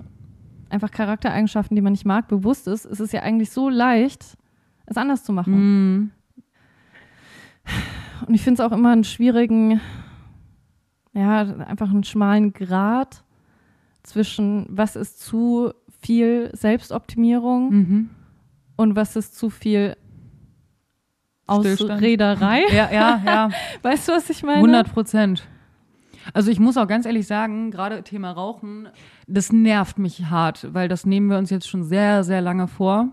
[0.69, 4.37] einfach Charaktereigenschaften, die man nicht mag, bewusst ist, ist es ja eigentlich so leicht,
[4.85, 5.53] es anders zu machen.
[5.53, 6.11] Mhm.
[8.27, 9.79] Und ich finde es auch immer einen schwierigen,
[11.13, 13.23] ja, einfach einen schmalen Grat
[14.03, 18.09] zwischen, was ist zu viel Selbstoptimierung Mhm.
[18.77, 19.95] und was ist zu viel
[21.49, 21.91] Stillstand.
[21.91, 22.61] Ausrederei.
[22.71, 23.49] Ja, ja, ja.
[23.81, 24.57] Weißt du, was ich meine?
[24.57, 25.43] 100 Prozent.
[26.33, 28.89] Also ich muss auch ganz ehrlich sagen, gerade Thema Rauchen,
[29.27, 33.09] das nervt mich hart, weil das nehmen wir uns jetzt schon sehr, sehr lange vor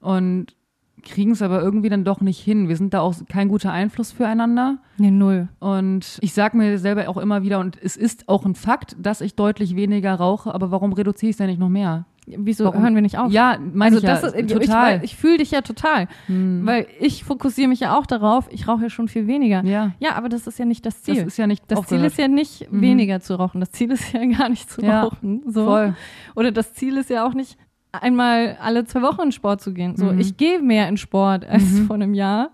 [0.00, 0.54] und
[1.02, 2.68] kriegen es aber irgendwie dann doch nicht hin.
[2.68, 4.78] Wir sind da auch kein guter Einfluss füreinander.
[4.98, 5.48] Nee, null.
[5.58, 9.20] Und ich sage mir selber auch immer wieder, und es ist auch ein Fakt, dass
[9.20, 12.06] ich deutlich weniger rauche, aber warum reduziere ich es denn nicht noch mehr?
[12.38, 12.82] Wieso Warum?
[12.82, 13.30] hören wir nicht auf?
[13.32, 14.96] Ja, also ich das ja, ist, total.
[14.98, 16.62] Ich, ich fühle dich ja total, Hm.
[16.64, 19.64] weil ich fokussiere mich ja auch darauf, ich rauche ja schon viel weniger.
[19.64, 21.26] ja, Ja, aber das ist ja nicht das das Ziel.
[21.26, 22.06] ist ja nicht Das Ziel aufgehört.
[22.06, 22.80] ist ja nicht Mhm.
[22.80, 23.60] weniger zu rauchen.
[23.60, 25.42] Das Ziel ist ja gar nicht zu Ja, rauchen.
[25.46, 25.64] So.
[25.66, 25.94] voll.
[26.36, 27.56] Oder das Ziel ist ja auch nicht
[27.92, 29.96] einmal alle zwei Wochen in Sport zu gehen.
[29.96, 30.18] So, Mhm.
[30.18, 31.86] ich gehe mehr in Sport als Mhm.
[31.86, 32.50] vor einem Jahr,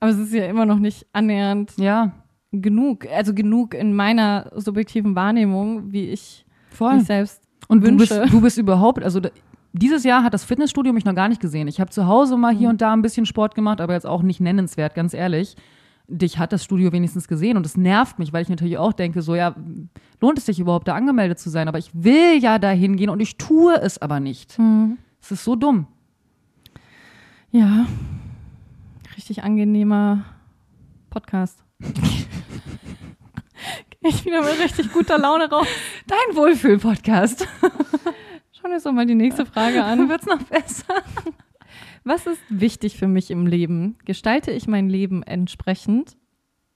[0.00, 2.12] aber es ist ja immer noch nicht annähernd Ja,
[2.52, 3.06] genug.
[3.14, 6.94] Also genug in meiner subjektiven Wahrnehmung, wie ich voll.
[6.94, 8.30] mich selbst Und du bist, Wünsche.
[8.30, 9.20] du bist überhaupt, also
[9.72, 11.68] dieses Jahr hat das Fitnessstudio mich noch gar nicht gesehen.
[11.68, 12.72] Ich habe zu Hause mal hier Mhm.
[12.74, 15.56] und da ein bisschen Sport gemacht, aber jetzt auch nicht nennenswert, ganz ehrlich.
[16.08, 19.22] Dich hat das Studio wenigstens gesehen und es nervt mich, weil ich natürlich auch denke,
[19.22, 19.56] so ja,
[20.20, 21.66] lohnt es sich überhaupt da angemeldet zu sein?
[21.66, 24.56] Aber ich will ja da hingehen und ich tue es aber nicht.
[25.20, 25.88] Es ist so dumm.
[27.50, 27.86] Ja,
[29.16, 30.24] richtig angenehmer
[31.10, 31.64] Podcast.
[34.08, 35.66] ich wieder mit richtig guter Laune raus.
[36.06, 37.46] Dein Wohlfühl-Podcast.
[38.52, 40.08] Schauen wir uns doch mal die nächste Frage an.
[40.08, 41.02] Wird's noch besser?
[42.04, 43.98] Was ist wichtig für mich im Leben?
[44.04, 46.16] Gestalte ich mein Leben entsprechend?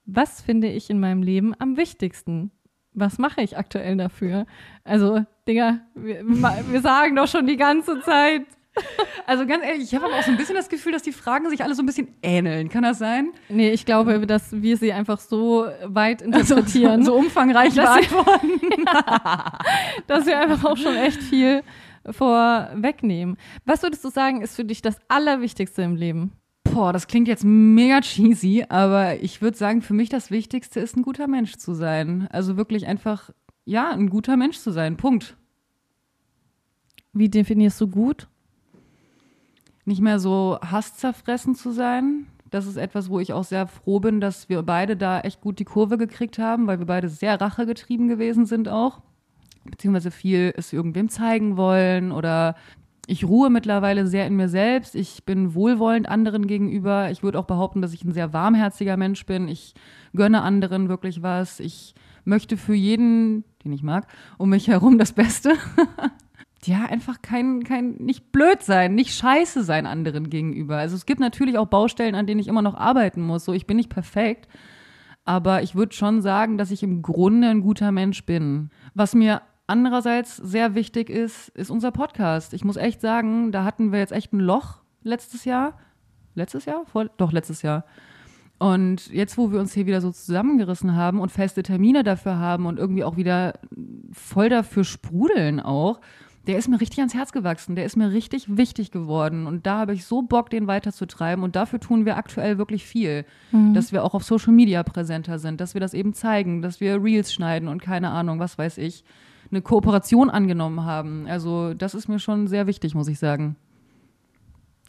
[0.04, 2.50] Was finde ich in meinem Leben am wichtigsten?
[2.92, 4.46] Was mache ich aktuell dafür?
[4.82, 8.44] Also, Digga, wir, wir sagen doch schon die ganze Zeit.
[9.26, 11.48] Also ganz ehrlich, ich habe aber auch so ein bisschen das Gefühl, dass die Fragen
[11.50, 12.68] sich alle so ein bisschen ähneln.
[12.68, 13.28] Kann das sein?
[13.48, 18.50] Nee, ich glaube, dass wir sie einfach so weit interpretieren, So umfangreich Dass sie- beantworten.
[20.08, 21.62] dass wir einfach auch schon echt viel
[22.10, 23.36] vorwegnehmen.
[23.64, 26.32] Was würdest du sagen, ist für dich das Allerwichtigste im Leben?
[26.64, 30.96] Boah, das klingt jetzt mega cheesy, aber ich würde sagen, für mich das Wichtigste ist,
[30.96, 32.26] ein guter Mensch zu sein.
[32.32, 33.30] Also wirklich einfach,
[33.64, 34.96] ja, ein guter Mensch zu sein.
[34.96, 35.36] Punkt.
[37.12, 38.26] Wie definierst du gut?
[39.90, 42.28] Nicht mehr so hasszerfressen zu sein.
[42.48, 45.58] Das ist etwas, wo ich auch sehr froh bin, dass wir beide da echt gut
[45.58, 49.02] die Kurve gekriegt haben, weil wir beide sehr rachegetrieben gewesen sind auch.
[49.64, 52.54] Beziehungsweise viel es irgendwem zeigen wollen oder
[53.08, 54.94] ich ruhe mittlerweile sehr in mir selbst.
[54.94, 57.10] Ich bin wohlwollend anderen gegenüber.
[57.10, 59.48] Ich würde auch behaupten, dass ich ein sehr warmherziger Mensch bin.
[59.48, 59.74] Ich
[60.14, 61.58] gönne anderen wirklich was.
[61.58, 64.06] Ich möchte für jeden, den ich mag,
[64.38, 65.54] um mich herum das Beste.
[66.64, 70.76] ja, einfach kein, kein, nicht blöd sein, nicht scheiße sein anderen gegenüber.
[70.76, 73.44] Also es gibt natürlich auch Baustellen, an denen ich immer noch arbeiten muss.
[73.44, 74.48] So, ich bin nicht perfekt.
[75.24, 78.70] Aber ich würde schon sagen, dass ich im Grunde ein guter Mensch bin.
[78.94, 82.52] Was mir andererseits sehr wichtig ist, ist unser Podcast.
[82.52, 85.78] Ich muss echt sagen, da hatten wir jetzt echt ein Loch letztes Jahr.
[86.34, 86.84] Letztes Jahr?
[86.86, 87.84] Vor, doch, letztes Jahr.
[88.58, 92.66] Und jetzt, wo wir uns hier wieder so zusammengerissen haben und feste Termine dafür haben
[92.66, 93.58] und irgendwie auch wieder
[94.12, 96.00] voll dafür sprudeln auch,
[96.46, 97.76] der ist mir richtig ans Herz gewachsen.
[97.76, 99.46] Der ist mir richtig wichtig geworden.
[99.46, 101.44] Und da habe ich so Bock, den weiterzutreiben.
[101.44, 103.24] Und dafür tun wir aktuell wirklich viel.
[103.52, 103.74] Mhm.
[103.74, 107.02] Dass wir auch auf Social Media präsenter sind, dass wir das eben zeigen, dass wir
[107.02, 109.04] Reels schneiden und keine Ahnung, was weiß ich,
[109.50, 111.26] eine Kooperation angenommen haben.
[111.28, 113.56] Also, das ist mir schon sehr wichtig, muss ich sagen.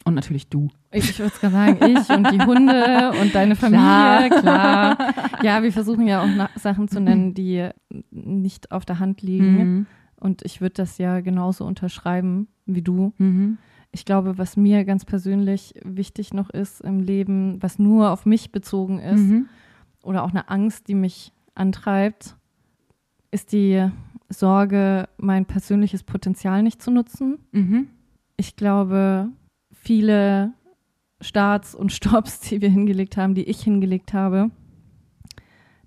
[0.04, 0.68] Und natürlich du.
[0.90, 4.96] Ich würde es gerade sagen, ich und die Hunde und deine Familie, klar.
[4.96, 5.14] klar.
[5.42, 7.68] Ja, wir versuchen ja auch Sachen zu nennen, die
[8.10, 9.56] nicht auf der Hand liegen.
[9.56, 9.86] Mhm.
[10.22, 13.12] Und ich würde das ja genauso unterschreiben wie du.
[13.18, 13.58] Mhm.
[13.90, 18.52] Ich glaube, was mir ganz persönlich wichtig noch ist im Leben, was nur auf mich
[18.52, 19.48] bezogen ist, mhm.
[20.00, 22.36] oder auch eine Angst, die mich antreibt,
[23.32, 23.90] ist die
[24.28, 27.40] Sorge, mein persönliches Potenzial nicht zu nutzen.
[27.50, 27.88] Mhm.
[28.36, 29.28] Ich glaube,
[29.72, 30.52] viele
[31.20, 34.52] Starts und Stops, die wir hingelegt haben, die ich hingelegt habe,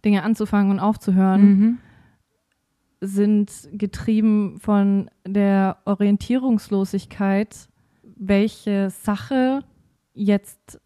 [0.04, 1.78] Dinge anzufangen und aufzuhören, mhm
[3.08, 7.70] sind getrieben von der Orientierungslosigkeit,
[8.16, 9.64] welche Sache
[10.14, 10.80] jetzt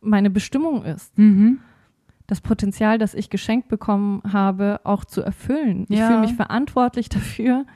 [0.00, 1.16] meine Bestimmung ist.
[1.18, 1.58] Mhm.
[2.26, 5.86] Das Potenzial, das ich geschenkt bekommen habe, auch zu erfüllen.
[5.88, 5.96] Ja.
[5.96, 7.66] Ich fühle mich verantwortlich dafür,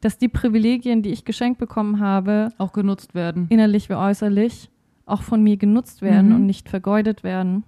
[0.00, 3.46] dass die Privilegien, die ich geschenkt bekommen habe, auch genutzt werden.
[3.50, 4.68] Innerlich wie äußerlich,
[5.06, 6.34] auch von mir genutzt werden mhm.
[6.34, 7.62] und nicht vergeudet werden.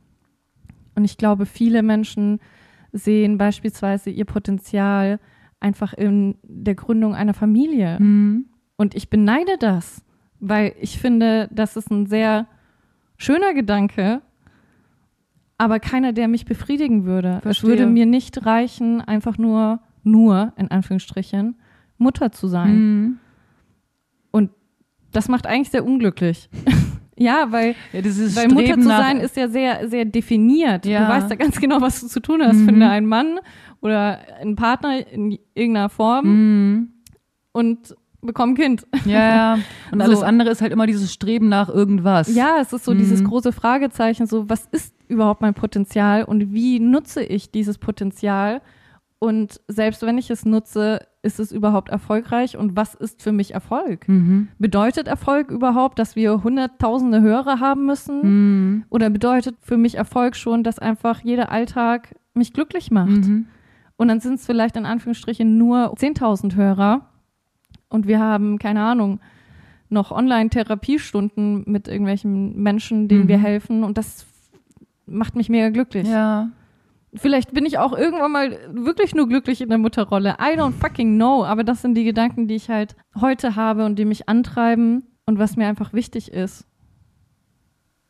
[0.96, 2.40] Und ich glaube, viele Menschen
[2.94, 5.18] sehen beispielsweise ihr Potenzial
[5.58, 7.98] einfach in der Gründung einer Familie.
[8.00, 8.46] Mhm.
[8.76, 10.02] Und ich beneide das,
[10.38, 12.46] weil ich finde, das ist ein sehr
[13.16, 14.22] schöner Gedanke,
[15.58, 17.40] aber keiner, der mich befriedigen würde.
[17.42, 17.50] Verstehe.
[17.50, 21.56] Es würde mir nicht reichen, einfach nur, nur, in Anführungsstrichen,
[21.98, 22.76] Mutter zu sein.
[22.76, 23.18] Mhm.
[24.30, 24.50] Und
[25.12, 26.48] das macht eigentlich sehr unglücklich.
[27.16, 30.84] Ja, weil, ja, weil Mutter zu sein ist ja sehr, sehr definiert.
[30.84, 31.04] Ja.
[31.04, 32.56] Du weißt ja ganz genau, was du zu tun hast.
[32.56, 32.66] Mhm.
[32.66, 33.38] Finde einen Mann
[33.80, 36.88] oder einen Partner in irgendeiner Form mhm.
[37.52, 38.86] und bekomm ein Kind.
[39.04, 39.58] Ja, ja.
[39.92, 40.04] Und so.
[40.04, 42.34] alles andere ist halt immer dieses Streben nach irgendwas.
[42.34, 42.98] Ja, es ist so mhm.
[42.98, 48.62] dieses große Fragezeichen, so was ist überhaupt mein Potenzial und wie nutze ich dieses Potenzial?
[49.24, 53.54] Und selbst wenn ich es nutze, ist es überhaupt erfolgreich und was ist für mich
[53.54, 54.06] Erfolg?
[54.06, 54.48] Mhm.
[54.58, 58.20] Bedeutet Erfolg überhaupt, dass wir hunderttausende Hörer haben müssen?
[58.20, 58.84] Mhm.
[58.90, 63.26] Oder bedeutet für mich Erfolg schon, dass einfach jeder Alltag mich glücklich macht?
[63.26, 63.46] Mhm.
[63.96, 67.08] Und dann sind es vielleicht in Anführungsstrichen nur 10.000 Hörer
[67.88, 69.20] und wir haben, keine Ahnung,
[69.88, 73.42] noch Online-Therapiestunden mit irgendwelchen Menschen, denen wir mhm.
[73.42, 74.26] helfen und das
[75.06, 76.06] macht mich mega glücklich.
[76.06, 76.50] Ja.
[77.16, 80.36] Vielleicht bin ich auch irgendwann mal wirklich nur glücklich in der Mutterrolle.
[80.40, 81.44] I don't fucking know.
[81.44, 85.38] Aber das sind die Gedanken, die ich halt heute habe und die mich antreiben und
[85.38, 86.66] was mir einfach wichtig ist.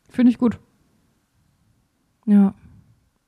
[0.09, 0.59] Finde ich gut.
[2.27, 2.55] Ja.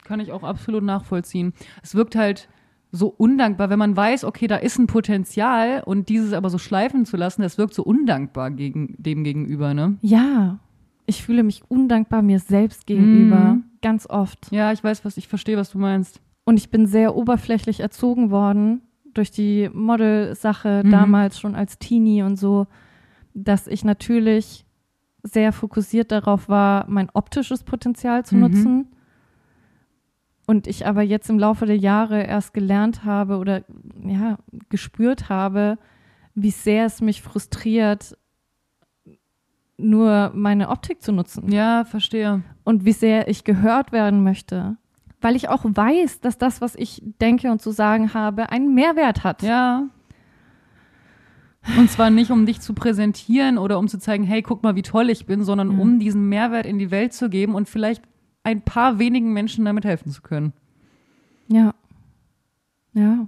[0.05, 1.53] Kann ich auch absolut nachvollziehen.
[1.83, 2.49] Es wirkt halt
[2.93, 7.05] so undankbar, wenn man weiß, okay, da ist ein Potenzial und dieses aber so schleifen
[7.05, 9.99] zu lassen, das wirkt so undankbar gegen dem gegenüber, ne?
[10.01, 10.61] Ja.
[11.07, 13.55] Ich fühle mich undankbar mir selbst gegenüber.
[13.55, 14.51] Mm ganz oft.
[14.51, 16.21] Ja, ich weiß, was ich verstehe, was du meinst.
[16.45, 18.83] Und ich bin sehr oberflächlich erzogen worden
[19.15, 20.91] durch die Model-Sache mhm.
[20.91, 22.67] damals schon als Teenie und so,
[23.33, 24.65] dass ich natürlich
[25.23, 28.41] sehr fokussiert darauf war, mein optisches Potenzial zu mhm.
[28.41, 28.87] nutzen.
[30.49, 33.63] Und ich aber jetzt im Laufe der Jahre erst gelernt habe oder
[34.05, 34.39] ja,
[34.69, 35.79] gespürt habe,
[36.35, 38.17] wie sehr es mich frustriert,
[39.79, 41.51] nur meine Optik zu nutzen.
[41.51, 42.43] Ja, verstehe.
[42.65, 44.77] Und wie sehr ich gehört werden möchte.
[45.21, 49.25] Weil ich auch weiß, dass das, was ich denke und zu sagen habe, einen Mehrwert
[49.25, 49.43] hat.
[49.43, 49.89] Ja.
[51.77, 54.83] Und zwar nicht, um dich zu präsentieren oder um zu zeigen, hey, guck mal, wie
[54.83, 55.81] toll ich bin, sondern mhm.
[55.81, 58.03] um diesen Mehrwert in die Welt zu geben und vielleicht
[58.45, 60.53] ein paar wenigen Menschen damit helfen zu können.
[61.49, 61.75] Ja.
[62.93, 63.27] Ja.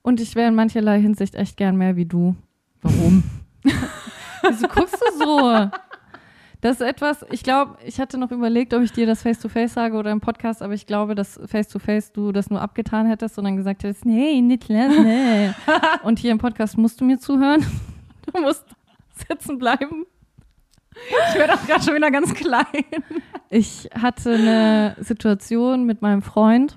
[0.00, 2.34] Und ich wäre in mancherlei Hinsicht echt gern mehr wie du.
[2.80, 3.22] Warum?
[4.42, 5.70] Wieso guckst du so?
[6.60, 9.74] Das ist etwas, ich glaube, ich hatte noch überlegt, ob ich dir das Face-to-Face -face
[9.74, 13.38] sage oder im Podcast, aber ich glaube, dass Face-to-Face -face du das nur abgetan hättest
[13.38, 15.50] und dann gesagt hättest, nee, nicht nee.
[16.02, 17.64] und hier im Podcast musst du mir zuhören.
[18.32, 18.64] Du musst
[19.28, 20.04] sitzen bleiben.
[21.30, 22.66] Ich werde auch gerade schon wieder ganz klein.
[23.50, 26.76] Ich hatte eine Situation mit meinem Freund,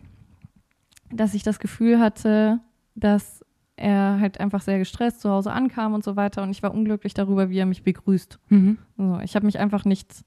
[1.11, 2.59] dass ich das Gefühl hatte,
[2.95, 3.40] dass
[3.81, 6.43] er halt einfach sehr gestresst zu Hause ankam und so weiter.
[6.43, 8.39] Und ich war unglücklich darüber, wie er mich begrüßt.
[8.49, 8.77] Mhm.
[8.97, 10.23] So, ich habe mich einfach nicht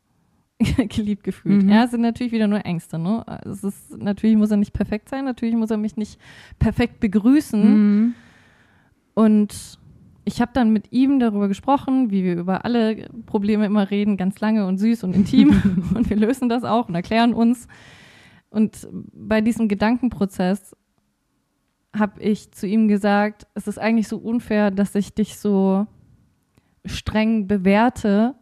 [0.89, 1.63] geliebt gefühlt.
[1.63, 1.69] Mhm.
[1.69, 2.99] Ja, es sind natürlich wieder nur Ängste.
[2.99, 3.25] Ne?
[3.45, 6.21] Es ist, natürlich muss er nicht perfekt sein, natürlich muss er mich nicht
[6.59, 7.63] perfekt begrüßen.
[7.63, 8.15] Mhm.
[9.15, 9.79] Und
[10.25, 14.41] ich habe dann mit ihm darüber gesprochen, wie wir über alle Probleme immer reden, ganz
[14.41, 15.93] lange und süß und intim.
[15.95, 17.69] und wir lösen das auch und erklären uns.
[18.51, 20.77] Und bei diesem Gedankenprozess
[21.95, 25.87] habe ich zu ihm gesagt, es ist eigentlich so unfair, dass ich dich so
[26.85, 28.35] streng bewerte,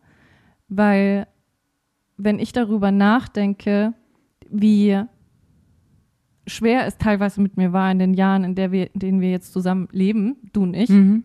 [0.69, 1.27] weil
[2.17, 3.95] wenn ich darüber nachdenke,
[4.51, 5.01] wie
[6.47, 9.31] schwer es teilweise mit mir war in den Jahren, in, der wir, in denen wir
[9.31, 11.25] jetzt zusammen leben, du und ich, Mhm.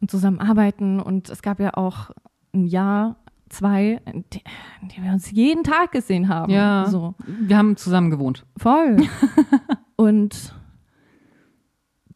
[0.00, 1.00] und zusammen arbeiten.
[1.00, 2.10] Und es gab ja auch
[2.54, 3.16] ein Jahr,
[3.48, 4.42] zwei, in de-
[4.82, 6.52] in denen wir uns jeden Tag gesehen haben.
[6.52, 6.86] Ja.
[6.86, 7.14] So.
[7.26, 8.44] Wir haben zusammen gewohnt.
[8.58, 8.98] Voll.
[9.96, 10.54] und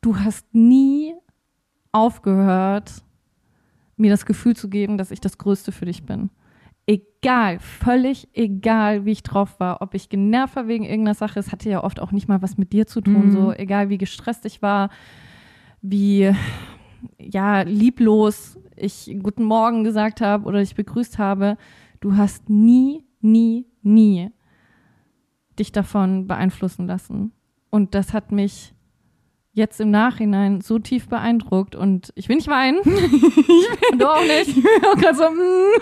[0.03, 1.15] du hast nie
[1.93, 3.03] aufgehört,
[3.97, 6.31] mir das Gefühl zu geben, dass ich das Größte für dich bin.
[6.87, 11.53] Egal, völlig egal, wie ich drauf war, ob ich genervt war wegen irgendeiner Sache, es
[11.53, 13.31] hatte ja oft auch nicht mal was mit dir zu tun, Mhm.
[13.33, 14.91] so egal wie gestresst ich war,
[15.81, 16.33] wie
[17.19, 21.57] ja lieblos ich guten Morgen gesagt habe oder dich begrüßt habe,
[22.01, 24.31] du hast nie, nie, nie
[25.59, 27.33] dich davon beeinflussen lassen.
[27.71, 28.75] Und das hat mich
[29.53, 32.81] jetzt im Nachhinein so tief beeindruckt und ich will nicht weinen.
[33.99, 34.57] du auch nicht.
[34.99, 35.73] gerade so, mm.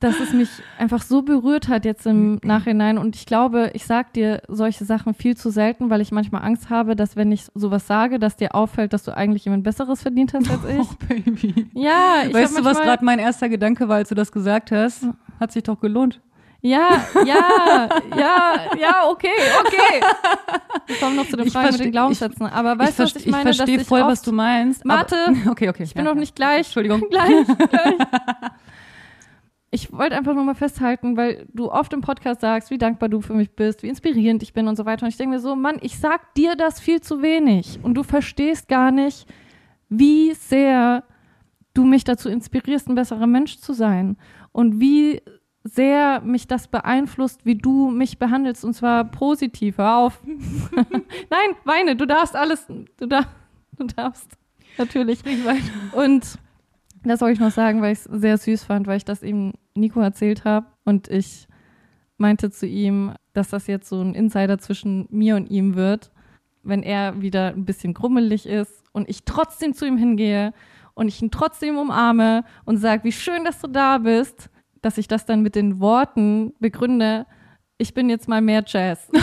[0.00, 2.96] Dass es mich einfach so berührt hat jetzt im Nachhinein.
[2.96, 6.70] Und ich glaube, ich sag dir solche Sachen viel zu selten, weil ich manchmal Angst
[6.70, 10.32] habe, dass wenn ich sowas sage, dass dir auffällt, dass du eigentlich jemand Besseres verdient
[10.32, 10.80] hast als ich.
[10.80, 11.66] Oh, Baby.
[11.74, 15.06] Ja, ich weißt du, was gerade mein erster Gedanke war, als du das gesagt hast?
[15.38, 16.20] Hat sich doch gelohnt.
[16.62, 19.28] Ja, ja, ja, ja, okay,
[19.60, 20.00] okay.
[20.86, 22.46] Wir kommen noch zu den Ich Fragen mit den Glaubenssätzen.
[22.46, 23.54] Aber weißt du, was ich meine?
[23.54, 24.82] verstehe dass voll, was du meinst.
[24.84, 25.16] Warte.
[25.50, 25.84] Okay, okay.
[25.84, 26.66] Ich bin noch nicht gleich.
[26.66, 27.00] Entschuldigung.
[27.10, 27.94] Gleich, gleich.
[29.72, 33.20] Ich wollte einfach nur mal festhalten, weil du oft im Podcast sagst, wie dankbar du
[33.20, 35.04] für mich bist, wie inspirierend ich bin und so weiter.
[35.04, 37.78] Und ich denke mir so, Mann, ich sag dir das viel zu wenig.
[37.84, 39.28] Und du verstehst gar nicht,
[39.88, 41.04] wie sehr
[41.72, 44.16] du mich dazu inspirierst, ein besserer Mensch zu sein.
[44.50, 45.22] Und wie
[45.62, 48.64] sehr mich das beeinflusst, wie du mich behandelst.
[48.64, 49.78] Und zwar positiv.
[49.78, 50.20] Hör auf.
[50.74, 51.96] Nein, weine.
[51.96, 52.66] Du darfst alles.
[52.96, 53.26] Du, darf,
[53.76, 54.36] du darfst.
[54.78, 55.20] Natürlich.
[55.92, 56.38] Und
[57.02, 59.52] das wollte ich noch sagen, weil ich es sehr süß fand, weil ich das ihm
[59.74, 61.48] Nico erzählt habe und ich
[62.18, 66.10] meinte zu ihm, dass das jetzt so ein Insider zwischen mir und ihm wird,
[66.62, 70.52] wenn er wieder ein bisschen grummelig ist und ich trotzdem zu ihm hingehe
[70.94, 74.50] und ich ihn trotzdem umarme und sage, wie schön, dass du da bist,
[74.82, 77.26] dass ich das dann mit den Worten begründe,
[77.78, 79.08] ich bin jetzt mal mehr Jazz.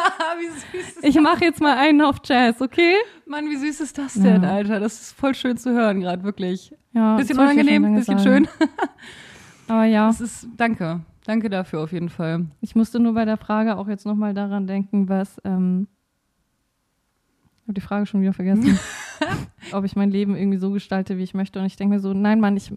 [0.38, 2.94] wie süß ist Ich mache jetzt mal einen auf Jazz, okay?
[3.26, 4.50] Mann, wie süß ist das denn, Ja.
[4.50, 4.80] Alter?
[4.80, 6.74] Das ist voll schön zu hören, gerade wirklich.
[6.92, 8.46] Ja, Bisschen unangenehm, bisschen sagen.
[8.46, 8.48] schön.
[9.68, 10.08] Aber ja.
[10.08, 11.00] Das ist, danke.
[11.24, 12.46] Danke dafür auf jeden Fall.
[12.60, 15.40] Ich musste nur bei der Frage auch jetzt nochmal daran denken, was.
[15.44, 15.86] Ähm,
[17.56, 18.78] ich habe die Frage schon wieder vergessen.
[19.72, 21.60] ob ich mein Leben irgendwie so gestalte, wie ich möchte.
[21.60, 22.72] Und ich denke mir so, nein, Mann, ich,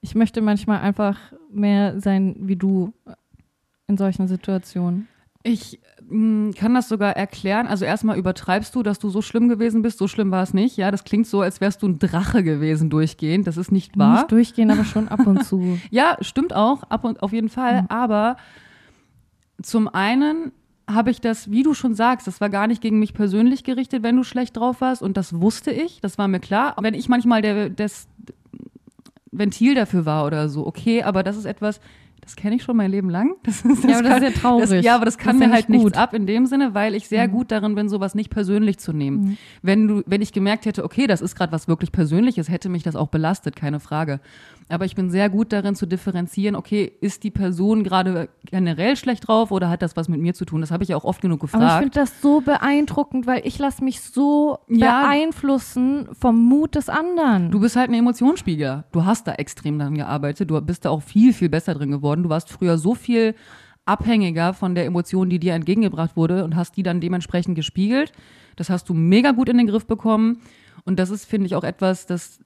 [0.00, 1.18] ich möchte manchmal einfach
[1.50, 2.92] mehr sein wie du
[3.86, 5.08] in solchen Situationen.
[5.42, 7.66] Ich mh, kann das sogar erklären.
[7.66, 9.98] Also erstmal übertreibst du, dass du so schlimm gewesen bist.
[9.98, 10.76] So schlimm war es nicht.
[10.76, 13.46] Ja, das klingt so, als wärst du ein Drache gewesen durchgehend.
[13.46, 14.14] Das ist nicht wahr.
[14.16, 15.78] Nicht durchgehen, aber schon ab und zu.
[15.90, 17.86] Ja, stimmt auch, ab und auf jeden Fall.
[17.88, 18.36] Aber
[19.62, 20.52] zum einen
[20.88, 24.02] habe ich das, wie du schon sagst, das war gar nicht gegen mich persönlich gerichtet,
[24.02, 25.02] wenn du schlecht drauf warst.
[25.02, 26.74] Und das wusste ich, das war mir klar.
[26.80, 28.08] Wenn ich manchmal der, das
[29.32, 31.80] Ventil dafür war oder so, okay, aber das ist etwas,
[32.20, 33.36] das kenne ich schon mein Leben lang.
[33.44, 34.68] Das ist, Ja, aber das ist ja traurig.
[34.70, 36.74] Das, ja, aber das Das kann ist mir halt nicht nichts ab in dem Sinne,
[36.74, 37.32] weil ich sehr Mhm.
[37.32, 39.18] gut darin bin, sowas nicht persönlich zu nehmen.
[39.20, 39.36] Mhm.
[39.62, 42.82] Wenn du, wenn ich gemerkt hätte, okay, das ist gerade was wirklich Persönliches, hätte mich
[42.82, 44.20] das auch belastet, keine Frage.
[44.70, 49.26] Aber ich bin sehr gut darin zu differenzieren, okay, ist die Person gerade generell schlecht
[49.26, 50.60] drauf oder hat das was mit mir zu tun?
[50.60, 51.78] Das habe ich ja auch oft genug Aber ich gefragt.
[51.82, 55.02] finde das so beeindruckend, weil ich lasse mich so Ja.
[55.02, 57.50] beeinflussen vom Mut des anderen.
[57.50, 58.84] Du bist halt ein Emotionsspiegel.
[58.92, 60.50] Du hast da extrem dran gearbeitet.
[60.50, 62.22] Du bist da auch viel, viel besser drin geworden.
[62.24, 63.34] Du warst früher so viel
[63.86, 68.12] abhängiger von der Emotion, die dir entgegengebracht wurde und hast die dann dementsprechend gespiegelt.
[68.56, 70.40] Das hast du mega gut in den Griff bekommen.
[70.84, 72.38] Und das ist, finde ich, auch etwas, das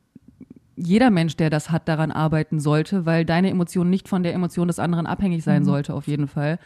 [0.77, 4.69] jeder Mensch, der das hat, daran arbeiten sollte, weil deine Emotion nicht von der Emotion
[4.69, 6.59] des anderen abhängig sein sollte, auf jeden Fall.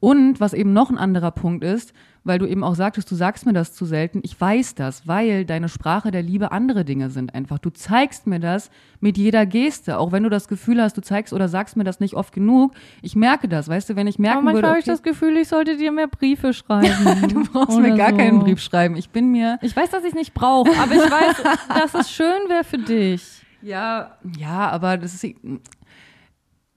[0.00, 1.92] Und was eben noch ein anderer Punkt ist,
[2.26, 4.20] weil du eben auch sagtest, du sagst mir das zu selten.
[4.24, 7.60] Ich weiß das, weil deine Sprache der Liebe andere Dinge sind einfach.
[7.60, 8.70] Du zeigst mir das
[9.00, 12.00] mit jeder Geste, auch wenn du das Gefühl hast, du zeigst oder sagst mir das
[12.00, 12.74] nicht oft genug.
[13.00, 15.36] Ich merke das, weißt du, wenn ich merken Aber manchmal würde, habe ich das Gefühl,
[15.36, 17.28] ich sollte dir mehr Briefe schreiben.
[17.28, 18.16] du brauchst mir gar so.
[18.16, 18.96] keinen Brief schreiben.
[18.96, 22.48] Ich bin mir Ich weiß, dass ich nicht brauche, aber ich weiß, dass es schön
[22.48, 23.22] wäre für dich.
[23.62, 25.34] Ja, ja, aber das ist.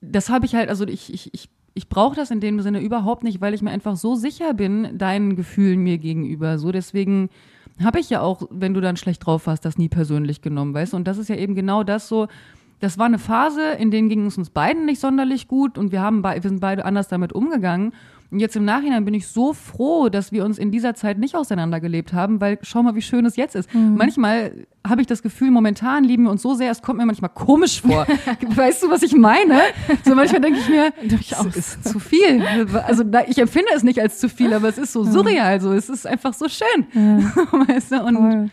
[0.00, 3.24] Das habe ich halt, also ich, ich, ich, ich brauche das in dem Sinne überhaupt
[3.24, 6.58] nicht, weil ich mir einfach so sicher bin, deinen Gefühlen mir gegenüber.
[6.58, 7.30] So, deswegen
[7.82, 10.92] habe ich ja auch, wenn du dann schlecht drauf warst, das nie persönlich genommen, weißt
[10.92, 10.96] du?
[10.96, 12.28] Und das ist ja eben genau das so.
[12.80, 16.00] Das war eine Phase, in denen ging es uns beiden nicht sonderlich gut und wir
[16.00, 17.92] haben wir sind beide anders damit umgegangen.
[18.30, 21.34] Und jetzt im Nachhinein bin ich so froh, dass wir uns in dieser Zeit nicht
[21.34, 23.68] auseinandergelebt haben, weil schau mal, wie schön es jetzt ist.
[23.74, 27.30] Manchmal habe ich das Gefühl, momentan lieben wir uns so sehr, es kommt mir manchmal
[27.30, 28.06] komisch vor.
[28.54, 29.60] weißt du, was ich meine?
[30.04, 30.92] So manchmal denke ich mir,
[31.48, 32.42] es ist zu viel.
[32.86, 35.88] Also ich empfinde es nicht als zu viel, aber es ist so surreal, so es
[35.88, 36.86] ist einfach so schön.
[37.68, 38.02] weißt du?
[38.04, 38.50] Und Toll.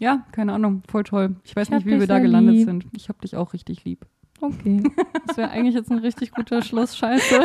[0.00, 1.36] ja, keine Ahnung, voll toll.
[1.44, 2.64] Ich weiß Ich nicht, wie wir da gelandet lieb.
[2.66, 2.86] sind.
[2.96, 4.06] Ich habe dich auch richtig lieb.
[4.40, 4.82] Okay.
[5.26, 6.96] Das wäre eigentlich jetzt ein richtig guter Schluss.
[6.96, 7.40] Scheiße.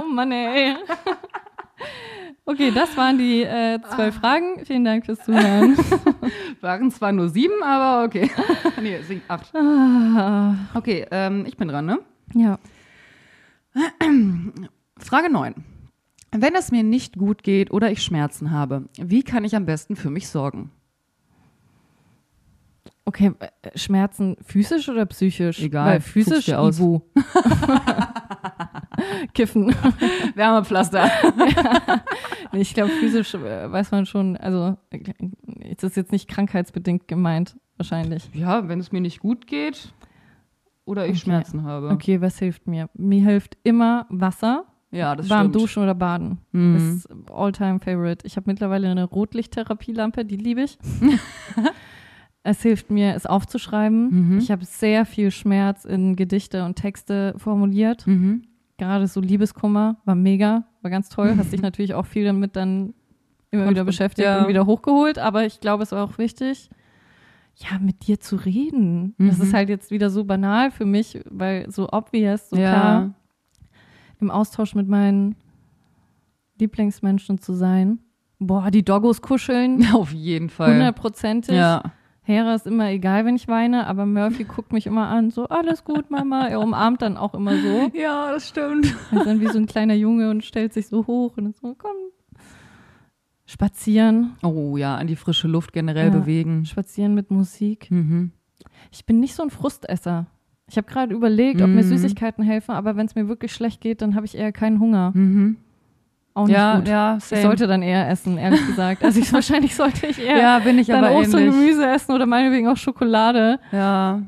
[0.00, 0.76] oh Mann, ey.
[2.44, 4.64] Okay, das waren die äh, zwölf Fragen.
[4.64, 5.76] Vielen Dank fürs Zuhören.
[6.62, 8.30] Waren zwar nur sieben, aber okay.
[8.80, 9.54] nee, sieben, acht.
[9.54, 11.98] Ah, Okay, ähm, ich bin dran, ne?
[12.34, 12.58] ja.
[14.98, 15.54] Frage 9.
[16.32, 19.94] Wenn es mir nicht gut geht oder ich Schmerzen habe, wie kann ich am besten
[19.94, 20.70] für mich sorgen?
[23.08, 25.62] Okay, äh, Schmerzen physisch oder psychisch?
[25.62, 26.78] Egal, Weil physisch dir aus.
[26.78, 27.00] Ibu.
[29.34, 29.68] Kiffen.
[30.34, 31.10] Wärmepflaster.
[32.50, 34.78] Nee, ich glaube, physisch äh, weiß man schon, also
[35.68, 38.30] ist das jetzt nicht krankheitsbedingt gemeint, wahrscheinlich.
[38.32, 39.92] Ja, wenn es mir nicht gut geht
[40.86, 41.18] oder ich Okay.
[41.20, 41.90] Schmerzen habe.
[41.90, 42.88] Okay, was hilft mir?
[42.94, 45.56] Mir hilft immer Wasser, Ja, das warm stimmt.
[45.56, 46.38] duschen oder baden.
[46.52, 46.76] Mhm.
[46.76, 48.26] Ist all-time favorite.
[48.26, 50.78] Ich habe mittlerweile eine Rotlichttherapielampe, die liebe ich.
[52.42, 54.30] Es hilft mir, es aufzuschreiben.
[54.32, 54.38] Mhm.
[54.38, 58.06] Ich habe sehr viel Schmerz in Gedichte und Texte formuliert.
[58.06, 58.42] Mhm.
[58.78, 61.34] Gerade so Liebeskummer war mega, war ganz toll.
[61.36, 62.94] Hast dich natürlich auch viel damit dann
[63.50, 64.42] immer Konfront- wieder beschäftigt ja.
[64.42, 65.18] und wieder hochgeholt.
[65.18, 66.70] Aber ich glaube, es war auch wichtig,
[67.56, 69.14] ja, mit dir zu reden.
[69.18, 69.42] Das Mhm.
[69.44, 72.70] ist halt jetzt wieder so banal für mich, weil so obvious, so ja.
[72.72, 73.14] klar,
[74.20, 75.34] im Austausch mit meinen
[76.58, 77.98] Lieblingsmenschen zu sein.
[78.38, 80.72] Boah, die Doggos kuscheln, Auf jeden Fall.
[80.74, 81.54] hundertprozentig.
[81.54, 81.82] Ja.
[82.28, 85.82] Hera ist immer egal, wenn ich weine, aber Murphy guckt mich immer an, so, alles
[85.82, 86.46] gut, Mama.
[86.46, 87.90] Er umarmt dann auch immer so.
[87.98, 88.94] ja, das stimmt.
[89.10, 91.60] Er ist dann wie so ein kleiner Junge und stellt sich so hoch und ist
[91.62, 91.96] so, komm.
[93.46, 96.18] Spazieren, Oh ja, an die frische Luft generell Ja.
[96.18, 96.66] bewegen.
[96.66, 97.90] spazieren mit Musik.
[97.90, 98.32] Mhm.
[98.92, 100.26] Ich bin nicht so ein Frustesser.
[100.68, 101.88] Ich habe gerade überlegt, ob mir Mhm.
[101.88, 105.12] Süßigkeiten helfen, aber wenn es mir wirklich schlecht geht, dann habe ich eher keinen Hunger.
[105.14, 105.56] Mhm.
[106.38, 106.88] Auch nicht Ja, gut.
[106.88, 107.42] ja, Ich same.
[107.42, 109.02] sollte dann eher essen, ehrlich gesagt.
[109.04, 111.54] Also ich, wahrscheinlich sollte ich eher ja, bin ich dann aber Obst und ähnlich.
[111.56, 113.58] Gemüse essen oder meinetwegen auch Schokolade.
[113.72, 114.22] Ja.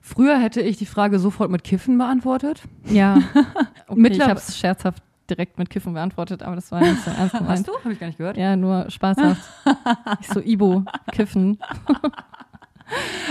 [0.00, 2.62] Früher hätte ich die Frage sofort mit Kiffen beantwortet.
[2.84, 3.18] Ja.
[3.88, 5.00] Okay, ich habe es scherzhaft
[5.30, 7.50] direkt mit Kiffen beantwortet, aber das war nicht so ernst gemeint.
[7.58, 7.72] Hast du?
[7.84, 8.36] Habe ich gar nicht gehört.
[8.36, 9.40] Ja, nur spaßhaft.
[10.20, 10.82] ich so Ibo,
[11.12, 11.58] Kiffen.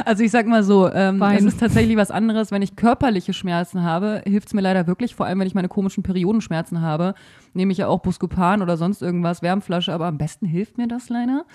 [0.03, 2.51] Also ich sag mal so, ähm, es ist tatsächlich was anderes.
[2.51, 5.69] Wenn ich körperliche Schmerzen habe, hilft es mir leider wirklich, vor allem wenn ich meine
[5.69, 7.13] komischen Periodenschmerzen habe,
[7.53, 11.09] nehme ich ja auch Buscopan oder sonst irgendwas, Wärmflasche, aber am besten hilft mir das
[11.09, 11.45] leider.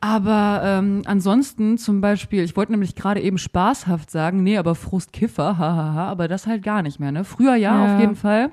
[0.00, 5.58] Aber ähm, ansonsten zum Beispiel, ich wollte nämlich gerade eben spaßhaft sagen, nee, aber Frustkiffer,
[5.58, 7.12] hahaha, aber das halt gar nicht mehr.
[7.12, 7.24] Ne?
[7.24, 7.94] Früher ja, Ja.
[7.94, 8.50] auf jeden Fall.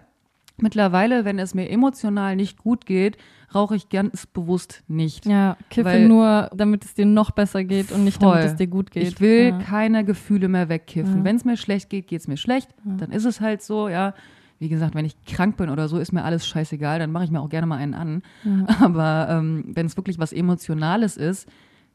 [0.58, 3.18] Mittlerweile, wenn es mir emotional nicht gut geht,
[3.54, 5.26] rauche ich ganz bewusst nicht.
[5.26, 8.34] Ja, Kiffe Weil- nur, damit es dir noch besser geht und nicht Voll.
[8.34, 9.08] damit es dir gut geht.
[9.08, 9.60] Ich will ja.
[9.60, 11.18] keine Gefühle mehr wegkiffen.
[11.20, 11.24] Ja.
[11.24, 12.70] Wenn es mir schlecht geht, geht es mir schlecht.
[12.84, 14.14] Dann ist es halt so, ja.
[14.60, 17.00] Wie gesagt, wenn ich krank bin oder so, ist mir alles scheißegal.
[17.00, 18.22] Dann mache ich mir auch gerne mal einen an.
[18.80, 21.50] Aber ähm, wenn es wirklich was Emotionales ist,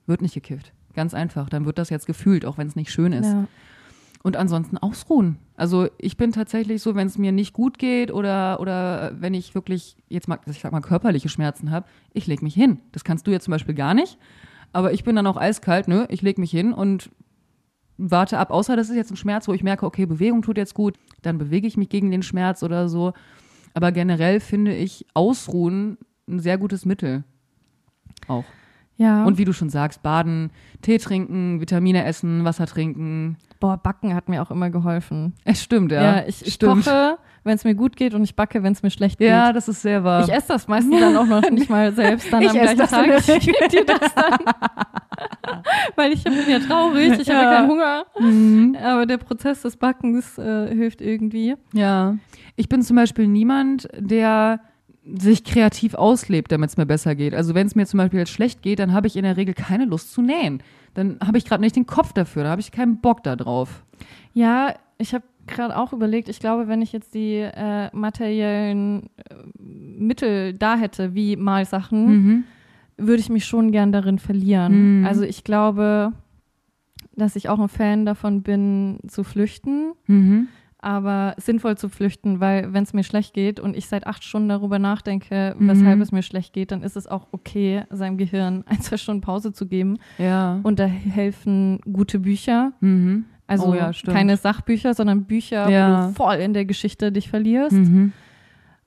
[0.06, 0.72] wird nicht gekifft.
[0.94, 1.48] Ganz einfach.
[1.48, 3.35] Dann wird das jetzt gefühlt, auch wenn es nicht schön ist.
[4.19, 4.24] Ja.
[4.24, 5.39] Und ansonsten ausruhen.
[5.57, 9.55] Also ich bin tatsächlich so, wenn es mir nicht gut geht oder, oder wenn ich
[9.55, 12.81] wirklich jetzt mal, ich sag mal, körperliche Schmerzen habe, ich leg mich hin.
[12.93, 14.19] Das kannst du jetzt zum Beispiel gar nicht.
[14.73, 17.11] Aber ich bin dann auch eiskalt, nö, ich leg mich hin und
[17.97, 20.74] warte ab, außer das ist jetzt ein Schmerz, wo ich merke, okay, Bewegung tut jetzt
[20.74, 23.12] gut, dann bewege ich mich gegen den Schmerz oder so.
[23.74, 27.24] Aber generell finde ich Ausruhen ein sehr gutes Mittel.
[28.28, 28.45] Auch.
[28.98, 29.24] Ja.
[29.24, 30.50] Und wie du schon sagst, baden,
[30.82, 33.36] Tee trinken, Vitamine essen, Wasser trinken.
[33.60, 35.32] Boah, Backen hat mir auch immer geholfen.
[35.44, 36.02] Es stimmt, ja.
[36.18, 36.84] Ja, ich, ich stimmt.
[36.84, 39.28] koche, wenn es mir gut geht und ich backe, wenn es mir schlecht geht.
[39.28, 40.22] Ja, das ist sehr wahr.
[40.22, 42.78] Ich esse das meistens dann auch noch nicht mal selbst dann Ich am esse gleichen
[42.78, 42.90] das
[43.26, 43.38] Tag.
[43.38, 44.38] Ich gebe dir das dann.
[45.96, 47.56] Weil ich bin ja traurig, ich habe ja Ja.
[47.56, 48.06] keinen Hunger.
[48.20, 48.76] Mhm.
[48.82, 51.54] Aber der Prozess des Backens äh, hilft irgendwie.
[51.72, 52.16] Ja.
[52.56, 54.60] Ich bin zum Beispiel niemand, der
[55.18, 57.35] sich kreativ auslebt, damit es mir besser geht.
[57.35, 59.55] Also wenn es mir zum Beispiel jetzt schlecht geht, dann habe ich in der Regel
[59.55, 60.62] keine Lust zu nähen.
[60.94, 63.85] Dann habe ich gerade nicht den Kopf dafür, da habe ich keinen Bock da drauf.
[64.35, 69.35] Ja, ich habe gerade auch überlegt, ich glaube, wenn ich jetzt die äh, materiellen äh,
[69.59, 72.44] Mittel da hätte, wie Malsachen, Mhm.
[72.98, 75.01] würde ich mich schon gern darin verlieren.
[75.01, 75.06] Mhm.
[75.06, 76.12] Also ich glaube,
[77.16, 80.48] dass ich auch ein Fan davon bin, zu flüchten, Mhm.
[80.80, 84.48] Aber sinnvoll zu flüchten, weil wenn es mir schlecht geht und ich seit acht Stunden
[84.48, 86.02] darüber nachdenke, weshalb Mhm.
[86.02, 89.52] es mir schlecht geht, dann ist es auch okay, seinem Gehirn ein, zwei Stunden Pause
[89.52, 89.98] zu geben.
[90.18, 90.60] Ja.
[90.62, 92.72] Und da helfen gute Bücher.
[92.80, 93.24] Mhm.
[93.46, 96.05] Also Oh ja, keine Sachbücher, sondern Bücher, Ja.
[96.05, 97.72] wo du voll in der Geschichte dich verlierst.
[97.72, 98.12] Mhm.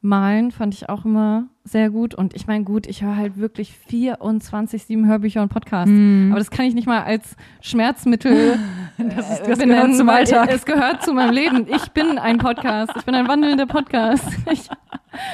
[0.02, 2.16] Malen fand ich auch immer sehr gut.
[2.16, 5.92] Und ich meine, gut, ich höre halt wirklich 24, 7 Hörbücher und Podcasts.
[5.92, 6.30] Mhm.
[6.32, 8.58] Aber das kann ich nicht mal als Schmerzmittel
[8.98, 10.50] das, ist, das benennen, gehört zum Alltag.
[10.52, 11.68] Es gehört zu meinem Leben.
[11.68, 12.94] Ich bin ein Podcast.
[12.98, 14.26] Ich bin ein wandelnder Podcast.
[14.52, 14.68] Ich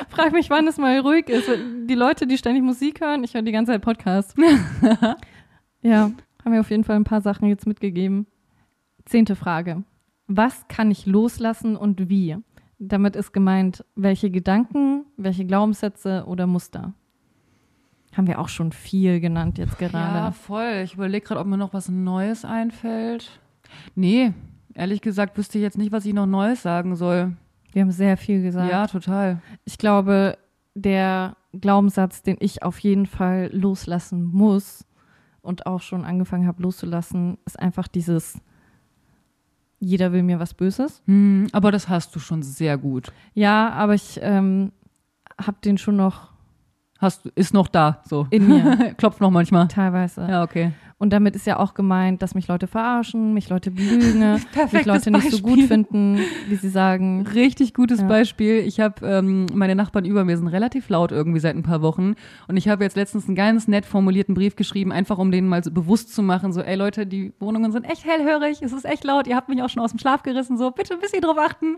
[0.09, 1.49] frage mich, wann es mal ruhig ist.
[1.85, 4.35] Die Leute, die ständig Musik hören, ich höre die ganze Zeit Podcast.
[5.81, 6.11] ja,
[6.43, 8.27] haben mir auf jeden Fall ein paar Sachen jetzt mitgegeben.
[9.05, 9.83] Zehnte Frage.
[10.27, 12.35] Was kann ich loslassen und wie?
[12.79, 16.93] Damit ist gemeint, welche Gedanken, welche Glaubenssätze oder Muster.
[18.15, 20.31] Haben wir auch schon viel genannt jetzt Ja, gerade.
[20.33, 20.81] voll.
[20.83, 23.39] Ich überlege gerade, ob mir noch was Neues einfällt.
[23.95, 24.33] Nee,
[24.73, 27.35] ehrlich gesagt wüsste ich jetzt nicht, was ich noch Neues sagen soll.
[27.73, 28.71] Wir haben sehr viel gesagt.
[28.71, 29.41] Ja, total.
[29.65, 30.37] Ich glaube,
[30.73, 34.85] der Glaubenssatz, den ich auf jeden Fall loslassen muss
[35.41, 38.39] und auch schon angefangen habe loszulassen, ist einfach dieses,
[39.79, 41.01] jeder will mir was Böses.
[41.05, 43.11] Hm, aber das hast du schon sehr gut.
[43.33, 44.71] Ja, aber ich ähm,
[45.39, 46.29] habe den schon noch
[46.99, 48.25] Hast du, ist noch da, so.
[48.31, 49.67] in mir Klopft noch manchmal.
[49.67, 50.25] teilweise.
[50.27, 50.71] Ja, okay.
[50.99, 54.41] Und damit ist ja auch gemeint, dass mich Leute verarschen, mich Leute belügen,
[54.71, 55.67] mich Leute nicht so gut Beispiel.
[55.67, 57.27] finden, wie sie sagen.
[57.35, 58.07] Richtig gutes Ja.
[58.07, 58.63] Beispiel.
[58.65, 62.15] Ich habe, ähm, meine Nachbarn über mir sind relativ laut irgendwie seit ein paar Wochen.
[62.47, 65.63] Und ich habe jetzt letztens einen ganz nett formulierten Brief geschrieben, einfach um denen mal
[65.63, 69.03] so bewusst zu machen, so, ey Leute, die Wohnungen sind echt hellhörig, es ist echt
[69.03, 71.37] laut, ihr habt mich auch schon aus dem Schlaf gerissen, so, bitte ein bisschen drauf
[71.37, 71.77] achten.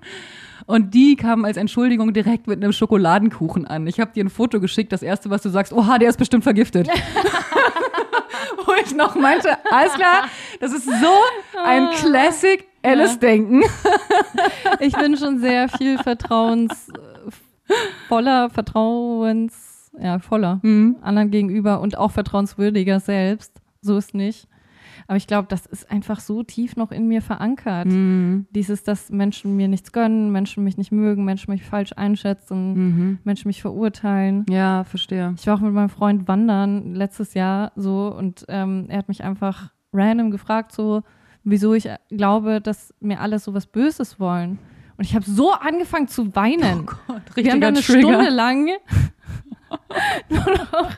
[0.66, 3.86] Und die kamen als Entschuldigung direkt mit einem Schokoladenkuchen an.
[3.88, 6.46] Ich habe dir ein Foto geschickt, das erste, was du sagst, oha, der ist bestimmt
[6.46, 6.88] vergiftet.
[8.66, 10.24] Wo ich noch meinte, alles klar,
[10.60, 13.64] das ist so ein Classic Alice-Denken.
[14.80, 17.74] Ich bin schon sehr viel Vertrauens, äh,
[18.08, 20.98] voller Vertrauens, ja, voller Mhm.
[21.02, 23.54] anderen gegenüber und auch vertrauenswürdiger selbst.
[23.82, 24.48] So ist nicht.
[25.10, 27.88] Aber ich glaube, das ist einfach so tief noch in mir verankert.
[27.88, 28.46] Mhm.
[28.52, 33.20] Dieses, dass Menschen mir nichts gönnen, Menschen mich nicht mögen, Menschen mich falsch einschätzen, Mhm.
[33.24, 34.46] Menschen mich verurteilen.
[34.48, 35.34] Ja, verstehe.
[35.36, 39.24] Ich war auch mit meinem Freund wandern letztes Jahr so und ähm, er hat mich
[39.24, 41.02] einfach random gefragt, so,
[41.44, 44.60] wieso ich glaube, dass mir alle so was Böses wollen.
[44.98, 46.82] Und ich habe so angefangen zu weinen.
[46.88, 48.70] Oh Gott, Wir haben da eine Stunde lang
[50.30, 50.92] nur noch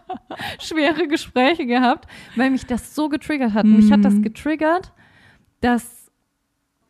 [0.60, 3.65] schwere Gespräche gehabt, weil mich das so getriggert hat.
[3.65, 4.22] Mich hat das Mhm.
[4.23, 4.91] getriggert,
[5.61, 6.11] dass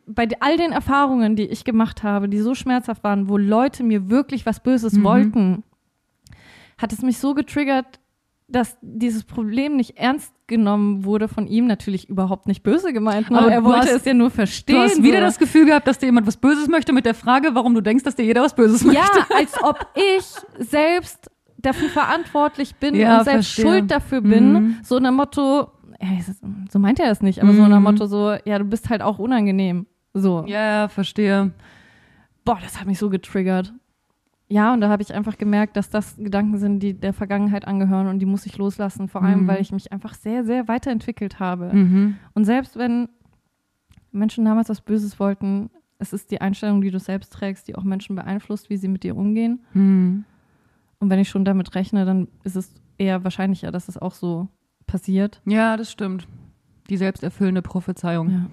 [0.06, 4.10] bei all den Erfahrungen, die ich gemacht habe, die so schmerzhaft waren, wo Leute mir
[4.10, 5.04] wirklich was Böses Mhm.
[5.04, 5.62] wollten,
[6.78, 8.00] hat es mich so getriggert,
[8.48, 13.38] dass dieses Problem nicht ernst genommen wurde von ihm, natürlich überhaupt nicht böse gemeint, ne?
[13.38, 14.76] Aber er wollte hast- es ja nur verstehen.
[14.76, 15.24] Du hast wieder so.
[15.24, 18.04] das Gefühl gehabt, dass dir jemand was Böses möchte mit der Frage, warum du denkst,
[18.04, 19.00] dass dir jeder was Böses möchte.
[19.00, 19.86] Ja, als ob
[20.18, 20.26] ich
[20.58, 21.30] selbst
[21.62, 23.64] dafür verantwortlich bin Ja, und selbst verstehe.
[23.64, 24.52] schuld dafür bin.
[24.52, 24.76] Mhm.
[24.82, 25.68] So nach Motto,
[26.00, 26.08] ja,
[26.70, 27.84] so meint er es nicht, aber so nach Mhm.
[27.84, 29.86] Motto so, ja, du bist halt auch unangenehm.
[30.14, 30.44] So.
[30.46, 31.52] Ja, verstehe.
[32.44, 33.72] Boah, das hat mich so getriggert.
[34.48, 38.06] Ja, und da habe ich einfach gemerkt, dass das Gedanken sind, die der Vergangenheit angehören
[38.08, 39.08] und die muss ich loslassen.
[39.08, 39.46] Vor allem, Mhm.
[39.46, 41.72] weil ich mich einfach sehr, sehr weiterentwickelt habe.
[41.72, 42.16] Mhm.
[42.34, 43.08] Und selbst wenn
[44.10, 47.84] Menschen damals was Böses wollten, es ist die Einstellung, die du selbst trägst, die auch
[47.84, 49.60] Menschen beeinflusst, wie sie mit dir umgehen.
[49.72, 50.24] Mhm.
[51.02, 54.46] Und wenn ich schon damit rechne, dann ist es eher wahrscheinlicher, dass es auch so
[54.86, 55.40] passiert.
[55.44, 56.28] Ja, das stimmt.
[56.88, 58.30] Die selbsterfüllende Prophezeiung.
[58.30, 58.46] Ja.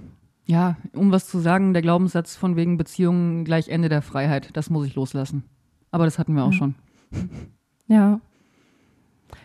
[0.45, 4.71] Ja, um was zu sagen, der Glaubenssatz von wegen Beziehungen gleich Ende der Freiheit, das
[4.71, 5.43] muss ich loslassen.
[5.91, 6.57] Aber das hatten wir auch Ja.
[6.57, 6.75] schon.
[7.87, 8.19] ja.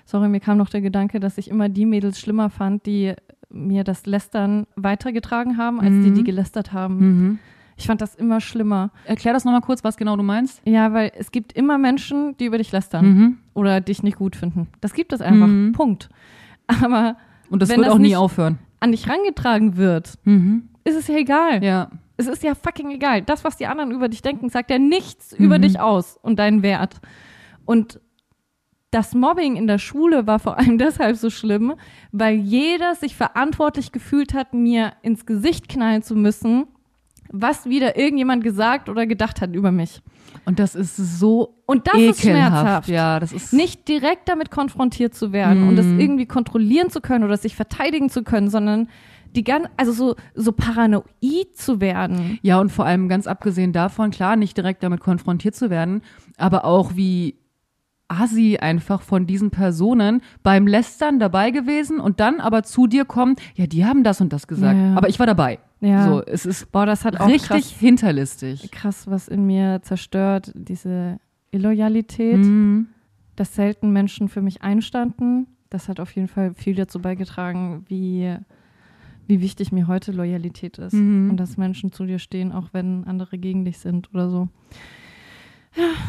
[0.06, 3.12] Sorry, mir kam noch der Gedanke, dass ich immer die Mädels schlimmer fand, die
[3.51, 6.14] mir das Lästern weitergetragen haben, als die, Mhm.
[6.14, 6.97] die gelästert haben.
[6.98, 7.39] Mhm.
[7.76, 8.90] Ich fand das immer schlimmer.
[9.05, 10.62] Erklär das nochmal kurz, was genau du meinst.
[10.64, 13.38] Ja, weil es gibt immer Menschen, die über dich lästern Mhm.
[13.55, 14.68] oder dich nicht gut finden.
[14.80, 15.46] Das gibt es einfach.
[15.48, 15.72] Mhm.
[15.72, 16.09] Punkt.
[16.66, 17.16] Aber
[17.51, 18.59] Und das Wenn wird das auch nie aufhören.
[18.80, 20.68] an dich rangetragen wird, Mhm.
[20.84, 21.62] ist es ja egal.
[21.62, 21.90] Ja.
[22.16, 23.22] Es ist ja fucking egal.
[23.22, 25.62] Das, was die anderen über dich denken, sagt ja nichts über Mhm.
[25.62, 27.01] dich aus und deinen Wert.
[27.64, 28.01] Und
[28.92, 31.74] das Mobbing in der Schule war vor allem deshalb so schlimm,
[32.12, 36.66] weil jeder sich verantwortlich gefühlt hat, mir ins Gesicht knallen zu müssen,
[37.35, 40.01] was wieder irgendjemand gesagt oder gedacht hat über mich.
[40.44, 42.19] Und das ist so Und das ekelhaft.
[42.19, 42.89] ist schmerzhaft.
[42.89, 47.24] Ja, das ist Nicht direkt damit konfrontiert zu werden und das irgendwie kontrollieren zu können
[47.24, 48.89] oder sich verteidigen zu können, sondern
[49.35, 52.39] die ganz, also so, so paranoid zu werden.
[52.43, 56.02] Ja, und vor allem ganz abgesehen davon, klar, nicht direkt damit konfrontiert zu werden,
[56.36, 57.36] aber auch wie
[58.06, 63.35] assi einfach von diesen Personen beim Lästern dabei gewesen und dann aber zu dir kommen,
[63.55, 64.94] ja, die haben das und das gesagt, ja.
[64.94, 65.59] aber ich war dabei.
[65.85, 66.09] Ja.
[66.09, 68.70] So, es ist Boah, das hat auch richtig krass, hinterlistig.
[68.70, 71.19] krass was in mir zerstört, diese
[71.51, 72.86] Illoyalität, Mhm.
[73.36, 75.47] dass selten Menschen für mich einstanden.
[75.70, 78.35] Das hat auf jeden Fall viel dazu beigetragen, wie,
[79.27, 80.93] wie wichtig mir heute Loyalität ist.
[80.94, 81.31] Mhm.
[81.31, 84.48] Und dass Menschen zu dir stehen, auch wenn andere gegen dich sind oder so.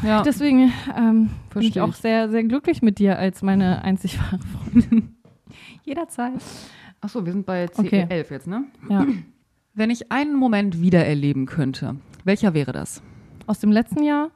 [0.03, 4.37] Ja, Deswegen ähm, bin ich auch sehr, sehr glücklich mit dir als meine einzig wahre
[4.39, 5.15] Freundin.
[5.83, 6.33] Jederzeit.
[7.01, 8.03] Achso, wir sind bei Okay.
[8.07, 8.65] C11 jetzt, ne?
[8.89, 9.05] Ja.
[9.75, 13.01] Wenn ich einen Moment wiedererleben könnte, welcher wäre das?
[13.45, 14.31] Aus dem letzten Jahr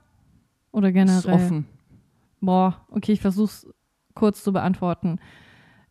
[0.72, 1.34] oder Ist generell?
[1.34, 1.66] offen.
[2.41, 3.66] Boah, okay, ich versuch's
[4.16, 5.20] kurz zu beantworten.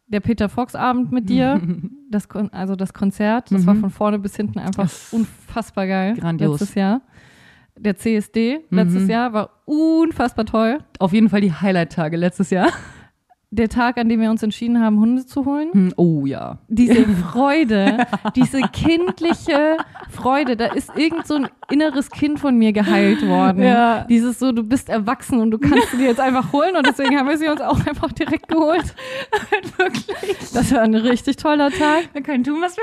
[0.07, 1.61] Der Peter Fox Abend mit dir,
[2.11, 3.81] das Kon also das Konzert, das war Mhm.
[3.81, 6.15] von vorne bis hinten einfach Das- unfassbar geil.
[6.17, 6.61] Grandios.
[6.61, 7.01] Letztes Jahr.
[7.79, 9.11] Der CSD letztes Mhm.
[9.11, 10.79] Jahr war unfassbar toll.
[10.99, 12.69] Auf jeden Fall die Highlight-Tage letztes Jahr.
[13.51, 15.73] Der Tag, an dem wir uns entschieden haben, Hunde zu holen.
[15.73, 16.59] Hm, Oh ja.
[16.69, 18.07] Diese Freude,
[18.37, 19.79] diese kindliche
[20.11, 23.63] Freude, da ist irgend so ein inneres Kind von mir geheilt worden.
[23.63, 24.05] Ja.
[24.05, 27.17] Dieses so, du bist erwachsen und du kannst sie dir jetzt einfach holen und deswegen
[27.19, 28.95] haben wir sie uns auch einfach direkt geholt.
[29.79, 30.37] Wirklich.
[30.53, 32.11] Das war ein richtig toller Tag.
[32.13, 32.83] Wir können tun, was wir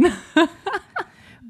[0.00, 0.12] wollen.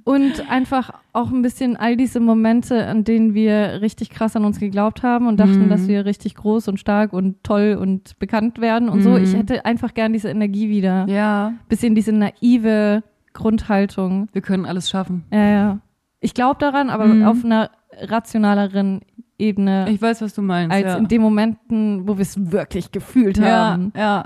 [0.04, 4.60] Und einfach auch ein bisschen all diese Momente, an denen wir richtig krass an uns
[4.60, 5.68] geglaubt haben und dachten, Mhm.
[5.70, 9.10] dass wir richtig groß und stark und toll und bekannt werden und so.
[9.10, 9.24] Mhm.
[9.24, 11.06] Ich hätte einfach gern diese Energie wieder.
[11.08, 11.54] Ja.
[11.70, 13.02] Bisschen diese naive
[13.32, 14.28] Grundhaltung.
[14.32, 15.24] Wir können alles schaffen.
[15.32, 15.78] Ja, ja.
[16.20, 17.22] Ich glaube daran, aber Mhm.
[17.24, 17.70] auf einer
[18.00, 19.00] rationaleren
[19.38, 20.74] Ebene Ich weiß, was du meinst.
[20.74, 20.96] als ja.
[20.96, 23.92] in den Momenten, wo wir es wirklich gefühlt ja, haben.
[23.96, 24.24] ja.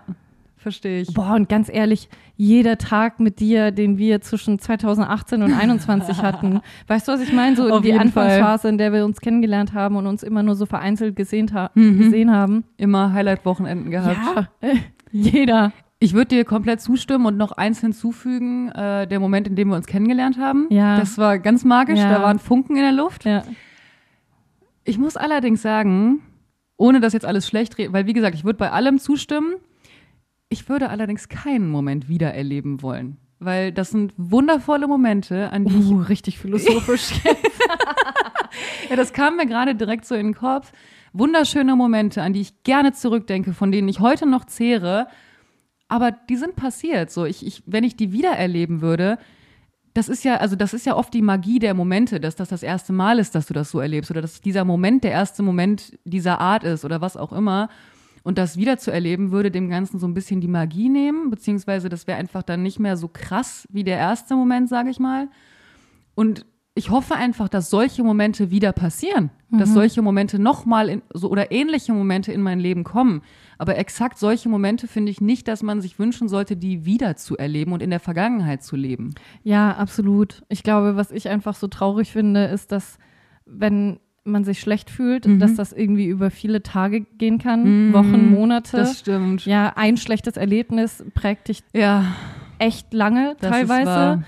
[0.58, 1.14] Verstehe ich.
[1.14, 6.60] Boah, und ganz ehrlich, jeder Tag mit dir, den wir zwischen 2018 und 21 hatten,
[6.88, 7.54] weißt du, was ich meine?
[7.56, 10.66] So Auf die Anfangsphase, in der wir uns kennengelernt haben und uns immer nur so
[10.66, 11.98] vereinzelt gesehen, ha Mhm.
[11.98, 12.64] gesehen haben.
[12.76, 14.48] Immer Highlight-Wochenenden gehabt.
[14.62, 14.70] Ja,
[15.12, 15.72] jeder.
[16.00, 19.76] Ich würde dir komplett zustimmen und noch eins hinzufügen, äh, der Moment, in dem wir
[19.76, 20.66] uns kennengelernt haben.
[20.70, 20.96] Ja.
[20.98, 22.10] Das war ganz magisch, Ja.
[22.18, 23.24] da waren Funken in der Luft.
[23.24, 23.42] Ja.
[24.84, 26.20] Ich muss allerdings sagen,
[26.76, 29.54] ohne das jetzt alles schlecht reden, weil wie gesagt, ich würde bei allem zustimmen.
[30.48, 33.18] Ich würde allerdings keinen Moment wiedererleben wollen.
[33.38, 37.12] Weil das sind wundervolle Momente, an die ich Uh, richtig philosophisch.
[38.88, 40.72] Ja, das kam mir gerade direkt so in den Kopf.
[41.12, 45.08] Wunderschöne Momente, an die ich gerne zurückdenke, von denen ich heute noch zehre.
[45.88, 47.10] Aber die sind passiert.
[47.10, 49.18] So, ich, ich, wenn ich die wiedererleben würde,
[49.94, 52.62] das ist ja, also das ist ja oft die Magie der Momente, dass das das
[52.62, 55.98] erste Mal ist, dass du das so erlebst oder dass dieser Moment der erste Moment
[56.04, 57.68] dieser Art ist oder was auch immer.
[58.28, 61.88] Und das wieder zu erleben, würde dem Ganzen so ein bisschen die Magie nehmen, beziehungsweise
[61.88, 65.28] das wäre einfach dann nicht mehr so krass wie der erste Moment, sage ich mal.
[66.14, 66.44] Und
[66.74, 71.94] ich hoffe einfach, dass solche Momente wieder passieren, dass solche Momente nochmal so oder ähnliche
[71.94, 73.22] Momente in mein Leben kommen.
[73.56, 77.38] Aber exakt solche Momente finde ich nicht, dass man sich wünschen sollte, die wieder zu
[77.38, 79.14] erleben und in der Vergangenheit zu leben.
[79.42, 80.42] Ja, absolut.
[80.50, 82.98] Ich glaube, was ich einfach so traurig finde, ist, dass
[83.46, 85.38] wenn man sich schlecht fühlt, Mhm.
[85.38, 88.76] dass das irgendwie über viele Tage gehen kann, Wochen, Monate.
[88.76, 89.44] Das stimmt.
[89.46, 92.04] ja, ein schlechtes Erlebnis prägt dich Ja,
[92.58, 94.24] echt lange das teilweise.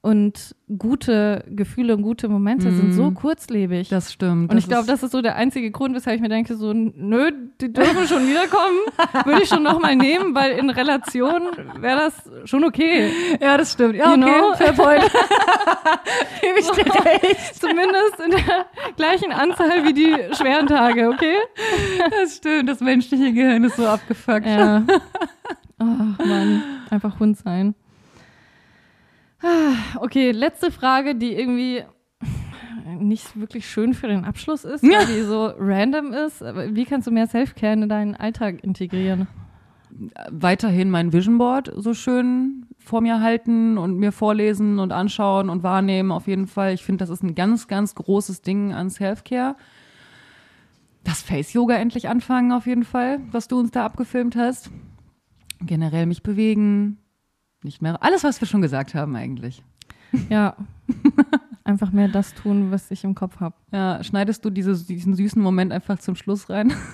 [0.00, 3.90] Und gute Gefühle und gute Momente sind so kurzlebig.
[3.90, 3.94] Mhm.
[3.94, 4.52] Das stimmt.
[4.52, 6.54] und ich Das glaube, ist- das ist so der einzige Grund, weshalb ich mir denke,
[6.54, 8.78] so, nö, die dürfen schon wiederkommen.
[9.26, 11.42] Würde ich schon nochmal nehmen, weil in Relation
[11.80, 13.10] wäre das schon okay.
[13.40, 13.96] Ja, das stimmt.
[13.96, 14.54] Ja, You okay, know?
[14.54, 15.02] fair point.
[16.42, 17.54] Gebe ich dir recht.
[17.56, 18.66] Zumindest in der
[18.96, 21.34] gleichen Anzahl wie die schweren Tage, okay?
[22.20, 22.68] Das stimmt.
[22.68, 24.46] Das menschliche Gehirn ist so abgefuckt.
[24.46, 24.84] Ja.
[25.80, 27.74] Ach man, einfach Hund sein.
[29.42, 31.84] Ah, Okay, letzte Frage, die irgendwie
[32.98, 36.40] nicht wirklich schön für den Abschluss ist, weil die so random ist.
[36.40, 39.28] Wie kannst du mehr Selfcare in deinen Alltag integrieren?
[40.30, 45.62] weiterhin mein Vision Board so schön vor mir halten und mir vorlesen und anschauen und
[45.62, 46.74] wahrnehmen auf jeden Fall.
[46.74, 49.56] Ich finde, das ist ein ganz, ganz großes Ding an Selfcare.
[51.04, 54.70] Das Face Yoga endlich anfangen auf jeden Fall, was du uns da abgefilmt hast.
[55.60, 56.98] Generell mich bewegen,
[57.62, 59.62] nicht mehr alles, was wir schon gesagt haben eigentlich.
[60.30, 60.56] Ja,
[61.64, 63.54] einfach mehr das tun, was ich im Kopf habe.
[63.72, 66.74] Ja, schneidest du diese, diesen süßen Moment einfach zum Schluss rein?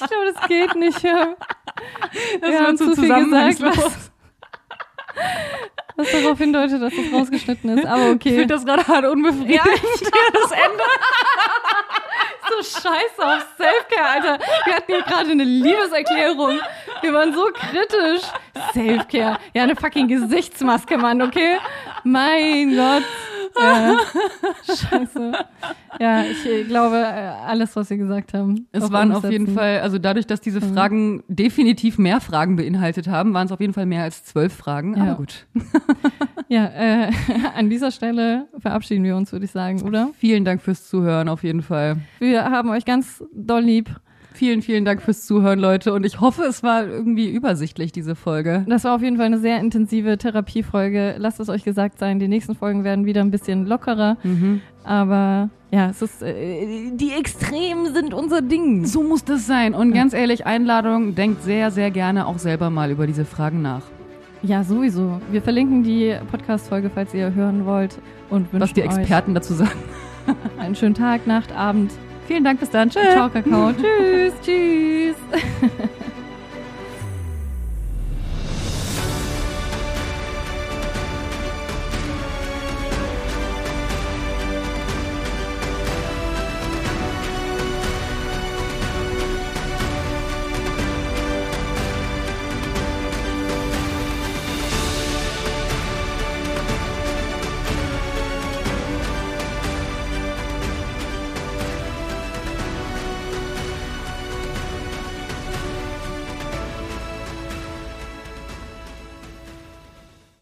[0.00, 1.02] Ich glaube, das geht nicht.
[1.02, 1.34] Ja.
[2.40, 4.10] Das Wir haben wird so zu viel gesagt, was,
[5.96, 7.84] was darauf hindeutet, dass es rausgeschnitten ist.
[7.86, 8.30] Aber Ich okay.
[8.30, 9.56] finde das gerade hart unbefriedigend.
[9.56, 9.64] Ja,
[10.32, 10.84] das Ende.
[12.48, 14.38] so scheiße auf Selfcare, Alter.
[14.64, 16.60] Wir hatten hier gerade eine Liebeserklärung.
[17.02, 18.28] Wir waren so kritisch.
[18.72, 19.38] Selfcare.
[19.54, 21.56] Ja, eine fucking Gesichtsmaske, Mann, okay?
[22.04, 23.04] Mein Gott.
[23.60, 23.98] Ja.
[24.64, 25.32] Scheiße.
[25.98, 28.66] Ja, ich äh, glaube, äh, alles, was wir gesagt haben.
[28.72, 29.54] Es waren auf jeden.
[29.54, 33.72] Fall, also dadurch, dass diese Fragen definitiv mehr Fragen beinhaltet haben, waren es auf jeden
[33.72, 34.96] Fall mehr als zwölf Fragen.
[34.96, 35.02] Ja.
[35.02, 35.46] Aber gut.
[36.50, 37.10] Ja, äh,
[37.54, 40.08] an dieser Stelle verabschieden wir uns, würde ich sagen, oder?
[40.18, 41.98] Vielen Dank fürs Zuhören auf jeden Fall.
[42.20, 43.90] Wir haben euch ganz doll lieb.
[44.38, 45.92] Vielen, vielen Dank fürs Zuhören, Leute.
[45.92, 48.64] Und ich hoffe, es war irgendwie übersichtlich, diese Folge.
[48.68, 51.16] Das war auf jeden Fall eine sehr intensive Therapiefolge.
[51.18, 54.16] Lasst es euch gesagt sein, die nächsten Folgen werden wieder ein bisschen lockerer.
[54.22, 54.60] Mhm.
[54.84, 58.86] Aber ja, es ist, äh, die Extremen sind unser Ding.
[58.86, 59.74] So muss das sein.
[59.74, 63.82] Und ganz ehrlich, Einladung, denkt sehr, sehr gerne auch selber mal über diese Fragen nach.
[64.44, 65.20] Ja, sowieso.
[65.32, 67.98] Wir verlinken die Podcast-Folge, falls ihr hören wollt.
[68.30, 69.80] Und wünschen Was die Experten dazu sagen.
[70.60, 71.90] einen schönen Tag, Nacht, Abend.
[72.28, 72.90] Vielen Dank, bis dann.
[72.90, 73.10] Tschüss.
[73.12, 73.72] Ciao, Kakao.
[73.80, 75.16] tschüss, tschüss.